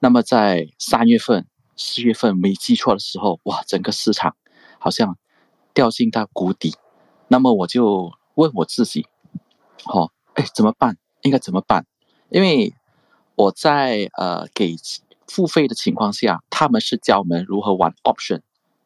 [0.00, 1.46] 那么在三月份、
[1.76, 4.36] 四月份没记错的时候，哇，整个市场
[4.78, 5.18] 好像
[5.74, 6.74] 掉进到谷底。
[7.28, 9.06] 那么我就问我自己，
[9.86, 10.96] 哦，哎，怎么办？
[11.22, 11.84] 应该怎么办？
[12.30, 12.74] 因为
[13.34, 14.76] 我在呃给
[15.26, 18.40] 付费的情况下，他们是教我们如何玩 option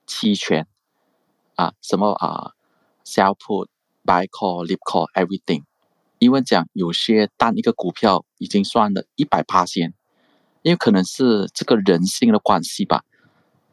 [0.07, 0.67] 期权
[1.57, 2.53] 啊，什么啊
[3.05, 3.69] ，sell put、
[4.05, 5.65] buy call、lip call everything。
[6.19, 9.93] 因为讲有些单一个股票已经算了一百趴先。
[10.63, 13.05] 因为可能是这个人性的关系吧，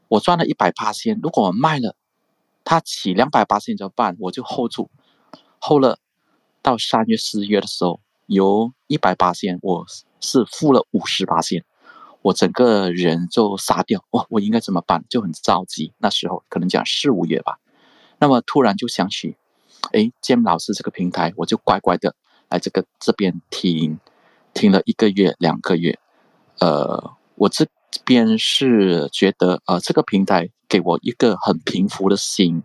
[0.07, 1.95] 我赚了一百八千，如果我卖了，
[2.63, 4.15] 他起两百八千怎么办？
[4.19, 4.89] 我就 hold 住
[5.61, 5.99] ，hold 了
[6.61, 9.85] 到三月四月的时候，由一百八千，我
[10.19, 11.63] 是负了五十八千，
[12.23, 15.05] 我整个人就杀掉，哇，我应该怎么办？
[15.09, 15.93] 就很着急。
[15.99, 17.59] 那时候可能讲四五月吧，
[18.17, 19.37] 那么突然就想起，
[19.93, 22.15] 哎建老师这个平台，我就乖乖的
[22.49, 23.99] 来这个这边听，
[24.53, 25.99] 听了一个月两个月。
[26.59, 27.67] 呃，我这
[28.03, 32.63] 边是觉得，呃，这个平台给我一个很平复的心。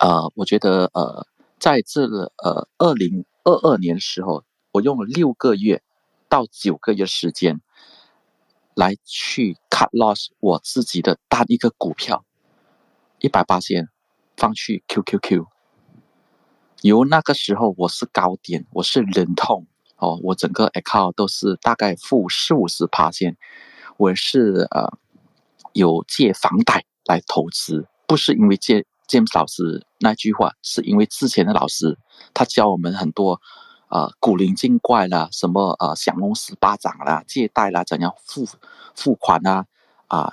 [0.00, 1.26] 呃，我觉得，呃，
[1.58, 4.42] 在这个呃二零二二年时候，
[4.72, 5.82] 我用了六个月
[6.28, 7.60] 到九个月时间
[8.74, 12.24] 来去 cut loss 我自己的单一个股票
[13.20, 13.88] 一百八千
[14.36, 15.44] 放去 QQQ，
[16.80, 19.66] 由那个时候我是高点，我是忍痛。
[20.02, 23.36] 哦，我整个 account 都是大概负四五十趴线，
[23.96, 24.98] 我是呃
[25.74, 31.96] 有借房贷来投资，不是因为借 James 老师那句话，是因为之前的老师
[32.34, 33.40] 他教我们很多
[33.90, 38.44] 呃古灵精怪啦，什么呃降龙十八掌啦，借贷啦，怎样付
[38.96, 39.66] 付款啊
[40.08, 40.32] 啊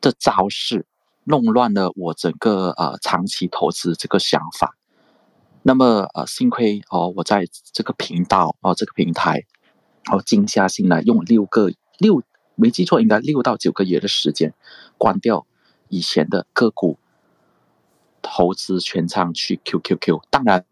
[0.00, 0.86] 的招式，
[1.24, 4.74] 弄乱了我整个呃长期投资这个想法。
[5.62, 9.44] 那么呃，幸亏哦，我在这个频道哦，这个平台，
[10.10, 12.22] 哦，静下心来用六个六，
[12.56, 14.54] 没记错，应该六到九个月的时间，
[14.98, 15.46] 关掉
[15.88, 16.98] 以前的个股，
[18.20, 20.22] 投资全仓去 QQQ。
[20.30, 20.64] 当然，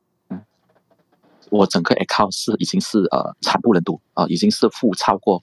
[1.50, 5.42] 我整个 account 是已经是呃惨不忍睹啊，已经是负超过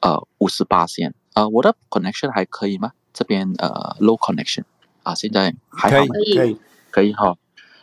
[0.00, 1.14] 呃五十八线。
[1.32, 2.92] 呃，我的 connection 还可以吗？
[3.14, 4.64] 这边呃 low connection
[5.02, 6.12] 啊，现在还好吗？
[6.12, 6.58] 可以，可以，
[6.90, 7.36] 可以哈。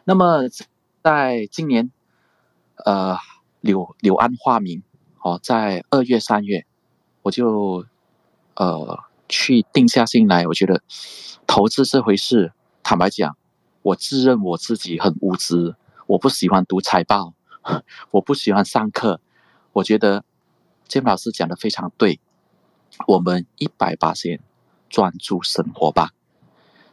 [0.10, 0.44] 那么，
[1.04, 1.92] 在今年，
[2.86, 3.18] 呃，
[3.60, 4.82] 柳柳暗花明，
[5.22, 6.66] 哦，在二月、三月，
[7.24, 7.84] 我就，
[8.56, 10.48] 呃，去定下心来。
[10.48, 10.82] 我觉得，
[11.46, 12.54] 投资这回事，
[12.84, 13.36] 坦白讲，
[13.82, 15.76] 我自认我自己很无知，
[16.06, 17.34] 我不喜欢读财报，
[18.12, 19.20] 我不喜欢上课。
[19.74, 20.24] 我觉得
[20.88, 22.22] 建老师讲的非常对，
[23.08, 24.40] 我们一百八先
[24.88, 26.12] 专注生活吧。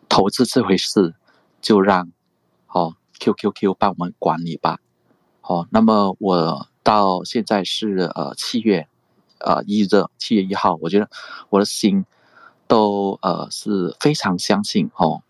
[0.09, 1.15] 投资这回事，
[1.61, 2.11] 就让，
[2.67, 2.97] 哦。
[3.19, 4.79] QQQ 帮我们管理吧，
[5.41, 8.89] 好，那么我到现在是呃七月，
[9.39, 9.89] 呃一日
[10.19, 11.09] 七月一号，我觉得
[11.51, 12.05] 我的心
[12.67, 15.23] 都呃是非常相信哦，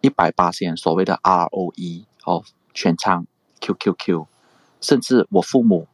[0.00, 2.42] 一百八千所谓的 ROE 哦，
[2.72, 3.26] 全仓
[3.60, 4.26] QQQ，
[4.80, 5.88] 甚至我父母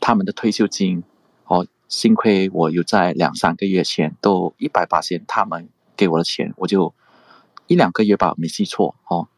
[0.00, 1.02] 他们的退休金
[1.46, 6.94] 哦，幸亏我有在两三个月前都一百八千，他们给我的钱，我就
[7.66, 9.28] 一两个月吧，没记错哦。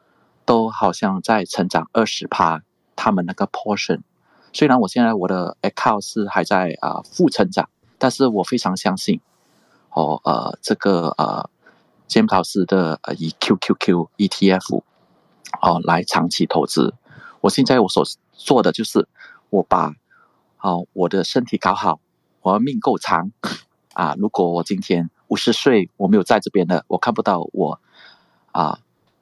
[0.45, 2.62] 都好像在成长二十趴，
[2.97, 4.01] 他们那个 portion，
[4.53, 7.69] 虽然我现在我的 account 是还在啊负成长，
[7.99, 9.21] 但是我非常相信，
[9.91, 11.49] 哦呃这个呃
[12.07, 14.83] 詹姆斯老师的呃以 QQQ ETF
[15.62, 16.95] 哦来长期投资。
[17.41, 19.09] 我现在我所做的就是
[19.51, 19.95] 我把
[20.61, 22.01] 哦我的身体搞好，
[22.43, 23.33] 我的命够长
[23.93, 24.15] 啊。
[24.19, 27.81] 如果我今天五十岁我没有在这边的，我看不到我
[28.53, 28.79] 啊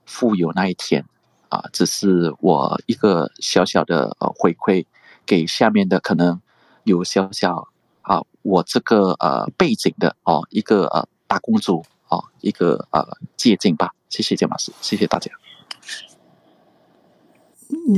[0.07, 1.05] 富有那一天
[1.49, 4.87] 啊，只是我一个小小的呃回馈
[5.25, 6.41] 给下面的可能
[6.85, 7.69] 有小小
[8.03, 11.85] 啊我这个呃背景的哦一个呃大公主。
[12.13, 15.31] 哦，一个呃借鉴吧，谢谢建老师，谢谢大家。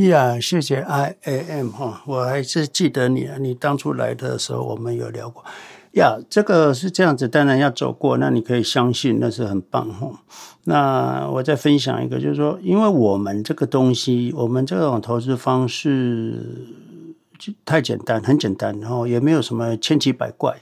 [0.06, 5.44] 呀，yeah, 谢谢 I A M 哈，我还是记得你，你当初来的时候我们有聊过。
[5.94, 10.10] 呀、yeah，这个是这样子，当然要走过，那你可以相信那是很棒哈。
[10.64, 16.38] 那我再分享一个，就是说，因为我们这个东西，我们这种投资方式
[17.38, 20.56] 就太简单，很简单，然后也没有什么千奇百怪。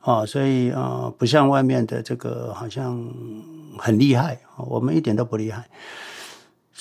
[0.00, 3.08] 啊，所以啊、不像外面的这个好像
[3.78, 5.68] 很厉害，我们一点都不厉害，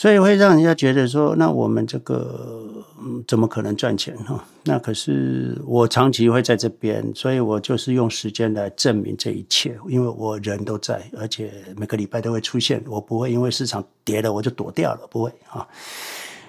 [0.01, 4.43] 所以会让人家觉得说，那我们这个、嗯、怎么可能赚钱哈？
[4.63, 15.67] 那可是我长期会在这边，所以我就是用时间来证明这一切，因为我人都在，而且每个礼拜都会出现，我不会因为市场跌了我就躲掉了，不会啊。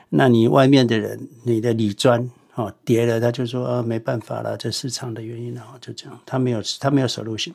[0.08, 2.30] 那你外面的人，你的理专。
[2.54, 7.52] 哦，跌了，他就说，没办法了，这市场的原因啊，就这样，他没有，他没有 solution。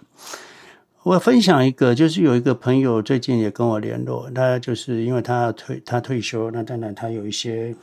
[1.07, 7.73] 我分享一个，就是有一个朋友最近也跟我联络，他就是因为他退，他退休，那当然他有一些，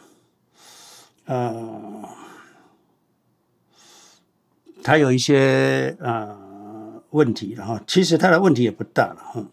[1.25, 2.07] 呃，
[4.83, 9.47] 他有一些呃问题，然后其实他的问题也不大了哈，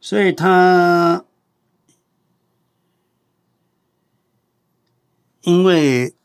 [0.00, 1.24] 所以他。
[5.42, 6.15] 因为，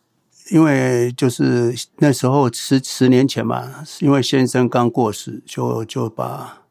[0.50, 6.64] 因为就是那时候十十年前嘛，因为先生刚过世，就就把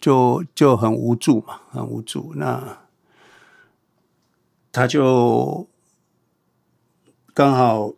[0.00, 2.32] 就就很无助嘛，很无助。
[2.36, 2.78] 那
[4.72, 5.68] 他就
[7.32, 7.92] 刚好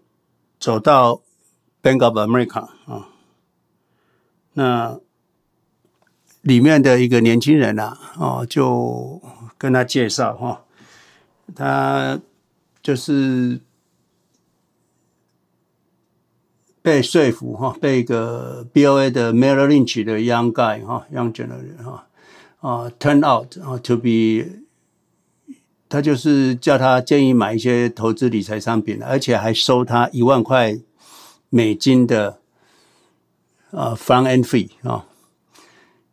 [0.59, 1.23] 走到
[1.83, 3.09] Bank of America 啊，
[4.55, 4.99] 那
[6.43, 9.23] 里面的一个年轻人啊，哦，就
[9.57, 10.65] 跟他介绍哈，
[11.55, 12.21] 他。
[12.83, 13.61] 就是
[16.87, 22.07] 被说服哈，被一个 BOA 的 Merrill Lynch 的 Young Guy 哈，Young General 哈
[22.61, 24.63] 啊，Turn out 啊 to be，
[25.89, 30.79] 他就是叫他建议买一些投资理财商品，而且还收他一万块
[31.49, 32.39] 美金的
[33.73, 35.07] 啊 front end fee 啊，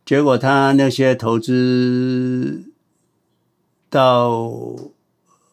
[0.03, 2.71] 结果他那些投资
[3.91, 4.51] 到。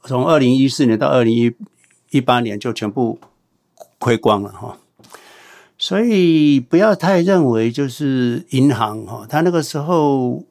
[0.04, 1.54] 从二零一四年到二零
[2.08, 3.18] 一八年就全部
[3.98, 4.78] 亏光了哈，
[5.82, 10.44] 所以不要太认为就是银行哈，他那个时候，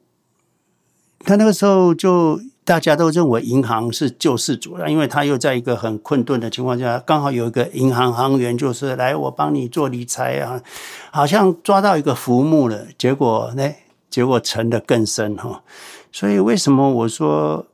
[1.20, 10.60] 他那个时候就大家都认为银行是救世主了，因为他又在一个很困顿的情况下，刚好有一个银行行员就是来我帮你做理财啊，
[11.12, 13.70] 好像抓到一个浮木了，结果呢，
[14.10, 15.62] 结果沉得更深哈，
[16.10, 17.64] 所以为什么我说？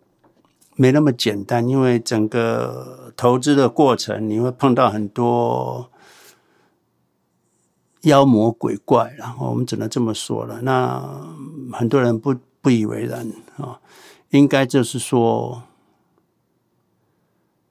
[0.79, 5.91] 没那么简单，因为整个投资的过程，你会碰到很多
[8.07, 10.61] 妖魔鬼怪，然后我们只能这么说了。
[10.63, 11.27] 那
[11.73, 13.81] 很多人不不以为然啊，
[14.31, 15.65] 应该就是说，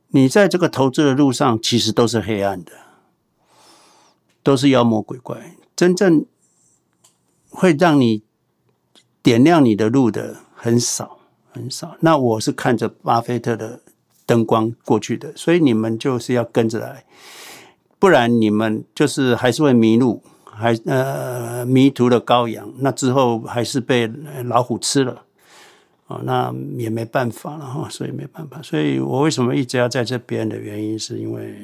[0.10, 2.72] 你在这个投资的路上，其实都是黑暗的，
[4.44, 5.56] 都是妖魔鬼怪。
[5.76, 6.26] 真正
[7.50, 8.24] 会让你
[9.24, 11.20] 点亮你的路的很少。
[11.52, 11.96] 很少。
[12.02, 13.80] 那我是看着巴菲特的
[14.26, 17.06] 灯光过去的，所以你们就是要跟着来，
[18.00, 24.08] 不然你们就是还是会迷路，还呃迷途的羔羊，那之后还是被
[24.46, 25.24] 老虎吃了
[26.08, 28.62] 啊，那也没办法了哈，所以没办法。
[28.62, 31.56] 所以我为什么一直要在这边的原因，是因为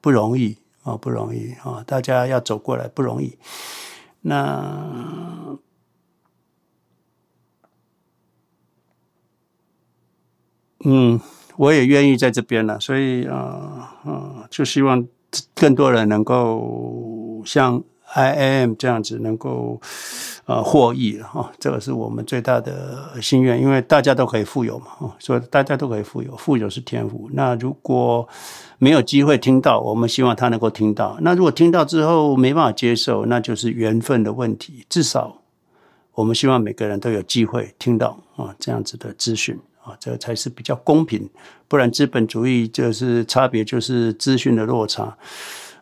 [0.00, 3.36] 不容易啊，不容易啊，大家要走过来不容易。
[4.22, 5.58] 那。
[10.84, 11.20] 嗯，
[11.56, 15.04] 我也愿意在这边了，所以啊啊、呃呃，就希望
[15.54, 17.82] 更多人能够像
[18.14, 19.78] IAM 这样子能够
[20.46, 27.28] 呃获益哈、哦，这个是我们最大的心愿，因为大家都可以富有嘛，哦，所以大家都可以富有，富有是天赋。
[27.34, 28.26] 那如果
[28.78, 31.18] 没有机会听到，我们希望他能够听到。
[31.20, 34.86] 那如果听到之后没办法接受，那就是缘分的问题。
[34.88, 35.42] 至少
[36.14, 39.58] 我们希望每个人都有机会听到啊、这样子的资讯。
[39.98, 41.28] 这才是比较公平，
[41.66, 45.16] 不然资本主义就是差别，就是资讯的落差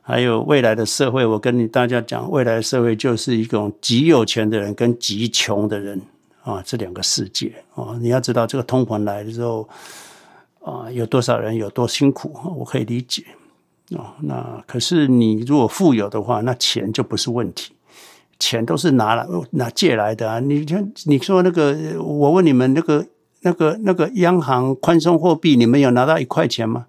[0.03, 6.01] 还有未来的社会，我跟你大家讲，未来的社会就是一种极有钱的人跟极穷的人
[6.43, 7.97] 啊，这两个世界啊。
[8.01, 9.69] 你要知道，这个通膨来的时候
[10.63, 13.25] 啊，有多少人有多辛苦，我可以理解
[13.97, 14.15] 啊。
[14.21, 17.73] 那可是你如果富有的话，那钱就不是问题。
[18.39, 20.39] 钱都是拿来拿借来的啊！
[20.41, 23.03] 你看，你说那个，我问你们，那个、
[23.41, 26.87] 那个、那个央行宽松货币，你们有拿到一块钱吗？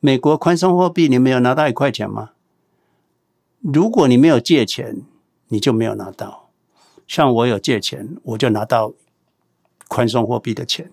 [0.00, 2.30] 美国宽松货币，你们有拿到一块钱吗？
[3.60, 5.02] 如果你没有借钱，
[5.48, 6.50] 你就没有拿到。
[7.06, 8.92] 像我有借钱，我就拿到
[9.88, 10.90] 宽松货币的钱。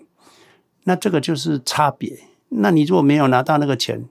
[0.84, 2.20] 那这个就是差别。
[2.49, 4.07] 那你如果没有拿到那个钱，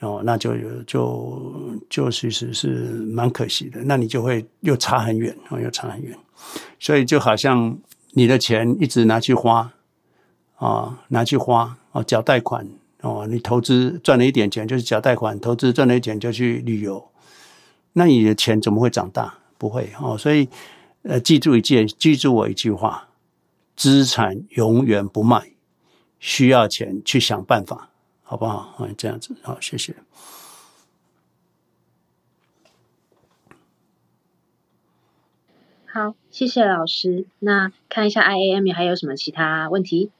[0.00, 0.54] 哦，那就
[0.86, 2.68] 就就其实是
[3.14, 6.16] 蛮可惜的，那你就会又差很远，哦，又差很远，
[6.78, 7.78] 所以就好像
[8.12, 9.72] 你的钱一直拿去花，
[10.56, 12.66] 啊、拿去花，哦，缴贷款，
[13.02, 17.10] 哦，你投资赚了一点钱就是缴贷款，投资赚了一点就去旅游，
[17.92, 19.34] 那你的钱怎么会长大？
[19.58, 20.48] 不会，哦，所以
[21.02, 23.08] 呃，记住一件，记住我一句话，
[23.76, 25.52] 资产永远不卖，
[26.18, 27.88] 需要钱去想办法。
[28.22, 28.76] 好不好？
[28.78, 29.92] 嗯，这样子好，谢谢。
[35.92, 37.26] 好，谢谢老师。
[37.40, 40.12] 那看一下 IAM 还有什么其他问题？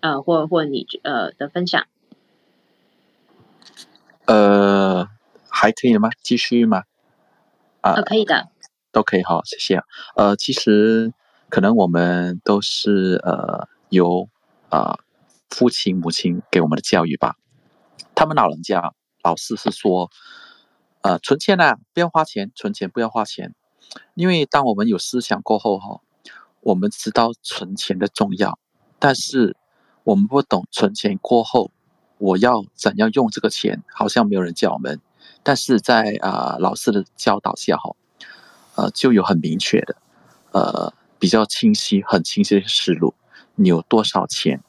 [0.00, 1.86] 呃，或或你呃的分享？
[4.26, 5.08] 呃，
[5.48, 6.10] 还可以吗？
[6.22, 6.84] 继续吗？
[7.80, 8.48] 啊、呃，可以的，
[8.92, 9.22] 都可以。
[9.24, 9.80] 好，谢谢。
[10.14, 11.12] 呃，其实
[11.48, 14.28] 可能我们都是呃由
[14.68, 14.78] 啊。
[14.80, 14.98] 呃
[15.50, 17.36] 父亲、母亲给我们的教育吧，
[18.14, 20.10] 他们老人家老是是说，
[21.00, 23.54] 呃，存钱啊，不要花钱，存钱不要花钱，
[24.14, 26.00] 因为当我们有思想过后哈，
[26.60, 28.58] 我们知道存钱的重要，
[28.98, 29.56] 但是
[30.04, 31.70] 我们不懂存钱过后
[32.18, 35.00] 我要怎样用这个钱，好像没有人教我们，
[35.42, 37.94] 但是在啊、老师的教导下哈，
[38.76, 39.96] 呃，就有很明确的，
[40.52, 43.14] 呃，比较清晰、很清晰的思路，
[43.54, 44.62] 你有多少钱。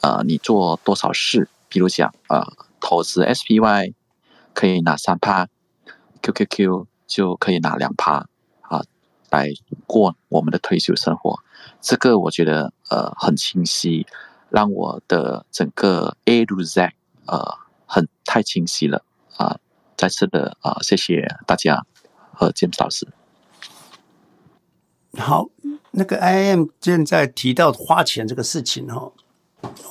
[0.00, 1.48] 啊、你做多少事？
[1.68, 3.94] 比如讲，啊、投资 SPY
[4.52, 5.46] 可以拿三趴
[6.20, 8.26] ，QQQ 就可以拿两趴，
[8.62, 8.82] 啊，
[9.30, 9.48] 来
[9.86, 11.38] 过我们的退休生活。
[11.80, 14.06] 这个我觉得呃很清晰，
[14.50, 16.92] 让我的整个 A to Z
[17.26, 19.04] 呃很太清晰了
[19.36, 19.58] 啊！
[19.96, 21.84] 再次的啊，谢谢大家
[22.32, 23.06] 和 James 老师。
[25.18, 25.48] 好，
[25.92, 29.12] 那个 I M 现在提到花钱这个事情哈。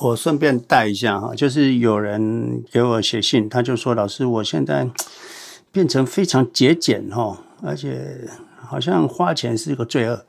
[0.00, 4.90] 我顺便带一下哈，就是有人给我写信，他就说：“老师，我现在
[5.72, 10.24] 变成非常节俭哈，而且好像花钱是一个罪恶，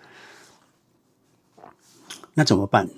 [2.34, 2.90] 那怎么办？”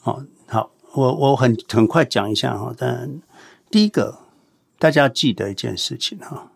[0.00, 2.74] 好，好，我我很很快讲一下哈。
[2.76, 3.22] 但
[3.70, 4.18] 第一个，
[4.78, 6.52] 大家要记得一件事情哈，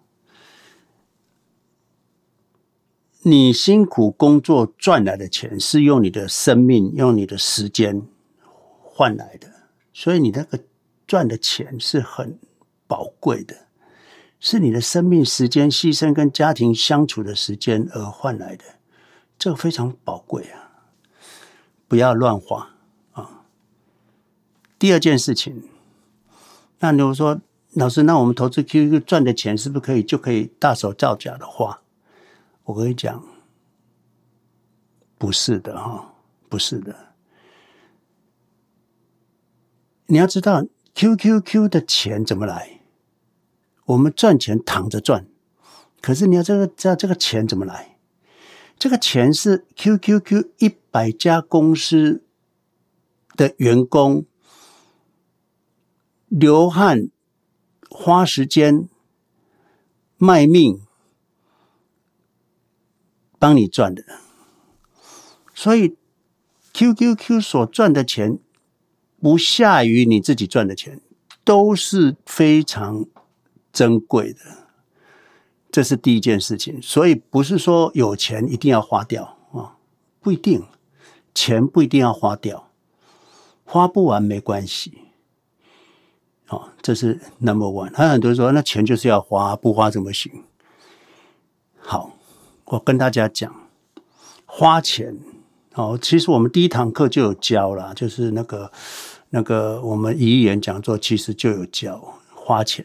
[3.23, 8.03] 你辛苦工作赚来的钱，是用你的生命，用你的时间。
[8.83, 9.49] 换来的，
[9.93, 10.59] 所以你那个
[11.07, 12.37] 赚的钱是很
[12.89, 13.68] 宝贵的，
[14.41, 18.65] 是你的生命时间牺牲跟家庭相处的时间而换来的，
[19.39, 20.71] 这个非常宝贵啊！
[21.89, 22.71] 不要乱花
[23.13, 23.45] 啊。
[24.79, 25.65] 第二件事情，
[26.79, 27.41] 那如果说
[27.73, 31.81] 老师，那我们投资 QQ 赚的钱是不是可以就可以大手造假的花？
[32.65, 33.25] 我跟你讲，
[35.17, 36.15] 不是的哈，
[36.49, 36.95] 不是的。
[40.07, 42.78] 你要知道 QQQ 的钱怎么来？
[43.89, 45.27] 我们赚钱躺着赚，
[46.01, 47.99] 可是你要这个知道这个钱怎么来？
[48.79, 52.23] 这个钱是 QQQ 一百家公司
[53.37, 54.25] 的员工
[56.29, 57.09] 流汗、
[57.91, 58.89] 花时间、
[60.17, 60.81] 卖命
[63.39, 64.05] 帮你赚的，
[65.55, 65.97] 所以
[66.73, 68.39] QQQ 所赚的钱。
[69.21, 71.01] 不下于你自己赚的钱，
[71.43, 73.05] 都是非常
[73.73, 74.41] 珍贵的。
[75.71, 79.77] 这是第一件事情，所以不是说有钱一定要花掉啊，
[80.21, 80.65] 不一定，
[81.35, 82.71] 钱不一定要花掉，
[83.65, 84.99] 花不完没关系。
[86.49, 87.95] 哦，这是 number one。
[87.95, 90.45] 还有很多人说，那钱就是要花，不花怎么行？
[91.79, 92.13] 好，
[92.65, 93.55] 我跟大家讲，
[94.47, 95.19] 花钱。
[95.75, 98.73] 哦，其实我们第一堂课就有教了，就是那个
[99.29, 102.85] 那个我们遗言讲座，其实就有教花钱。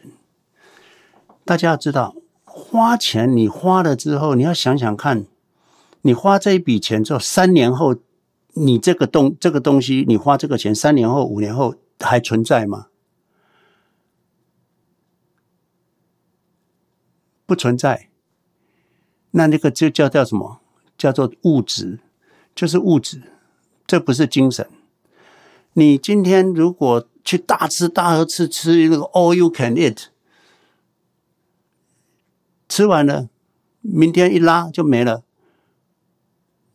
[1.44, 2.14] 大家要知道，
[2.44, 5.26] 花钱你花了之后，你要想想看，
[6.02, 7.96] 你花这一笔钱之后，三年后
[8.54, 12.86] 你这个东这个东西，你花这个钱，三年后、五年后还存在吗？
[17.44, 18.08] 不存在，
[19.32, 20.60] 那那个就叫叫什么？
[20.96, 21.98] 叫做物质，
[22.54, 23.20] 就是物质，
[23.86, 24.66] 这不是精神。
[25.74, 30.06] 你今天如果去大吃大喝吃吃那个 all you can eat，
[32.68, 33.28] 吃完了，
[33.80, 35.22] 明天一拉就没了，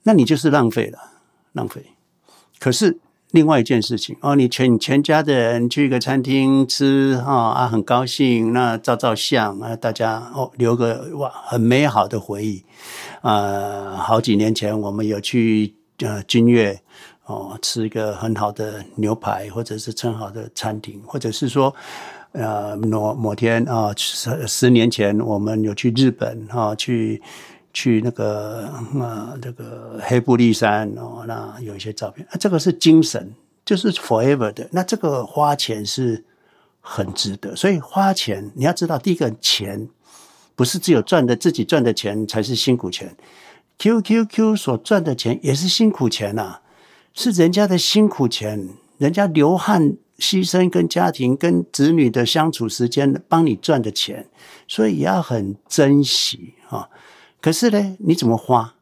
[0.03, 0.99] 那你就是浪费了，
[1.53, 1.93] 浪费。
[2.59, 2.99] 可是。
[3.31, 12.65] 另外一件事情哦，你全全家的人去一个餐厅吃哈啊，很高兴，那照照相啊，大家哦留个哇很美好的回忆
[13.21, 13.97] 啊、呃。
[13.97, 16.81] 好几年前我们有去呃君悦
[17.25, 21.75] 哦吃一个很好的牛排，或者是很好的餐厅，或者是说
[22.31, 27.21] 呃某某天啊十十年前我们有去日本哈去。
[27.71, 28.65] 去那个
[28.99, 33.31] 啊，这个黑布利山哦，那有一些照片啊，这个是精神，
[33.63, 34.67] 就是 forever 的。
[34.71, 36.25] 那这个花钱是
[36.81, 39.87] 很值得，所以花钱你要知道，第一个钱
[40.55, 43.15] 不是只有赚的自己赚的钱才是辛苦钱
[43.77, 46.61] ，QQQ 所赚的钱也是辛苦钱呐、
[47.13, 54.27] 是人家的辛苦钱，人家流汗牺牲跟家庭跟子女的相处时间帮你赚的钱，
[54.67, 56.89] 所以也要很珍惜啊。
[57.41, 58.75] 可是呢，你怎么花，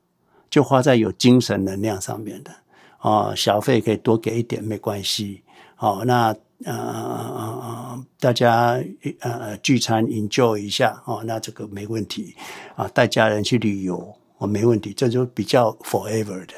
[0.50, 2.52] 就花在有精神能量上面的
[3.00, 3.34] 哦。
[3.36, 5.44] 小费可以多给一点，没关系。
[5.78, 6.36] 哦，那
[6.66, 8.82] 呃呃大家
[9.20, 12.36] 呃聚餐 enjoy 一下哦，那这个没问题
[12.76, 12.88] 啊。
[12.88, 16.54] 带家人去旅游哦，没问题，这就比较 forever 的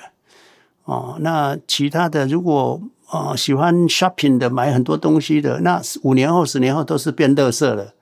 [0.85, 1.17] 哦。
[1.19, 7.93] 那其他的，如果啊、喜欢 shopping 的，买很多东西的，那五年后、十年后都是变垃圾了。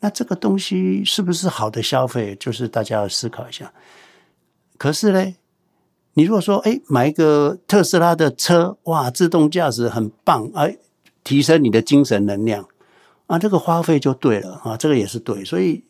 [0.00, 2.36] 那这个东西是不是好的消费？
[2.38, 3.72] 就是大家要思考一下。
[4.78, 5.34] 可是呢，
[6.14, 10.76] 你如果说，哎，买一个特斯拉的车，哇，自动驾驶很棒，哎，
[11.22, 12.68] 提升你的精神能量
[13.26, 15.44] 啊，这个花费就对了啊，这个也是对。
[15.44, 15.84] 所以，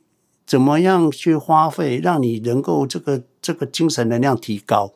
[0.47, 4.93] 怎么样去花费，让你能够这个这个精神能量提高，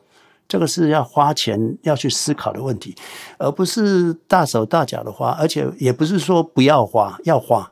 [0.47, 2.95] 这个是要花钱要去思考的问题，
[3.37, 7.71] 而不是大手大脚的花，而且也不是说不要花，要花。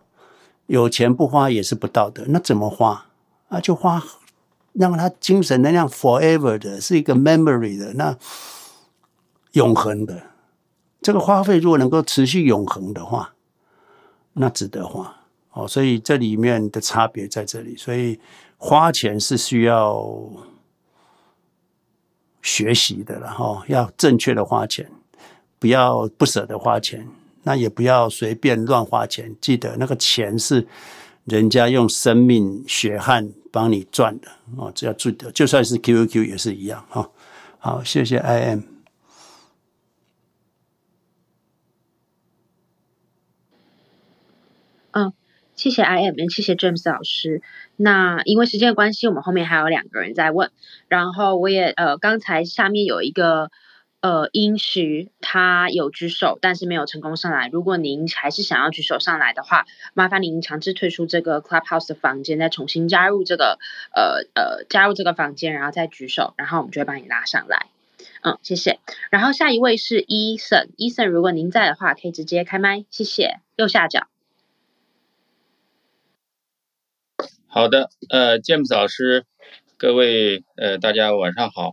[0.67, 3.05] 有钱不花也是不道德，那怎么花
[3.49, 3.59] 啊？
[3.59, 4.03] 就花，
[4.73, 8.17] 让他精神能量 forever 的，是一个 memory 的，那
[9.51, 10.23] 永恒的。
[11.03, 13.35] 这个花费如果能够持续永恒的话，
[14.33, 15.15] 那值得花
[15.51, 15.67] 哦。
[15.67, 18.19] 所以这里面的差别在这里，所以
[18.57, 20.03] 花钱是需要
[22.45, 24.87] 学习的了哈，要正确的花钱，
[25.57, 27.07] 不要不舍得花钱。
[27.41, 30.67] 那也不要随便乱花钱，记得那个钱是
[31.25, 34.27] 人家用生命血汗帮你赚的
[34.57, 35.31] 哦，只要记得。
[35.31, 37.09] 就算是 QQ 也是一样哈。
[37.57, 38.61] 好，谢谢 IM。
[44.91, 45.13] 嗯，
[45.55, 47.41] 谢谢 IM，谢谢 James 老师。
[47.77, 50.51] 那因为时间的关系，我们后面还有两个人在问，
[50.87, 53.51] 然后我也呃，刚才下面有一个。
[54.01, 57.49] 呃，英徐他有举手，但是没有成功上来。
[57.51, 59.65] 如果您还是想要举手上来的话，
[59.95, 63.57] 麻烦您强制退出这个 Clubhouse 的房间，再重新加入这个
[63.95, 67.65] 呃呃加入这个房间，然后再举手，然后我们就会帮你拉上来。
[68.21, 68.77] 嗯，谢谢。
[69.09, 73.39] 然后下一位是 Eason，Eason，如果您在的话，可以直接开麦，谢谢。
[73.55, 74.14] 右下角。
[77.55, 79.23] 好的，呃，James 老师，
[79.77, 81.71] 各位呃大家晚上好，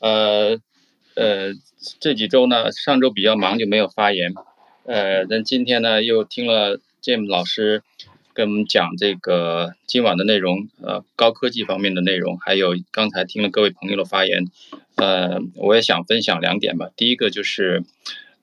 [0.00, 0.58] 呃。
[1.14, 1.52] 呃，
[2.00, 4.32] 这几周呢，上周比较忙就没有发言。
[4.84, 7.82] 呃，但今天呢，又听了 James 老师
[8.32, 14.46] 跟我们讲这个今晚的内容，呃，高科技方面的内容，还有刚才听了各位朋友的发言，
[14.96, 16.88] 呃，我也想分享两点吧。
[16.96, 17.84] 第一个就是，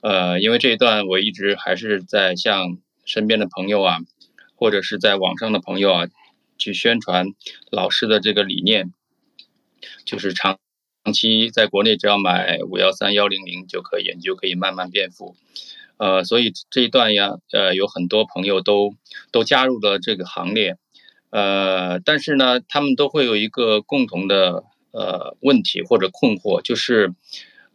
[0.02, 3.98] 呃，因为这一段我一直还是在向身边的朋友啊，
[4.56, 6.08] 或者是在网上的朋友啊，
[6.60, 7.34] 去宣传
[7.72, 8.94] 老师的这个理念，
[10.06, 10.60] 就是长。
[11.06, 15.38] 长期在国内，只要买五幺三幺零零就可以，你就可以慢慢变富。
[15.98, 18.94] 呃，所以这一段呀，呃，有很多朋友都
[19.32, 20.76] 都加入了这个行列。
[21.32, 27.14] 呃，但是呢，他们都会有一个共同的呃问题或者困惑，就是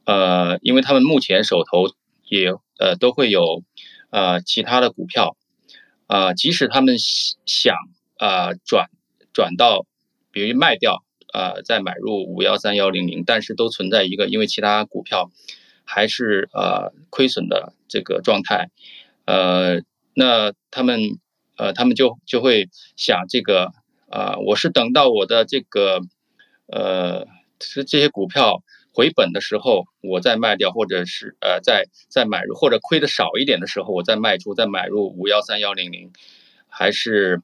[0.04, 1.94] 呃，因为他们目前手头
[2.28, 3.64] 也呃都会有
[4.10, 5.34] 呃其他的股票，
[6.06, 7.74] 啊、呃，即使他们想、
[8.18, 8.88] 呃、转
[9.32, 9.86] 转到，
[10.30, 11.02] 比如卖掉。
[11.36, 15.32] 呃，再买入五幺三幺零零，但是都存在一个，因为其他股票
[15.82, 18.70] 还是呃亏损的这个状态，
[19.24, 19.82] 呃，
[20.14, 21.00] 那他们
[21.56, 23.72] 呃他们就就会想这个
[24.08, 26.02] 啊、呃，我是等到我的这个
[26.68, 27.26] 呃
[27.60, 28.62] 是这些股票
[28.92, 36.12] 回本的时候，我再卖掉，或者是呃再再买入，或者亏的少一点的时候，我再卖出，再买入五幺三幺零零，
[36.68, 37.42] 还是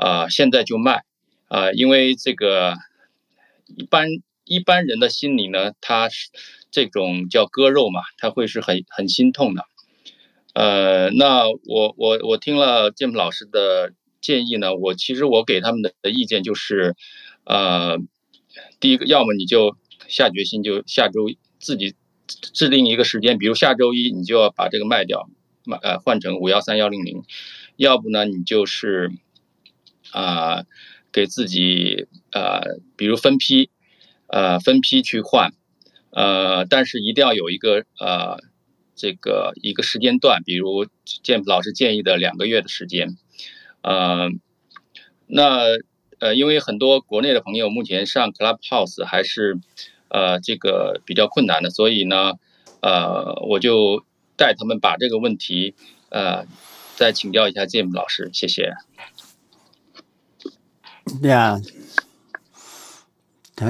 [0.00, 1.04] 啊、现在就卖。
[1.48, 2.76] 呃，因为这个
[3.66, 4.06] 一般
[4.44, 6.30] 一般人的心里呢，他是
[6.70, 9.64] 这种叫割肉嘛，他会是很很心痛的。
[10.54, 16.96] 呃，那我我我听了建甫老师的建议呢，我其实我给他们的意见就是，
[17.44, 17.98] 呃，
[18.80, 19.76] 第一个，要么你就
[20.08, 21.94] 下决心，就下周自己
[22.26, 25.28] 制定一个时间，比如下周一你就要把这个卖掉，
[25.64, 27.22] 卖呃换成五幺三幺零零，
[27.76, 29.10] 要不呢你就是
[30.12, 30.64] 啊、
[31.12, 33.70] 给自己呃比如分批
[34.26, 35.52] 呃分批去换，
[36.10, 38.38] 呃但是一定要有一个呃。
[38.96, 40.86] 这个一个时间段，比如
[41.22, 43.16] 建老师建议的两个月的时间，
[43.80, 44.28] 呃，
[45.26, 45.62] 那
[46.18, 49.58] 呃，因为很多国内的朋友目前上 Clubhouse 还是
[50.08, 52.34] 呃这个比较困难的，所以呢，
[52.82, 54.04] 呃，我就
[54.36, 55.74] 带他们把这个问题
[56.10, 56.44] 呃
[56.94, 58.74] 再请教一下建老师，谢谢。
[61.20, 61.60] 对啊。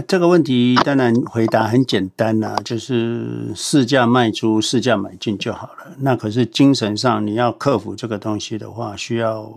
[0.06, 5.96] 这个问题当然回答很简单啦，就是市价卖出，市价买进就好了。
[5.98, 9.52] 那可是精神上你要克服这个东西的话，需要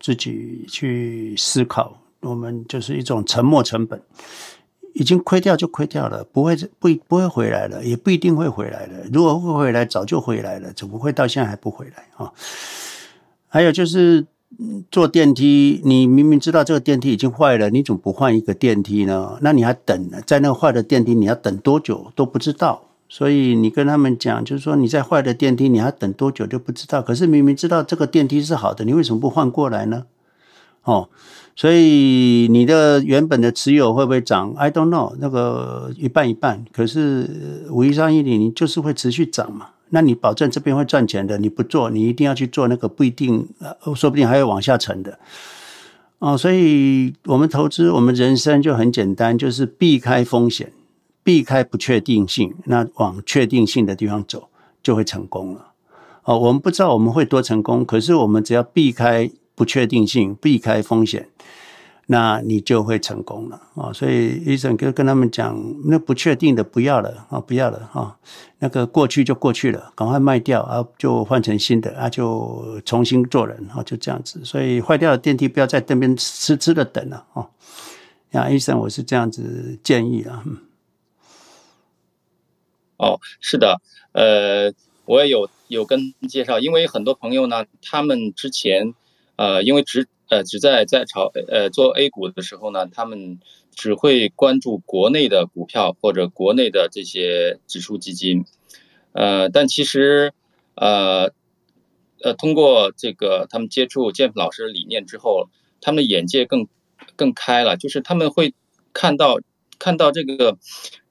[0.00, 1.98] 自己去思考。
[2.20, 4.00] 我们就是一种沉没成本，
[4.94, 9.04] 已经亏掉就亏掉了，不会不不会回来了，也不一定会回来了。
[9.12, 12.32] 如果会回来，早就回来了，怎么会到现在还不回来啊？
[13.48, 14.24] 还有就是。
[14.90, 19.38] 坐电梯，你明明知道这个电梯已经坏了，你怎么不换一个电梯呢？
[19.40, 20.10] 那你还等？
[20.26, 22.82] 在那个坏的电梯，你要等多久都不知道。
[23.08, 27.02] 所以你跟他们讲，就是说你在坏的电梯，你还等多久就不知道。
[27.02, 30.06] 可是明明知道这个电梯是好的，你为什么不换过来呢？
[30.82, 31.08] 哦，
[31.54, 36.64] 所以你的原本的持有会不会涨？I don't know，那个一半一半。
[36.72, 39.68] 可是五一三一零，你就是会持续涨嘛。
[39.90, 43.48] 那你保证这边会赚钱的，你不做，你一定要去做那个不一定，
[43.94, 45.18] 说不定还会往下沉的，
[46.18, 50.72] 哦，所以我们投资，我们人生就很简单，就是避开风险，
[51.22, 54.48] 避开不确定性，那往确定性的地方走，
[54.82, 55.72] 就会成功了。
[56.24, 61.28] 哦，我们不知道我们会多成功，可是我们只要避开不确定性，避开风险。
[62.06, 63.90] 那你就会成功了啊！
[63.90, 68.18] 所以医生就跟他们讲，那不确定的不要了啊，不要了啊！
[68.58, 74.44] 那个过去就过去了，赶快卖掉啊，就换成新的啊，就重新做人啊，就这样子。
[74.44, 77.48] 所以坏掉的电梯不要在那边痴痴的等了啊！
[78.32, 80.44] 呀，医生，我是这样子建议啊。
[82.98, 83.80] 哦，是的，
[84.12, 84.70] 呃，
[85.06, 88.92] 我也有有跟介绍，因为很多朋友呢，他们之前
[89.36, 90.06] 呃，因为只。
[90.30, 93.40] 呃，只在在炒呃做 A 股的时候呢，他们
[93.74, 98.46] 只会关注国内的股票或者国内的这些指数基金，
[99.12, 100.32] 呃，但其实
[100.76, 101.30] 呃
[102.22, 106.68] 呃通过这个他们接触建甫老师的理念之后，他们的眼界更
[107.16, 108.54] 更开了，就是他们会
[108.94, 109.40] 看到
[109.78, 110.56] 看到这个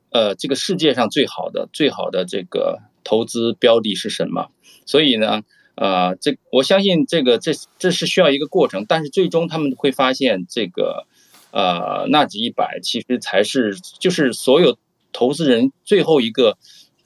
[0.10, 4.49] 呃这个世界上最好的最好的这个投资标的是什么，
[4.88, 5.44] 所以呢。
[5.76, 11.08] 呃，这我相信这个这这是需要一个过程，但是最终他们会发现，这个
[11.52, 14.78] 呃纳指一百其实才是就是所有
[15.12, 16.60] 投资人最后一个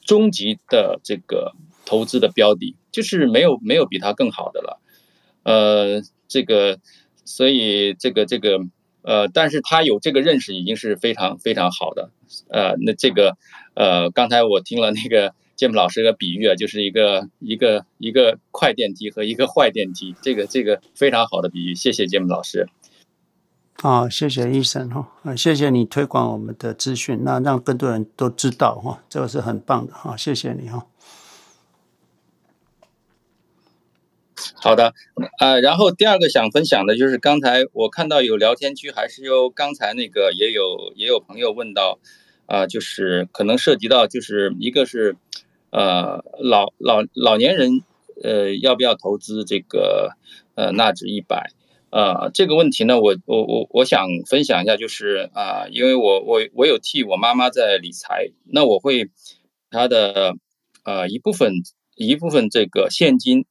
[0.04, 1.54] 终极的这个
[1.86, 4.82] 投资的标的，就是没有没有比它更好的了。
[5.44, 6.80] 呃，这个
[7.24, 8.60] 所以这个这个
[9.02, 12.10] 呃，但是他有这个认识已经是非常非常好的。
[12.50, 13.38] 呃，那这个
[13.76, 15.34] 呃，刚才我听了那个。
[15.58, 22.70] 建甫老师的比喻啊，就是一个一个一个快电梯和一个坏电梯，这个这个非常好的比喻，谢谢建甫老师。
[23.74, 30.86] 好，谢谢医生哈，谢谢你推广我们的资讯，那让更多人都知道哈，这个是很棒的哈，谢谢你哈。
[34.62, 34.94] 好的，
[35.40, 42.00] 呃，然后第二个想分享的就是刚才我看到有聊天区，还是有刚才那个也有也有朋友问到。
[42.50, 45.18] 啊、呃，就是可能涉及到，就是一个是，
[45.70, 47.84] 呃，老老老年人，
[48.24, 50.12] 呃，要不要投资这个，
[50.56, 51.52] 呃，纳指一百？
[51.90, 59.10] 呃，这个问题呢，我我我我想分享一下，就是啊、因为我我我有替我妈妈在理财，那我会
[59.70, 60.36] 她的
[60.84, 61.54] 呃一部分
[61.96, 63.46] 一部分这个现金，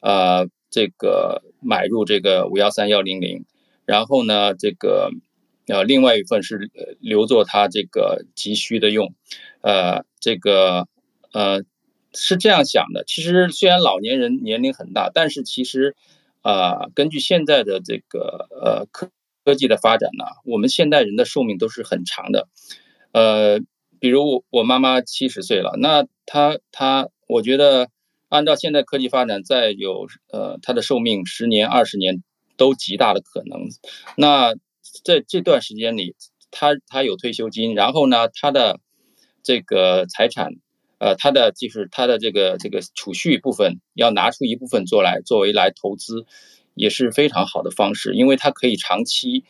[0.00, 3.44] 呃，这个买入这个五幺三幺零零，
[3.84, 5.10] 然后呢，这个。
[5.66, 6.68] 呃，另外一份是
[6.98, 9.14] 留作他这个急需的用，
[9.60, 10.88] 呃，这个
[11.32, 11.62] 呃
[12.12, 13.04] 是这样想的。
[13.06, 15.94] 其实虽然老年人年龄很大，但是其实、
[16.42, 19.10] 呃，根据现在的这个呃科
[19.44, 22.48] 科技的发展呢，我们现代人的寿命都是很长的。
[23.12, 23.60] 呃，
[23.98, 27.88] 比如我我妈妈七十岁了，那她她，我觉得
[28.28, 32.22] 按照现在科技发展，再有呃她的寿命十年二十年
[32.56, 33.68] 都极大的可能。
[34.16, 34.54] 那
[35.04, 36.16] 在这段时间里，
[36.50, 38.80] 他他有退休金，然后呢，他的
[39.42, 40.54] 这个财产，
[41.00, 46.26] 呃，他的就是他的这个这个储蓄部分要拿出一部分做来作为来投资，
[46.74, 49.44] 也是非常好的方式，因为他可以长期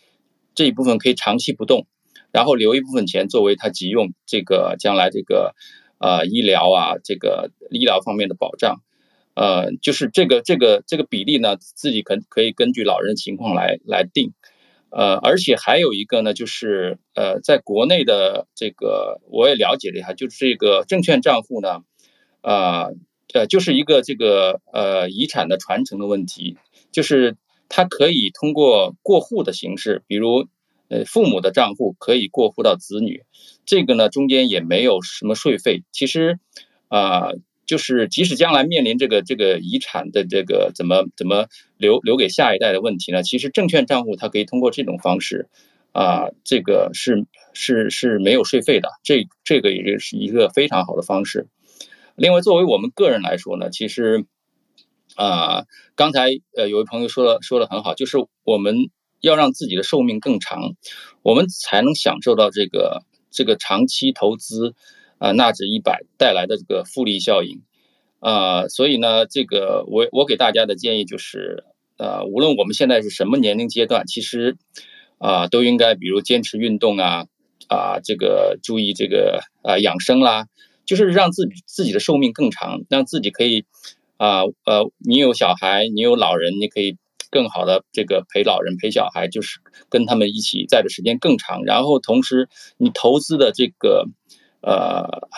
[0.55, 1.89] 这一部分可以长期不动，
[2.31, 5.57] 然后留一部分钱作为他急用，这个将来这个
[5.99, 8.81] 呃医疗啊，这个医疗方面的保障。
[9.35, 14.35] 呃，就是这个这个这个比例呢，自己可可以根据老人情况来来定，
[14.91, 21.83] 呃，而且还有一个呢，就是呃，在国内的这个我也了解了一下，就是这个证券账户呢，
[22.43, 22.93] 呃
[23.33, 26.57] 呃，就是一个这个呃遗产的传承的问题，
[26.93, 27.37] 就是
[27.69, 30.49] 它可以通过过户的形式，比如
[30.89, 33.23] 呃父母的账户可以过户到子女，
[33.65, 36.39] 这个呢中间也没有什么税费，其实
[36.89, 37.31] 啊。
[37.71, 43.23] 就是即使将来面临这个这个遗产的这个怎么怎么留留给下一代的问题呢？
[43.23, 45.49] 其实证券账户它可以通过这种方式，
[45.93, 51.47] 啊，这个是是是没有税费的，这这个也是一个非常好的方式。
[52.17, 54.25] 另外，作为我们个人来说呢，其实
[55.15, 55.63] 啊，
[55.95, 58.91] 刚才呃有位朋友说了说的很好，就是我们
[59.21, 60.75] 要让自己的寿命更长，
[61.23, 64.75] 我们才能享受到这个这个长期投资。
[65.21, 67.61] 啊，纳指一百带来的这个复利效应，
[68.21, 71.63] 啊，所以呢，这个我我给大家的建议就是，
[71.99, 74.57] 呃，无论我们现在是什么年龄阶段，其实
[75.19, 77.27] 啊，都应该比如坚持运动啊，
[77.69, 80.47] 啊，这个注意这个啊养生啦，
[80.87, 83.67] 就是让自己自己的寿命更长，让自己可以
[84.17, 86.97] 啊呃，你有小孩，你有老人，你可以
[87.31, 89.61] 更好的这个陪老人陪小孩，就是
[89.91, 92.49] 跟他们一起在的时间更长，然后同时
[92.79, 94.07] 你投资的这个。
[94.63, 95.29] 呃，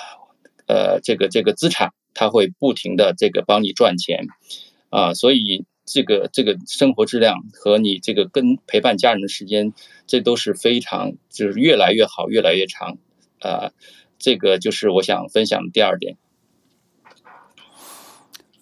[0.67, 4.27] 呃，这个这个资产，它会不停的这个帮你赚钱，
[4.91, 9.73] 啊、所以这个这个生活质量和你这个跟陪伴家人的时间，
[10.07, 12.99] 这都是非常就是越来越好，越来越长，
[13.41, 13.71] 啊、
[14.19, 16.17] 这个就是我想分享的第二点。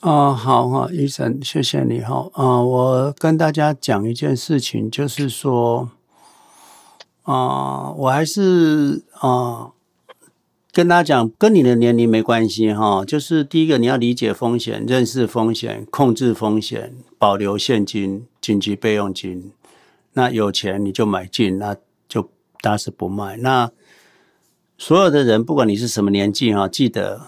[0.00, 5.90] 啊，好哈，医生，谢谢你哈，啊、我跟大家讲一件事情，就是说，
[7.22, 9.72] 啊、我还是啊。
[10.72, 19.50] 跟大家讲，跟你的年龄没关系哈，就是第一个你要理解风险、认识风险、控制风险、保留现金、紧急备用金。
[20.12, 21.76] 那有钱你就买进，那
[22.08, 22.30] 就
[22.60, 23.36] 打死不卖。
[23.38, 23.70] 那
[24.78, 27.20] 所有的人，不管你是什么年纪哈，记得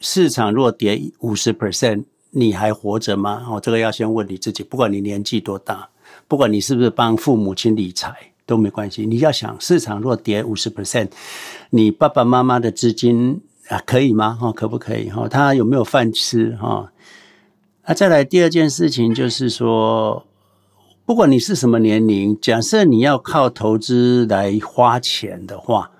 [0.00, 3.44] 市场若跌五十 percent，你还活着吗？
[3.50, 4.62] 哦，这个要先问你自己。
[4.62, 5.88] 不管你年纪多大，
[6.28, 8.33] 不管你是不是帮父母亲理财。
[8.46, 11.08] 都没关系，你要想市场若跌五十 percent，
[11.70, 14.34] 你爸爸妈妈的资金啊可以吗？
[14.34, 15.08] 哈，可不可以？
[15.08, 16.56] 哈，他有没有饭吃？
[16.56, 16.92] 哈，
[17.86, 20.26] 那再来第二件事情就是说，
[21.06, 25.90] 不管你是什么年龄，假设你要靠投资来花钱的话，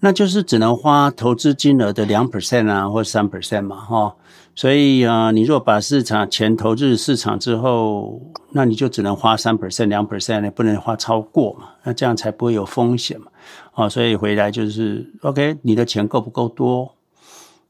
[0.00, 4.16] 那就是只能花投资金额的两 percent 啊，或三 percent 嘛，哈。
[4.56, 8.22] 所以啊，你若把市场钱投入市场之后，
[8.52, 11.70] 那你就只能花三 percent、两 percent，你不能花超过嘛？
[11.82, 13.26] 那这样才不会有风险嘛？
[13.72, 16.94] 啊，所以回来就是 OK，你的钱够不够多？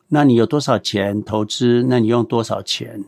[0.09, 1.85] 那你有多少钱投资？
[1.89, 3.03] 那你用多少钱？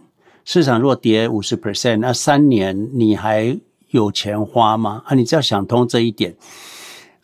[0.47, 3.59] 市场若跌五十 percent，那三年你还
[3.90, 5.03] 有钱花吗？
[5.05, 6.35] 啊，你只要想通这一点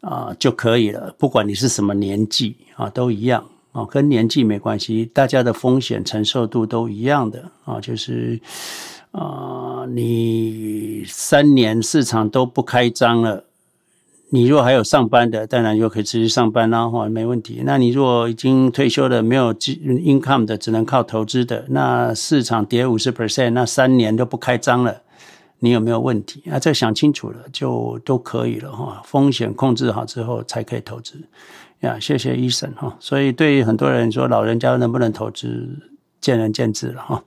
[0.02, 1.14] 啊就可以了。
[1.16, 3.42] 不管你是什么年纪啊，都一样。
[3.72, 8.38] 哦，跟年纪没关系，大家的风险承受度都一样的啊，就是
[9.12, 13.44] 啊、你三年市场都不开张了，
[14.30, 17.62] 你如果还有上班的，当然就可以持续上班啦，哈，没问题。
[17.64, 25.02] 那你如果已经退休了，没有 income 的，只能靠投资的，那市场跌五十 percent，那三年都不开张了，
[25.58, 26.42] 你有没有问题？
[26.50, 31.16] 啊，这想清楚了就都可以了哈，风险控制好之后才可以投资。
[31.82, 32.96] 呀，谢谢医生哈。
[32.98, 35.68] 所以对于很多人说，老人家能不能投资，
[36.20, 37.22] 见仁见智了哈，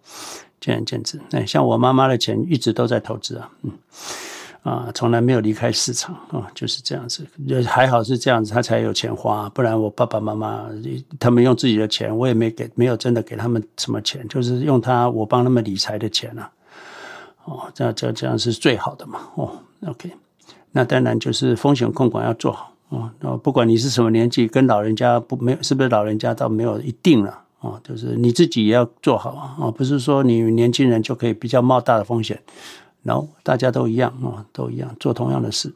[0.60, 1.20] 见仁见智。
[1.30, 3.72] 那像我妈妈的钱一直都在投资啊，嗯
[4.64, 7.24] 啊，从来没有离开市场啊，就是这样子。
[7.48, 10.68] 就还好是这样子，他才有钱花，不然我爸爸妈妈
[11.20, 16.50] 他们用自己的钱，我也没给，没有真的给他们什么钱，就是用他我帮他们理财的钱啊。
[17.44, 19.20] 哦，这样这样这样是最好的嘛。
[19.36, 19.52] 哦
[19.86, 20.10] ，OK，
[20.72, 22.72] 那当然就是风险控管要做好。
[22.90, 32.40] 哦，那不管你是什么年纪，跟老人家不没有，是不是老人家倒没有一定了啊，就是你自己也要做好啊，不是说你年轻人就可以比较冒大的风险，
[33.02, 35.74] 然后大家都一样啊，都一样做同样的事，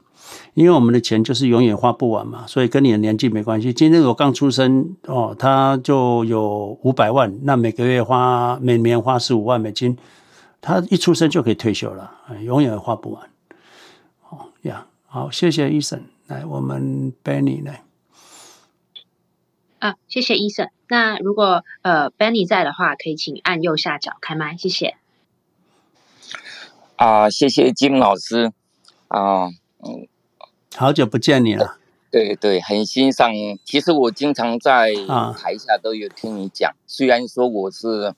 [0.54, 3.74] 因为我们的钱就是永远花不完嘛，所以跟你的年纪没关系。
[3.74, 9.98] 今天我刚出生哦，他就有五百万，那每个月花每年花十五万美金，
[10.62, 12.12] 他一出生就可以退休了，
[12.44, 13.24] 永远花不完。
[14.30, 14.86] 哦呀。
[15.12, 16.00] 好，谢谢医生。
[16.30, 17.84] 来，我们 Benny 来。
[19.80, 20.70] 啊，谢谢医生。
[20.88, 24.96] 那如果呃 Benny 在的话，可以请按右下角开麦，谢谢。
[26.98, 28.52] 啊，谢谢金老师。
[29.08, 29.48] 啊，
[29.80, 30.08] 嗯，
[30.76, 31.80] 好久不见你了。
[32.12, 33.32] 对对，很欣赏。
[33.66, 34.94] 其实我经常在
[35.36, 38.14] 台下都有听你讲，啊、虽然说我是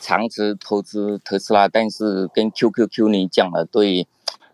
[0.00, 4.06] 长期投资特斯拉，但是跟 QQQ 你讲了对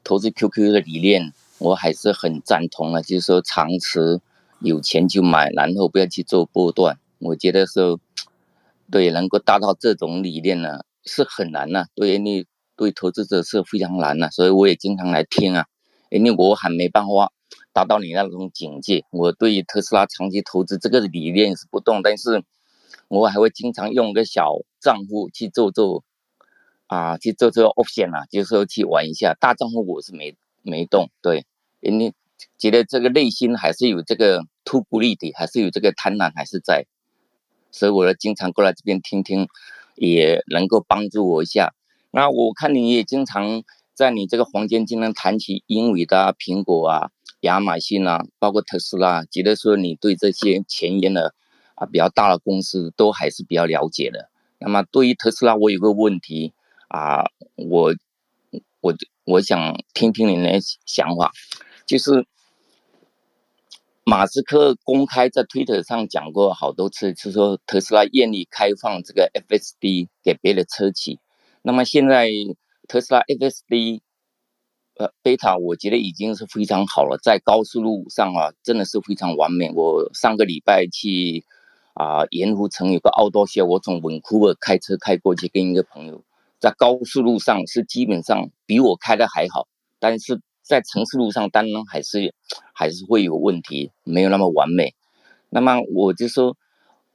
[0.03, 1.35] 投资 QQ 的理念。
[1.59, 4.21] 我还是很赞同的，就是说长持
[4.61, 6.99] 有钱就买，然后不要去做波段。
[7.19, 8.01] 我觉得说，
[8.91, 12.45] 对，能够达到这种理念呢，是很难呐，对你
[12.77, 15.67] 对投资者是非常难呐，所以我也经常来听啊，
[16.11, 17.33] 因为我还没办法
[17.73, 19.05] 达到你那种境界。
[19.11, 22.43] 我对于特斯拉长期投资这个理念是不动，但是
[23.09, 26.05] 我还会经常用个小账户去做做
[26.89, 29.35] 啊，去做做 option 啊，就是说去玩一下。
[29.39, 31.47] 大账户我是没没动，对。
[31.81, 32.13] 你
[32.59, 36.87] 觉得这个内心还是有这个突骨力的，还是有这个贪婪还是在，
[37.71, 39.47] 所以我要经常过来这边听听，
[39.95, 41.75] 也能够帮助我一下。
[42.11, 43.63] 那我看你也经常
[43.93, 47.11] 在你这个房间经常谈起英伟达、苹果啊、
[47.41, 51.35] 亚马逊啊，包括特斯拉，觉得说你对这些前沿的
[51.75, 54.31] 啊比较大的公司都还是比较了解的。
[54.59, 56.55] 那么对于特斯拉，我有个问题
[56.89, 57.27] 啊，
[57.57, 57.95] 我
[58.81, 58.95] 我
[59.25, 61.33] 我想听听你的想法。
[61.87, 62.27] 就是
[64.05, 71.19] 马斯克公开在推特上讲过好多次，是说特斯拉愿意开放这个 FSD 给别的车企。
[71.63, 72.29] 那么现在
[72.87, 74.01] 特斯拉 FSD
[74.97, 79.71] 呃贝塔，我觉得已经是非常好了，在高速路上啊，真的是非常完美。
[79.71, 81.45] 我上个礼拜去
[81.95, 86.23] 啊盐湖城有个奥多谢，我从温库尔开车开过去，跟一个朋友
[86.65, 89.69] 在高速路上是基本上比我开的还好，
[89.99, 90.41] 但是。
[90.67, 92.35] 在城市路上，当然还是
[92.73, 94.95] 还是会有问题，没有那么完美。
[95.51, 96.57] 那么我就说，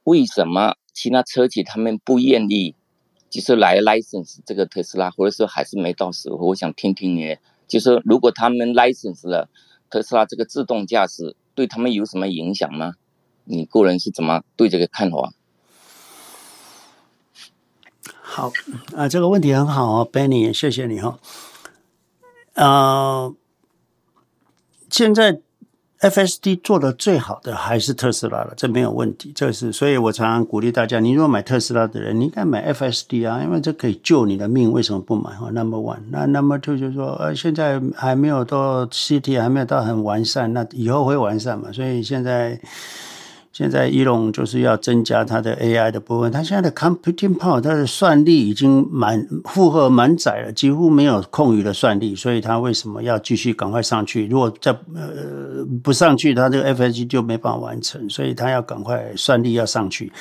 [0.04, 2.76] 为什么其他车企他们不愿意，
[3.28, 6.36] 就是来 license 这个特斯拉，或者说还是没到时候？
[6.36, 9.50] 我想听听你，就说如果他们 license 了
[9.90, 12.92] 特斯拉这个自动驾驶，对他们有什么影响吗？
[13.42, 15.34] 你个人是怎么对这个看法？
[18.32, 18.52] 好
[18.96, 21.18] 啊，这个问题很好哦，Benny，谢谢你哈、
[22.54, 23.34] 哦，啊、
[24.88, 25.40] 现在
[25.98, 29.32] FSD 做的最好的还是特斯拉了，这没有问题。
[29.34, 34.70] 这是，所以我常常鼓励大家，你如果买特斯拉的人，你应该买 FSD 啊，因为这可以救你的命。
[34.70, 41.72] 为什么不买？Number one，那 Number two 就是说，呃，现在还没有到 CT，还没有到很完善，那以后会完善嘛。
[41.72, 42.60] 所以现在。
[43.52, 54.28] 现在伊隆就是要增加它的 AI 的部分，它现在的 computing power，它的算力已经满负荷满载了，几乎没有空余的算力，所以它为什么要继续赶快上去？
[54.28, 60.12] 如果再呃不上去，它这个 FSG 就没办法完成，所以它要赶快算力要上去，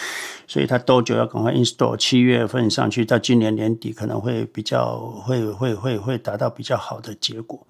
[0.47, 1.95] 所以它多久要赶快 install？
[1.97, 7.63] 七月份上去，到今年年底可能会比较会会会会达到比较好的结果。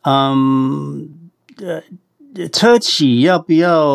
[0.00, 1.06] 嗯，
[1.58, 1.82] 呃。
[2.52, 3.86] 车企要不要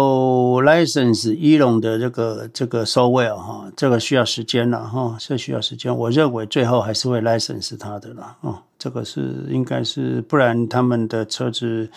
[0.62, 3.72] license 伊隆的这个这个收尾啊哈？
[3.76, 5.96] 这个需要时间了哈，这需要时间。
[5.96, 11.90] 我认为最后还是会 license 它的了哦，这个是应该是，不然他们的车子。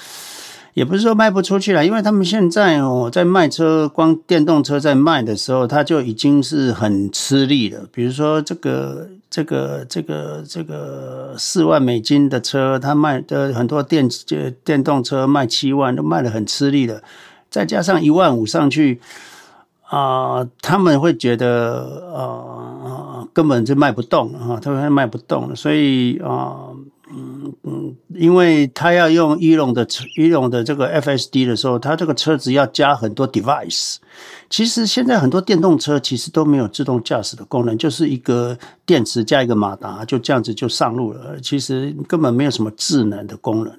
[0.74, 7.86] 也不是说卖不出去了，因为他们现在哦，在卖车，光电动车在卖的时候，他就已经是很吃力了。
[7.92, 14.08] 比如说这个、这个、这个、这个四万美金的车，他卖的很多电
[14.64, 17.00] 电动车卖七万，都卖得很吃力了。
[17.48, 19.00] 再加上一万五上去
[19.86, 22.18] 啊、他们会觉得啊、
[22.82, 26.73] 呃，根本就卖不动啊，他们卖不动，所以啊。
[28.14, 33.96] 因为他要用伊隆的车，伊隆的这个 FSD 的时候，他这个车子要加很多 device。
[34.48, 41.38] 其实现在很多电动车其实都没有自动驾驶的功能，就是一个电池加一个马达，就这样子就上路了。
[41.40, 43.72] 其实根本没有什么智能的功能。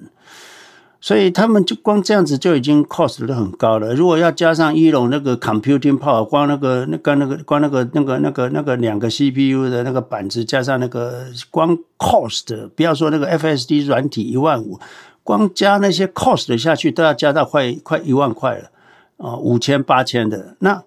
[1.00, 3.94] 所以他们就光这样子就已经 cost 都很高了。
[3.94, 14.80] 如果要加上一龙那个 computing power，光那个那个那个光那个那个那个那个两个 CPU 的那个板子，加上那个光 cost，不要说那个 FSD 软体一万五，
[15.22, 18.70] 光加那些 cost 下去都要加到快快一万块了
[19.18, 20.82] 啊，五千八千的，那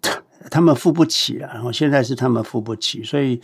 [0.00, 1.48] 他他们付不起了。
[1.54, 3.40] 然后现在是他们付不起，所以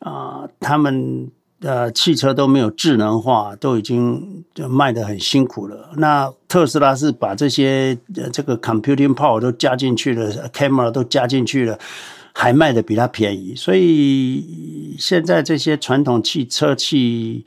[0.00, 1.30] 啊、他们。
[1.64, 5.90] 呃，汽车都没有智能化，都已经就卖得很辛苦了。
[5.96, 11.78] 那特斯拉是把这些呃这个 computing power 都加进去了，camera 都加进去了，
[12.34, 13.54] 还卖得比它便宜。
[13.56, 17.46] 所以现在这些传统汽车企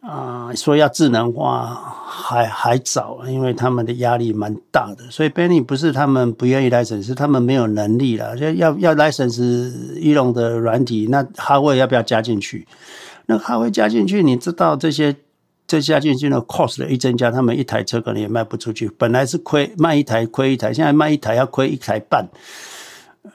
[0.00, 1.66] 啊、呃，说要智能化
[2.06, 5.10] 还还早，因为他们的压力蛮大的。
[5.10, 8.36] 所以 Benny 不是他们不愿意 license，是他们没有能力了。
[8.36, 9.42] 就要要 license
[9.98, 12.64] 翼龙的软体，那哈维要不要加进去？
[13.26, 15.16] 那哈维加进去，你知道这些
[15.66, 18.88] 这加进去的 cost 的一增加，他们一台车可能也卖不出去。
[18.98, 22.28] 本来是亏卖一台亏一台，现在卖一台要亏一台半。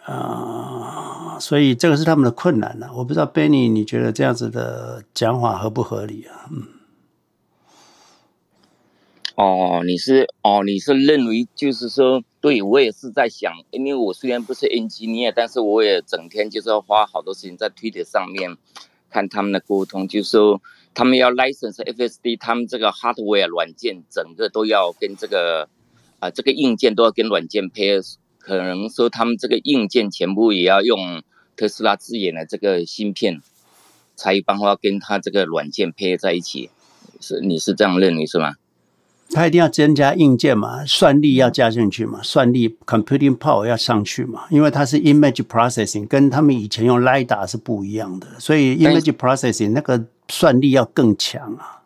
[0.04, 2.92] 啊、所以这个是他们的困难了。
[2.94, 6.50] 我不知道 Benny，你觉得这样子的讲法合不合理啊？
[6.52, 6.64] 嗯。
[9.36, 18.58] 哦，你是哦，你是认为就是说，对我也是在想，因为我虽然不是 engineer，但是我也整天就是要花好多时间在 Twitter 上面
[19.10, 20.62] 看他们的沟通，就是说
[20.94, 25.70] 他们要 license FSD，他们这个 hardware 软件整个都要跟这个
[26.20, 28.06] 啊、这个硬件都要跟软件配合。
[28.40, 31.22] 可能说他们这个硬件全部也要用
[31.56, 33.42] 特斯拉自研的这个芯片，
[34.16, 36.70] 才有办法跟他这个软件配合在一起，
[37.20, 38.54] 是你是这样认为是吗？
[39.32, 51.84] 他一定要增加硬件嘛，算力要加进去嘛，算力 computing power 要上去嘛，因为它是 image processing，跟他们以前用 lidar 是不一样的，所以 image processing 那个算力要更强啊。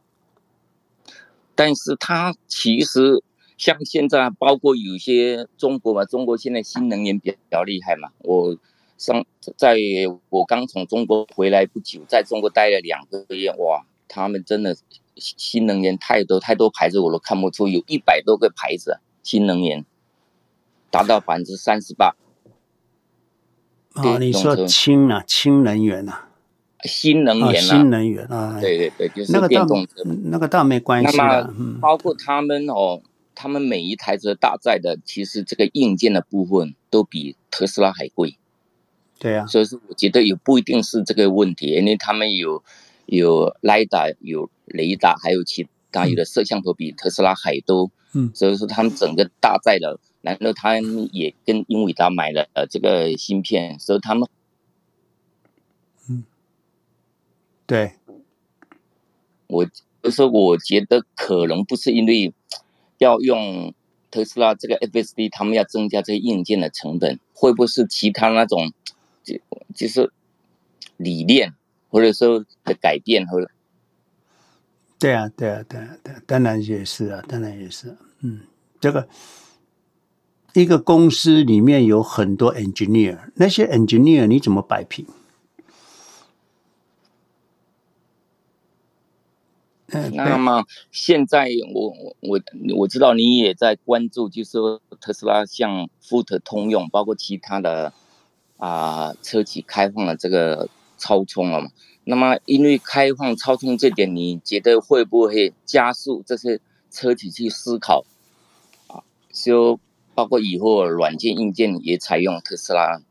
[1.56, 3.24] 但是它其实。
[3.58, 8.10] 像现在，包括有些中国嘛，中国现在新能源比较厉害嘛。
[8.24, 8.58] 我
[8.98, 9.24] 上
[9.56, 9.78] 在
[10.30, 14.76] 我刚从中国回来不久，在中国待了两个月，哇，他们真的
[15.16, 19.86] 新能源太多太多牌子，我都看不出，有一百多个牌子新能源，
[20.90, 22.16] 达到百分之三十八。
[23.94, 26.30] 啊，你说氢啊，氢能源啊，
[26.84, 31.18] 新能源啊，新能源啊，对对对，就是电动车，那个倒没关系。
[31.18, 33.02] 那么包括他们哦。
[33.34, 38.38] 他们每一台车搭载的，其实这个硬件的部分都比特斯拉还贵。
[39.18, 42.62] 对啊，所以说我觉得也不一定是这个问题，因为他们有
[43.18, 47.92] 有 LiDAR 有雷达，还有其他有的摄像头比特斯拉还多。
[48.14, 54.28] 嗯，所以说他们整个搭载的，然后他们也跟英伟达买了呃这个芯片，所以他们，
[56.10, 56.24] 嗯，
[57.68, 57.94] 对，
[59.48, 59.66] 我
[60.02, 62.34] 就是我觉得可能不是因为。
[62.98, 63.74] 要用
[64.12, 68.72] 特斯拉这个 FSD，他们要增加这些硬件的成本，会不会是其他那种
[69.24, 69.40] 就
[69.74, 70.14] 就是
[70.98, 71.56] 理念
[71.92, 73.28] 或者说的改变？
[73.28, 73.52] 或者
[74.98, 77.96] 对啊，对啊，对啊，对啊，当然也是啊，当然也是。
[78.22, 78.42] 嗯，
[78.80, 79.08] 这个
[80.54, 85.06] 一个公司里面有很多 engineer，那些 engineer 你怎么摆平？
[90.14, 92.40] 那么现在我我
[92.78, 97.92] 我知道你也在关注，就是说特斯拉向福特、通用，包括其他的
[98.56, 100.70] 啊、呃、车企开放了这个
[101.02, 101.70] 超充了嘛？
[102.04, 106.60] 那么因为开放超充这点，你觉得会不会加速这些
[106.92, 108.06] 车企去思考
[108.88, 109.02] 啊？
[109.34, 109.80] 就
[110.14, 113.02] 包括以后软件、硬件也采用特斯拉？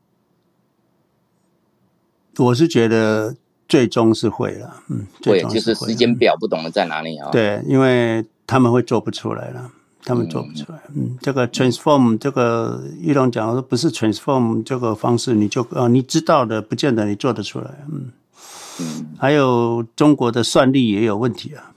[2.39, 3.37] 我是觉得。
[3.71, 7.31] 最终是会了，嗯，对，就是时间表不懂得在哪里啊？
[7.31, 9.71] 对，因为他们会做不出来了，
[10.05, 10.81] 他们做不出来。
[10.95, 17.85] 嗯，这个 transform 这个玉龙讲说不是 transform 这个方式，你就啊，你知道的不见得你做得出来。
[17.91, 18.11] 嗯，
[19.19, 21.73] 还有中国的算力也有问题啊，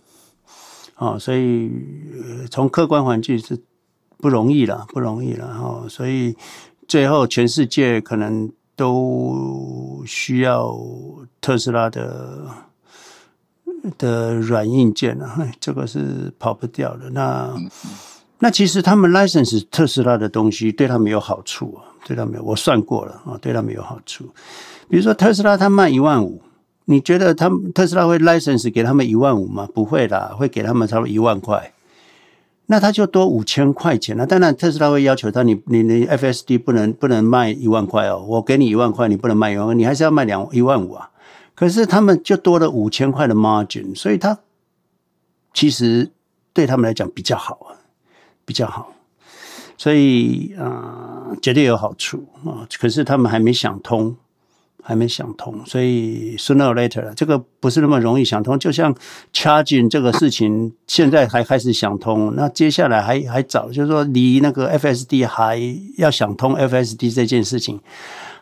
[0.98, 1.72] 哦，所以
[2.50, 3.62] 从客观环境是
[4.18, 5.86] 不容易了，不容易了哈。
[5.90, 6.36] 所以
[6.88, 8.52] 最后全世界可能。
[8.76, 10.76] 都需要
[11.40, 12.48] 特斯拉的
[14.00, 17.12] 的软硬件啊，这个是跑不掉的。
[17.12, 17.56] 那
[18.44, 24.26] 那其实他们 license 特斯拉的东西对他们有好处啊，对他们有，我算过了啊，对他们有好处。
[24.90, 26.42] 比如说特斯拉他卖一万五，
[26.84, 29.66] 你觉得他特斯拉会 license 给他们一万五吗？
[29.74, 31.72] 不会啦，会给他们差不多一万块。
[32.66, 34.28] 那他就多五千块钱了。
[34.28, 41.10] 当然，特斯拉会要求他，你你你 FSD 不能不能卖一万块哦，我给你一万块，你不能卖一万块，你还是要卖两一万五啊。
[41.56, 44.38] 可是他们就多了五千块的 margin，所以他
[45.54, 46.12] 其实
[46.52, 47.80] 对他们来讲比较好啊，
[48.46, 48.94] 比较好。
[49.78, 52.68] 所以啊、呃，绝对有好处啊。
[52.80, 54.16] 可是他们还没想通。
[54.86, 58.60] 还没想通，所以 sooner or later 这个不是那么容易想通。
[58.60, 58.94] 就像
[59.32, 65.58] charging 这个事情，现在还开始想通，那接下来还还早，就是说离那个 FSD 还
[65.96, 67.80] 要想通 FSD 这件事情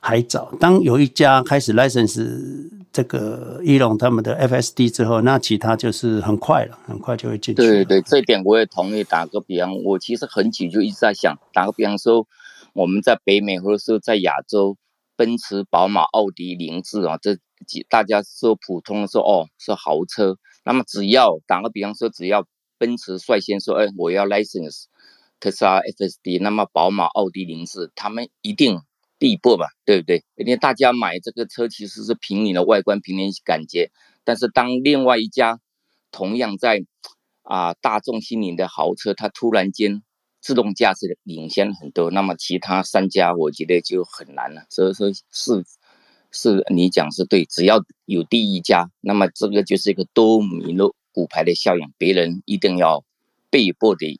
[0.01, 0.53] 还早。
[0.59, 7.61] 当有一家开始 license 这个 Elon 他们的 FSD 之后，那其他就是很快了，很快就会进去。
[7.61, 9.03] 对对，这点我也同意。
[9.05, 12.27] 打个比方，我其实很久就一直在想，打个比方说，
[12.73, 14.75] 我们在北美或者说在亚洲。
[15.17, 17.35] 奔驰、宝马、奥迪、凌志啊，这
[17.67, 22.43] 几大家说普通的说哦是豪车，那么只要打个比方说，只要
[22.79, 24.85] 奔驰率先说，哎，我要 license
[25.39, 28.81] 特斯拉 FSD，那么宝马、奥迪、凌志他们一定
[29.21, 30.23] 必过吧，对不对？
[30.35, 33.91] 因为大家买这个车其实是凭你的外观，凭你感觉，
[34.23, 35.59] 但是当另外一家
[36.11, 36.83] 同样在
[37.43, 40.01] 啊大众心里的豪车，它突然间。
[40.43, 44.65] 自动驾驶的领先很多，那么其他三家我觉得就很难了。
[44.71, 45.63] 所以说是
[46.31, 53.05] 是你讲是对，只要有第一家，那么这个就是一个多米诺骨牌的效应，别人一定要
[53.51, 54.19] 被迫的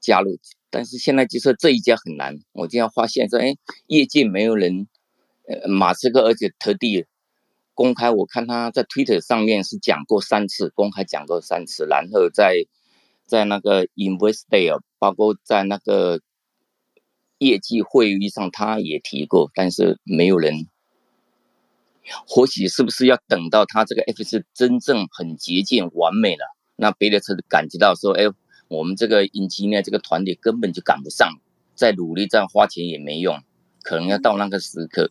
[0.00, 0.40] 加入。
[0.70, 3.56] 但是现在就是这一家很难，我这样发现说，哎，
[3.86, 4.88] 业界没有人，
[5.48, 7.06] 呃，马斯克而且特地
[7.74, 12.54] 公开，我看他在 Twitter 上面是讲过三次，公开讲过三次，然后在。
[13.26, 16.20] 在那个 Invest Day，包括在那个
[17.38, 20.66] 业绩会议上，他也提过，但是没有人。
[22.26, 26.44] 或许是不是要等到他这个 FSD 真正很接近完美了，
[26.74, 28.24] 那别的车感觉到说，哎，
[28.70, 31.28] 我们这个引擎呢，这个团队根本就赶不上，
[31.74, 33.40] 再努力再花钱也没用，
[33.82, 35.10] 可能要到那个时刻。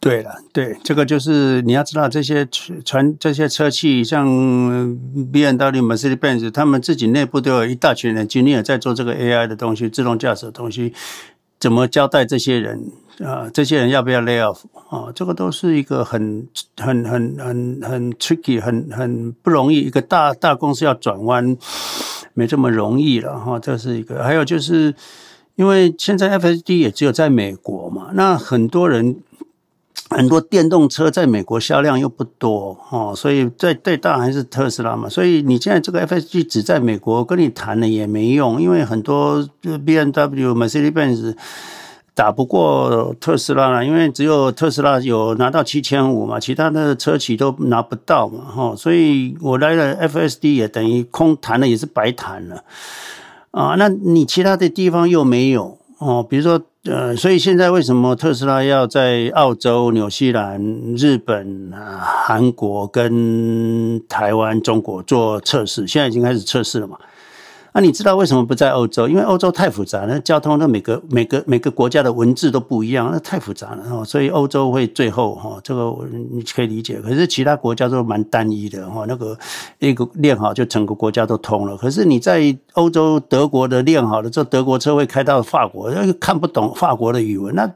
[0.00, 10.94] 对了，对，这个就是你要知道，这些传这些车企，像 BMW、Mercedes-Benz，他们自己内部都有一大群人，今天也在做这个 AI 的东西，自动驾驶的东西，
[11.58, 12.90] 怎么交代这些人、
[13.20, 13.48] 呃？
[13.50, 15.12] 这些人要不要 lay off 啊？
[15.14, 21.56] 这个都是一个很很很很很 tricky，很很不容易，一个大大公司要转弯
[22.34, 23.58] 没这么容易了哈。
[23.58, 24.94] 这是一个，还有就是
[25.54, 29.16] 因为现在 FSD 也只有在美国嘛，那很多人。
[30.12, 35.08] 很多电动车在美国销量又不多哦，所以最最大还是特斯拉嘛。
[35.08, 41.36] 所以你现在这个 FSD 只在美国跟你谈了也没用，因为很多 BMW、Mercedes-Benz
[42.14, 48.74] 打不过特斯拉了，因为只有特斯拉有拿到七千五嘛，其他的车企都拿不到嘛，哈。
[48.76, 52.64] 所以我来了 FSD 也等于空谈了，也是白谈了
[53.50, 53.74] 啊。
[53.76, 56.60] 那你其他的地方又没有哦，比如说。
[56.84, 60.58] 呃，所以现在为什么特斯拉要在澳洲、纽西兰、
[60.96, 65.86] 日本、啊、韩国跟台湾、中国做测试？
[65.86, 66.96] 现在已经开始测试了嘛？
[67.72, 69.08] 那、你知道为什么不在欧洲？
[69.08, 74.04] 因为欧洲太复杂了，那交通的每个每个每个国家的文字都不一样，那太复杂了。
[74.04, 75.94] 所以欧洲会最后哈，这个
[76.32, 77.00] 你可以理解。
[77.00, 79.38] 可是其他国家都蛮单一的哈，那个
[79.78, 81.76] 一个练好就整个国家都通了。
[81.76, 87.70] 可是你在欧洲德国的练好了之后，德国车会开到法国，又看不懂法国的语文，那。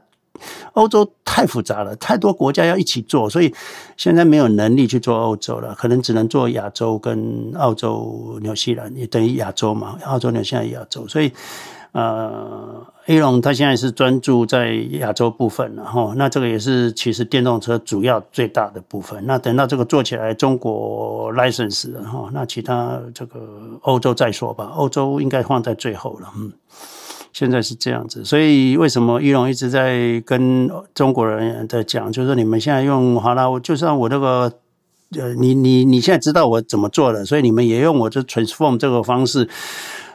[0.73, 3.53] 欧洲太复杂了，太多国家要一起做，所以
[3.97, 9.97] 现在没有能力去做欧洲了，可能只能做亚洲跟澳洲、纽西兰，也等于亚洲嘛。
[10.05, 11.31] 澳洲、纽西兰、亚洲，所以
[11.93, 16.13] 呃，Elon 他现在是专注在亚洲部分了哈。
[16.17, 19.25] 那这个也是其实电动车主要最大的部分。
[19.25, 23.39] 那等到这个做起来，中国 license 哈，那其他这个
[23.83, 24.73] 欧洲再说吧。
[24.75, 26.51] 欧洲应该放在最后了，嗯。
[27.35, 34.49] 现在是这样子，所以为什么伊隆一直在跟中国人在讲，就是你们现在用好了，我就算我那个
[35.19, 39.49] 呃，你你你现在知道我怎么做的，所以你们也用我这 transform 这个方式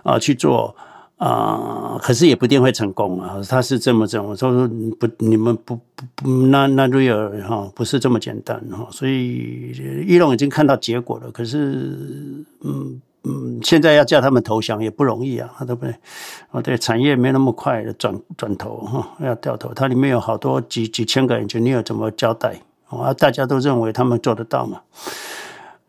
[0.03, 0.75] 啊去做
[1.19, 3.37] 啊，可是也不一定会成功啊。
[3.47, 4.67] 他是这么这么说，
[4.99, 9.75] 不，你们不不不，那那 real 哈不是这么简单哈，所以
[10.09, 12.99] 伊隆已经看到结果了，可是嗯。
[13.25, 15.95] 嗯，现在要叫他们投降也不容易啊，对不对？
[16.53, 22.61] 哦，对，产业没那么快的转转头哈，要掉头，它里面有好多几几千个 engineer 怎么交代？
[22.89, 24.81] 啊，大家都认为他们做得到嘛？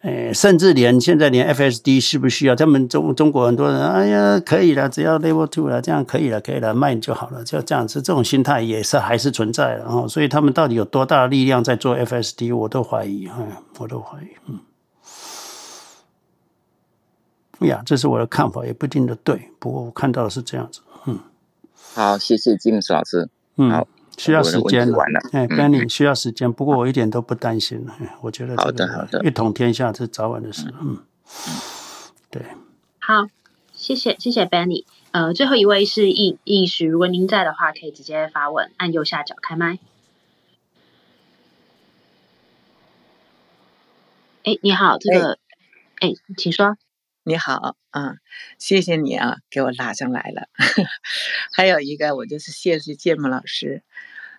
[0.01, 2.55] 诶，甚至连现在连 FSD 需不需要？
[2.55, 10.07] 他们中中国很多人，哎呀，可以了，只要 Level Two 了，这样可以了，可以了，卖就好了，就这样子，这种心态也是还是存在的哈。
[10.07, 13.47] 所以他们到底有多大的力量在做 FSD，我都怀疑，嗯，
[13.77, 14.59] 我都怀疑，嗯。
[17.67, 19.49] 呀，这是我的看法，也不一定的对。
[19.59, 20.81] 不过我看到的是这样子。
[21.05, 21.19] 嗯，
[21.93, 23.29] 好，谢谢金老师。
[23.55, 24.97] 嗯，好，需要时间了。
[25.31, 27.85] 哎，Benny 需要时间，不过我一点都不担心。
[28.21, 30.73] 我觉得好的，好的，一统天下是早晚的事。
[30.79, 30.97] 嗯，
[32.29, 32.41] 对。
[32.99, 33.27] 好，
[33.73, 34.85] 谢谢，谢谢 Benny。
[35.11, 39.79] 呃，最后一位是易易师，如果您在的话，可以直接发问，按右下角开麦。
[44.43, 45.37] 哎，你好，这个，
[45.99, 46.77] 哎，请说。
[47.23, 48.15] 你好，啊，
[48.57, 50.49] 谢谢你啊，给我拉上来了。
[51.55, 53.83] 还有一个，我就是谢谢芥末老师，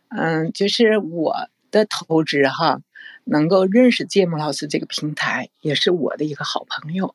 [0.09, 2.80] 嗯，就是我的投资哈，
[3.22, 7.14] 能够认识芥末老师这个平台，也是我的一个好朋友。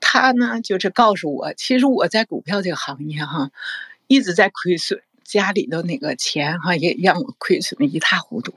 [0.00, 3.50] 他呢，就是告诉我，其实我在股票这个行业哈，
[4.06, 8.54] 一直在亏损，家里的那个钱哈，也让我亏损的一塌糊涂。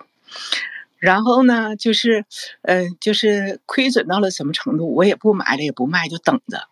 [0.99, 2.25] 然后呢，就是，
[2.63, 6.67] 嗯、就是亏损到了什么程度，我也不买了，也不卖，就等着。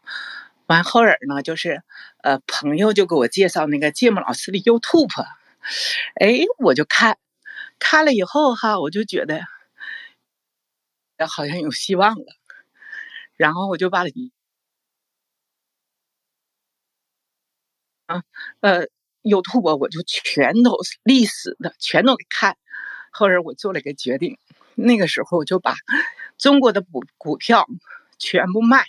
[0.67, 1.83] 完后儿呢，就是，
[2.23, 5.23] 呃，朋友就给我介绍那个芥末老师的 YouTube，
[6.15, 7.17] 哎，我就看，
[7.79, 9.41] 看了以后哈，我就觉得，
[11.27, 12.25] 好像有希望了。
[13.37, 14.03] 然后我就把，
[18.05, 18.23] 啊，
[18.61, 18.87] 呃
[19.23, 22.57] ，YouTube 我就全都历史的全都给看。
[23.17, 24.37] 后来我做了个决定，
[24.75, 25.73] 那个时候我就把
[26.37, 27.65] 中国的股股票
[28.19, 28.83] 全部卖，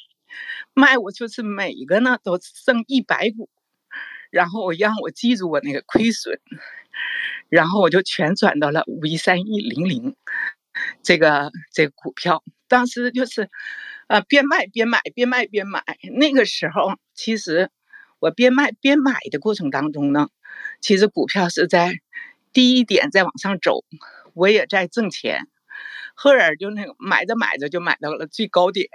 [0.74, 3.48] 卖我就是每一个呢都剩一百股，
[4.30, 6.40] 然后我让我记住我那个亏损，
[7.48, 10.16] 然后我就全转到了五一三一零零
[11.04, 13.48] 这个这个股票，当时就是，
[14.08, 15.84] 呃，边卖边买，边卖边买。
[16.18, 17.70] 那个时候其实
[18.18, 20.30] 我边卖边买的过程当中呢，
[20.80, 22.00] 其实股票是在。
[22.56, 23.84] 低一点再往上走，
[24.32, 25.46] 我也在挣钱。
[26.14, 28.88] 后来就那个买着买着就买到了最高点，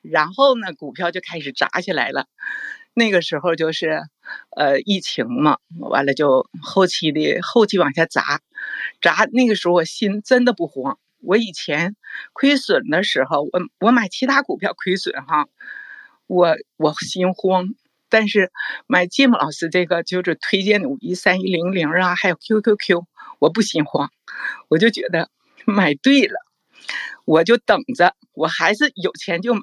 [0.00, 2.26] 然后呢，股票就开始砸起来了。
[2.94, 4.00] 那个时候就是，
[4.56, 8.40] 呃，疫情嘛，完了就后期的后期往下砸，
[9.02, 9.26] 砸。
[9.30, 10.98] 那个时候我心真的不慌。
[11.18, 11.96] 我以前
[12.32, 15.48] 亏损的时候，我我买其他股票亏损哈，
[16.26, 17.74] 我我心慌。
[18.12, 18.52] 但是
[18.86, 23.06] 买芥末老师这个就是推荐五一三一零零啊，还有 QQQ，
[23.38, 24.10] 我不心慌，
[24.68, 25.30] 我就觉得
[25.64, 26.34] 买对了，
[27.24, 29.62] 我就等着，我还是有钱就买，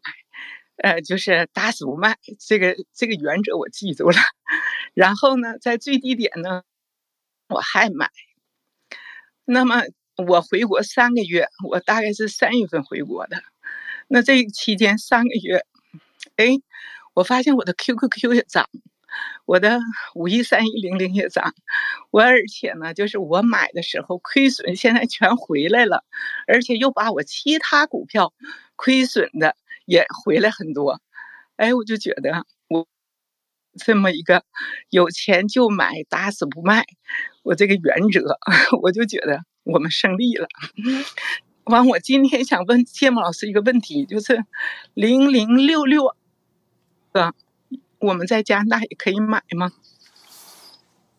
[0.77, 4.17] 呃，就是打死不卖，这个这个原则我记住了。
[4.95, 6.63] 然后呢，在最低点呢，
[7.49, 8.09] 我还买。
[9.45, 9.83] 那么
[10.17, 13.43] 我回国三个月，我大概是三月份回国的，
[14.07, 15.63] 那这期间三个月，
[16.35, 16.57] 哎。
[17.19, 18.69] 我发现我的 QQQ 也涨，
[19.45, 19.81] 我的
[20.15, 21.53] 五一三一零零也涨，
[22.11, 26.05] 我而且呢，就是我买的时候亏损，现在全回来了，
[26.47, 28.31] 而且又把我其他股票
[28.77, 31.01] 亏损的也回来很多，
[31.57, 32.87] 哎，我就觉得我
[33.77, 34.45] 这么一个
[34.89, 36.85] 有钱就买，打死不卖，
[37.43, 38.37] 我这个原则，
[38.81, 40.47] 我就觉得我们胜利了。
[41.65, 44.45] 完，我今天想问芥末老师一个问题，就是
[44.93, 46.15] 零零六六。
[47.11, 47.33] 呃，
[47.99, 49.71] 我们在加拿大也可以买吗？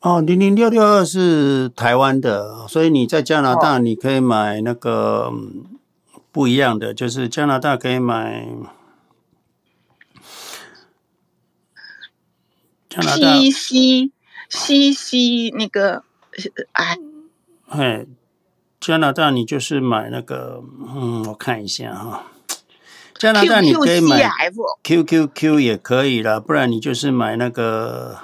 [0.00, 5.30] 哦，零零六六二是台湾的，所以你在加拿大你可以买那个
[6.32, 8.48] 不一样的，就是加拿大可以买
[12.88, 14.12] 加拿大 C C
[14.48, 16.02] C C 那个
[16.72, 16.96] 哎，
[17.68, 18.08] 嘿，
[18.80, 20.62] 加拿大你就是买那个，
[20.94, 22.26] 嗯，我看一下哈。
[23.20, 24.22] 加拿大你可以买
[24.82, 28.16] QQQ 也可以了，不然你就是买那个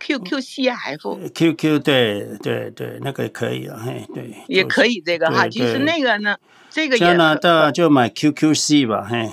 [0.00, 1.32] QQCF。
[1.34, 4.32] QQ 对对对，那个也可以了，嘿对。
[4.46, 6.36] 也可以这个哈，其实那个呢，
[6.70, 9.32] 这个加拿大就买 QQC 吧，嘿。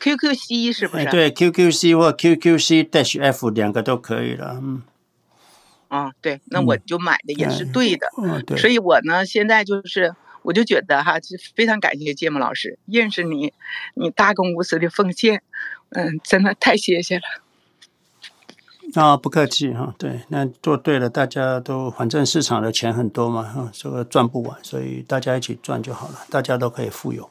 [0.00, 1.04] QQC 是不是？
[1.10, 4.82] 对，QQC 或 QQC dash F 两个都可以了，嗯。
[5.88, 8.10] 啊，对，那我就买的也是对的，
[8.56, 10.14] 所以我呢现在就是。
[10.46, 13.52] 我就觉得哈，就非常感谢芥末老师认识你，
[13.94, 15.42] 你大公无私的奉献，
[15.90, 17.22] 嗯，真的太谢谢了。
[18.94, 27.28] 啊、不客气哈，对，那做对了，大家都反正市场的钱很多嘛，哈，这个赚不完，所以大家一起赚就好了，大家都可以富有。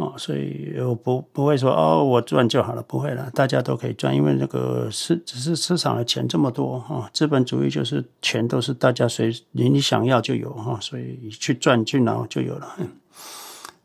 [0.00, 12.76] 哦，所以我不不会说哦，我赚就好了，不会了，大家都可以赚，因为那个市只是市场的钱这么多哈，资本主义就是钱都是大家随你你想要就有哈，所以去赚去拿就有了。
[12.78, 12.88] 嗯，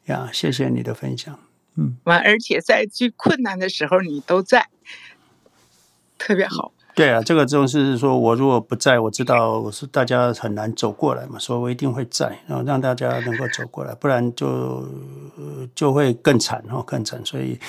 [0.06, 1.38] 呀，谢谢你的分享，
[1.76, 4.70] 嗯，完，而且在最困难的时候你都在，
[6.18, 6.72] 特别好。
[6.95, 14.81] 对啊，这个就是说，我如果不在，我知道我是大家很难走过来嘛，所以我一定会在，然后让大家能够走过来，不然就
[15.76, 17.19] 就会更惨哦，更惨。
[17.26, 17.59] 所以，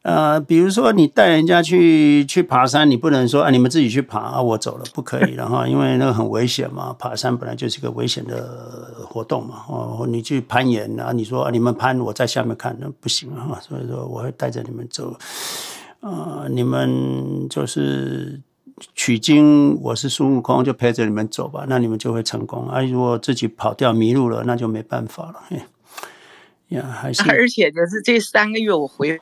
[0.00, 15.14] 呃，比如说你带人家去去爬山，你不能说啊，你们自己去爬啊，我走了，不可以，然后因为那个很危险嘛，爬山本来就是一个危险的活动嘛，哦，你去攀岩啊，你说啊，你们攀，我在下面看，那不行啊，所以说我会带着你们走。
[16.00, 18.40] 啊、你们就是
[18.94, 22.68] 取经，我是孙悟空，就陪着你们走吧，那你们就会成功。
[22.68, 25.42] 啊，如果自己跑掉迷路了，那就没办法了。
[25.50, 25.66] 哎
[26.68, 29.20] 呀，还是 而且就是这三个月我回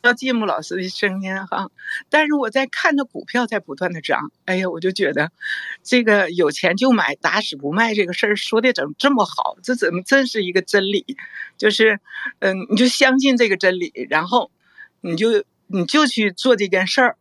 [0.00, 1.68] 到芥末老师的声音哈，
[2.08, 5.32] 但是我在看着股票在不断的涨，哎呀，我就觉得
[5.82, 9.56] 这个有钱就买，打死不卖这个事儿说的怎么这么好？
[9.64, 11.04] 这怎么真是一个真理？
[11.56, 11.98] 就是
[12.38, 14.52] 嗯，你就相信这个真理，然后
[15.00, 15.42] 你就。
[15.68, 17.16] 你就去做这件事儿，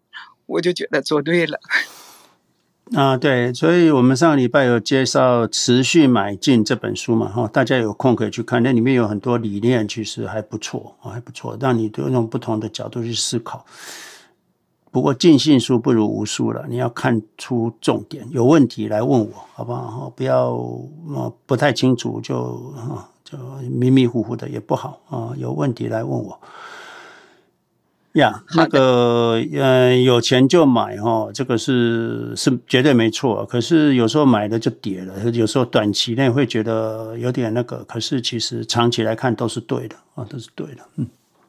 [0.45, 1.59] 我就觉得做对了。
[2.95, 13.65] 啊，对，所以我们上个礼拜有介绍《持续买进》这本书嘛，哈，大家有空可以去看，那里面有很多理念，其实还不错，还不错，让你都用不同的角度去思考。
[14.89, 20.09] 不过尽信书不如无书了，你要看出重点，有问题来问我，好不好？
[20.15, 20.57] 不要
[21.45, 22.73] 不太清楚就
[23.25, 23.37] 就
[23.69, 26.39] 迷迷糊糊的也不好啊，有问题来问我。
[28.13, 33.45] 呀，yeah, 那个呃，有钱就买哈，这个是是绝对没错。
[33.45, 40.83] 可是有时候买了就跌了，有时候短期内会觉得有点那个，可是其实长期来看都是对的啊，都是对的。
[40.95, 41.07] 嗯，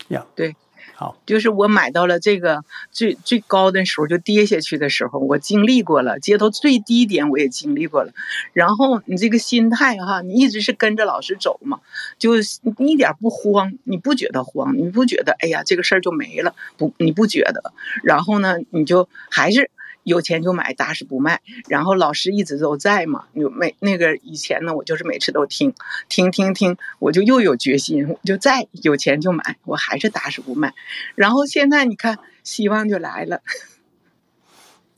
[0.08, 0.54] 呀、yeah.，对。
[1.00, 8.10] 好，就是我买到了这个最最高的时候就跌下去的时候，我经历过了，街头最低点我也经历过了。
[8.52, 11.78] 然后你这个心态哈，你一直是跟着老师走嘛，
[12.18, 12.32] 就
[12.78, 17.72] 一点不慌，你不觉得慌，你不觉得哎呀这个事儿就没了，不，你不觉得。
[18.02, 19.70] 然后呢，你就还是。
[20.08, 21.40] 有钱就买，打死不卖。
[21.68, 25.74] 然后老师一直都在嘛，有每那个以前呢，我就是每次都听，
[26.08, 30.74] 听听听，我就又有决心，我就再有钱就买，我还是打死不卖。
[31.14, 33.42] 然后现在你看，希望就来了。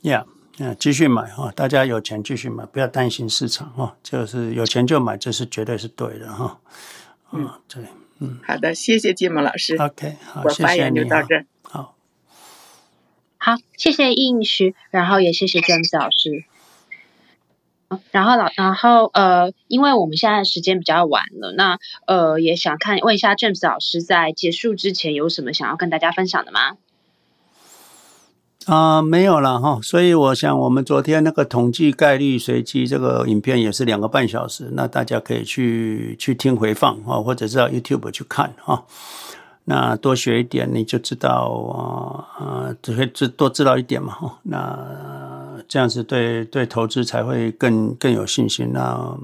[0.02, 0.24] 呀，
[0.58, 6.58] 嗯，继续买哈，大家有钱继续买，不要担心市场哈，就是有钱就买，这是绝对是对的哈。
[7.32, 7.84] 嗯，对，
[8.20, 9.76] 嗯，好的，谢谢金毛老师。
[9.76, 11.44] OK，好，我发言就到这。
[13.42, 16.44] 好，谢谢应许，然后也谢谢 James 老师。
[18.10, 26.76] 然后老，然后呃，因为我们现在时间比较晚了，那呃，也想看问一下 James 老师，在结束之前有什么想要跟大家分享的吗？
[28.66, 29.80] 啊、没有了哈。
[29.82, 38.84] 所以我想，我们昨天那个统计概率随机这个影片也是两个半小时，那大家可以去去听回放啊，或者是到 YouTube 去看哈。
[39.64, 44.38] 那多学一点，你就知道啊啊，只会知多知道一点嘛哈。
[44.42, 44.78] 那
[45.68, 48.72] 这样子对对投资才会更更有信心。
[48.72, 49.16] 那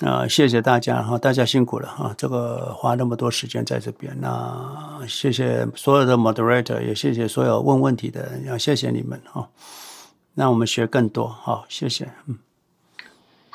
[0.00, 2.14] 啊，谢谢大家哈，大家辛苦了哈。
[2.16, 9.48] 这个花那么多时间在这边，那谢谢所有的 moderator，也谢谢所有问问题的人，要谢谢你们哈。
[10.34, 12.38] 那我们学更多，好，谢谢，嗯。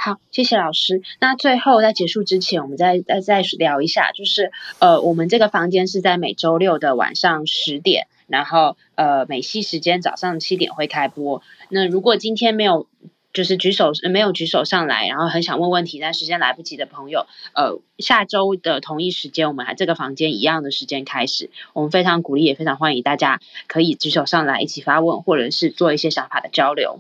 [0.06, 1.02] 好，谢谢老师。
[1.22, 11.42] 那最后在结束之前，我们再再再聊一下，就是呃，我们这个房间是在每周六的晚上十点，然后呃，美西时间早上七点会开播。
[11.70, 12.86] 那如果今天没有
[13.32, 21.50] 就是举手没有举手上来，然后很想问问题，但时间来不及的朋友，呃，下周的同一时间，我们还这个房间一样的时间开始。
[21.72, 27.00] 我们非常鼓励，也非常欢迎大家可以举手上来一起发问，或者是做一些想法的交流。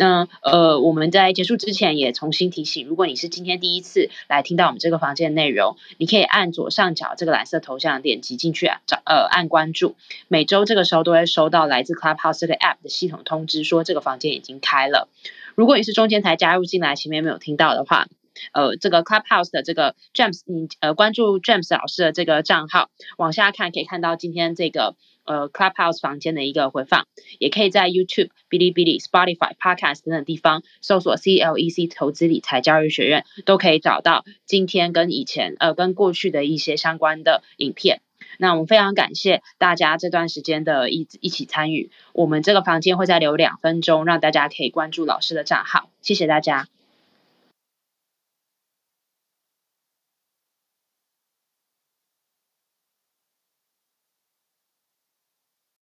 [0.00, 9.96] 那呃，我们在结束之前也重新提醒，如果你是今天第一次来听到我们这个房间的内容，你可以按左上角这个蓝色头像点击进去，找呃按关注，
[10.26, 15.10] 每周这个时候都会收到来自 Clubhouse 这个 App 的系统通知，说这个房间已经开了。
[15.54, 18.06] 如果你是中间才加入进来，前面没有听到的话，
[18.52, 22.88] 呃，这个 Clubhouse 的这个 James，你呃关注 James 老师的这个账号，
[23.18, 24.94] 往下看可以看到今天这个。
[25.24, 27.06] 呃，Clubhouse 房间的一个回放，
[27.38, 38.00] 也可以在 YouTube、哔哩哔哩、Spotify、Podcast 等等地方搜索 CLEC 投资理财教育学院，都可以找到今天跟以前呃跟过去的一些相关的影片。
[38.38, 41.90] 那我们非常感谢大家这段时间的一一起参与。
[42.12, 45.90] 我们这个房间会再留两分钟，让大家可以关注老师的账号。
[46.00, 46.79] 谢谢大家。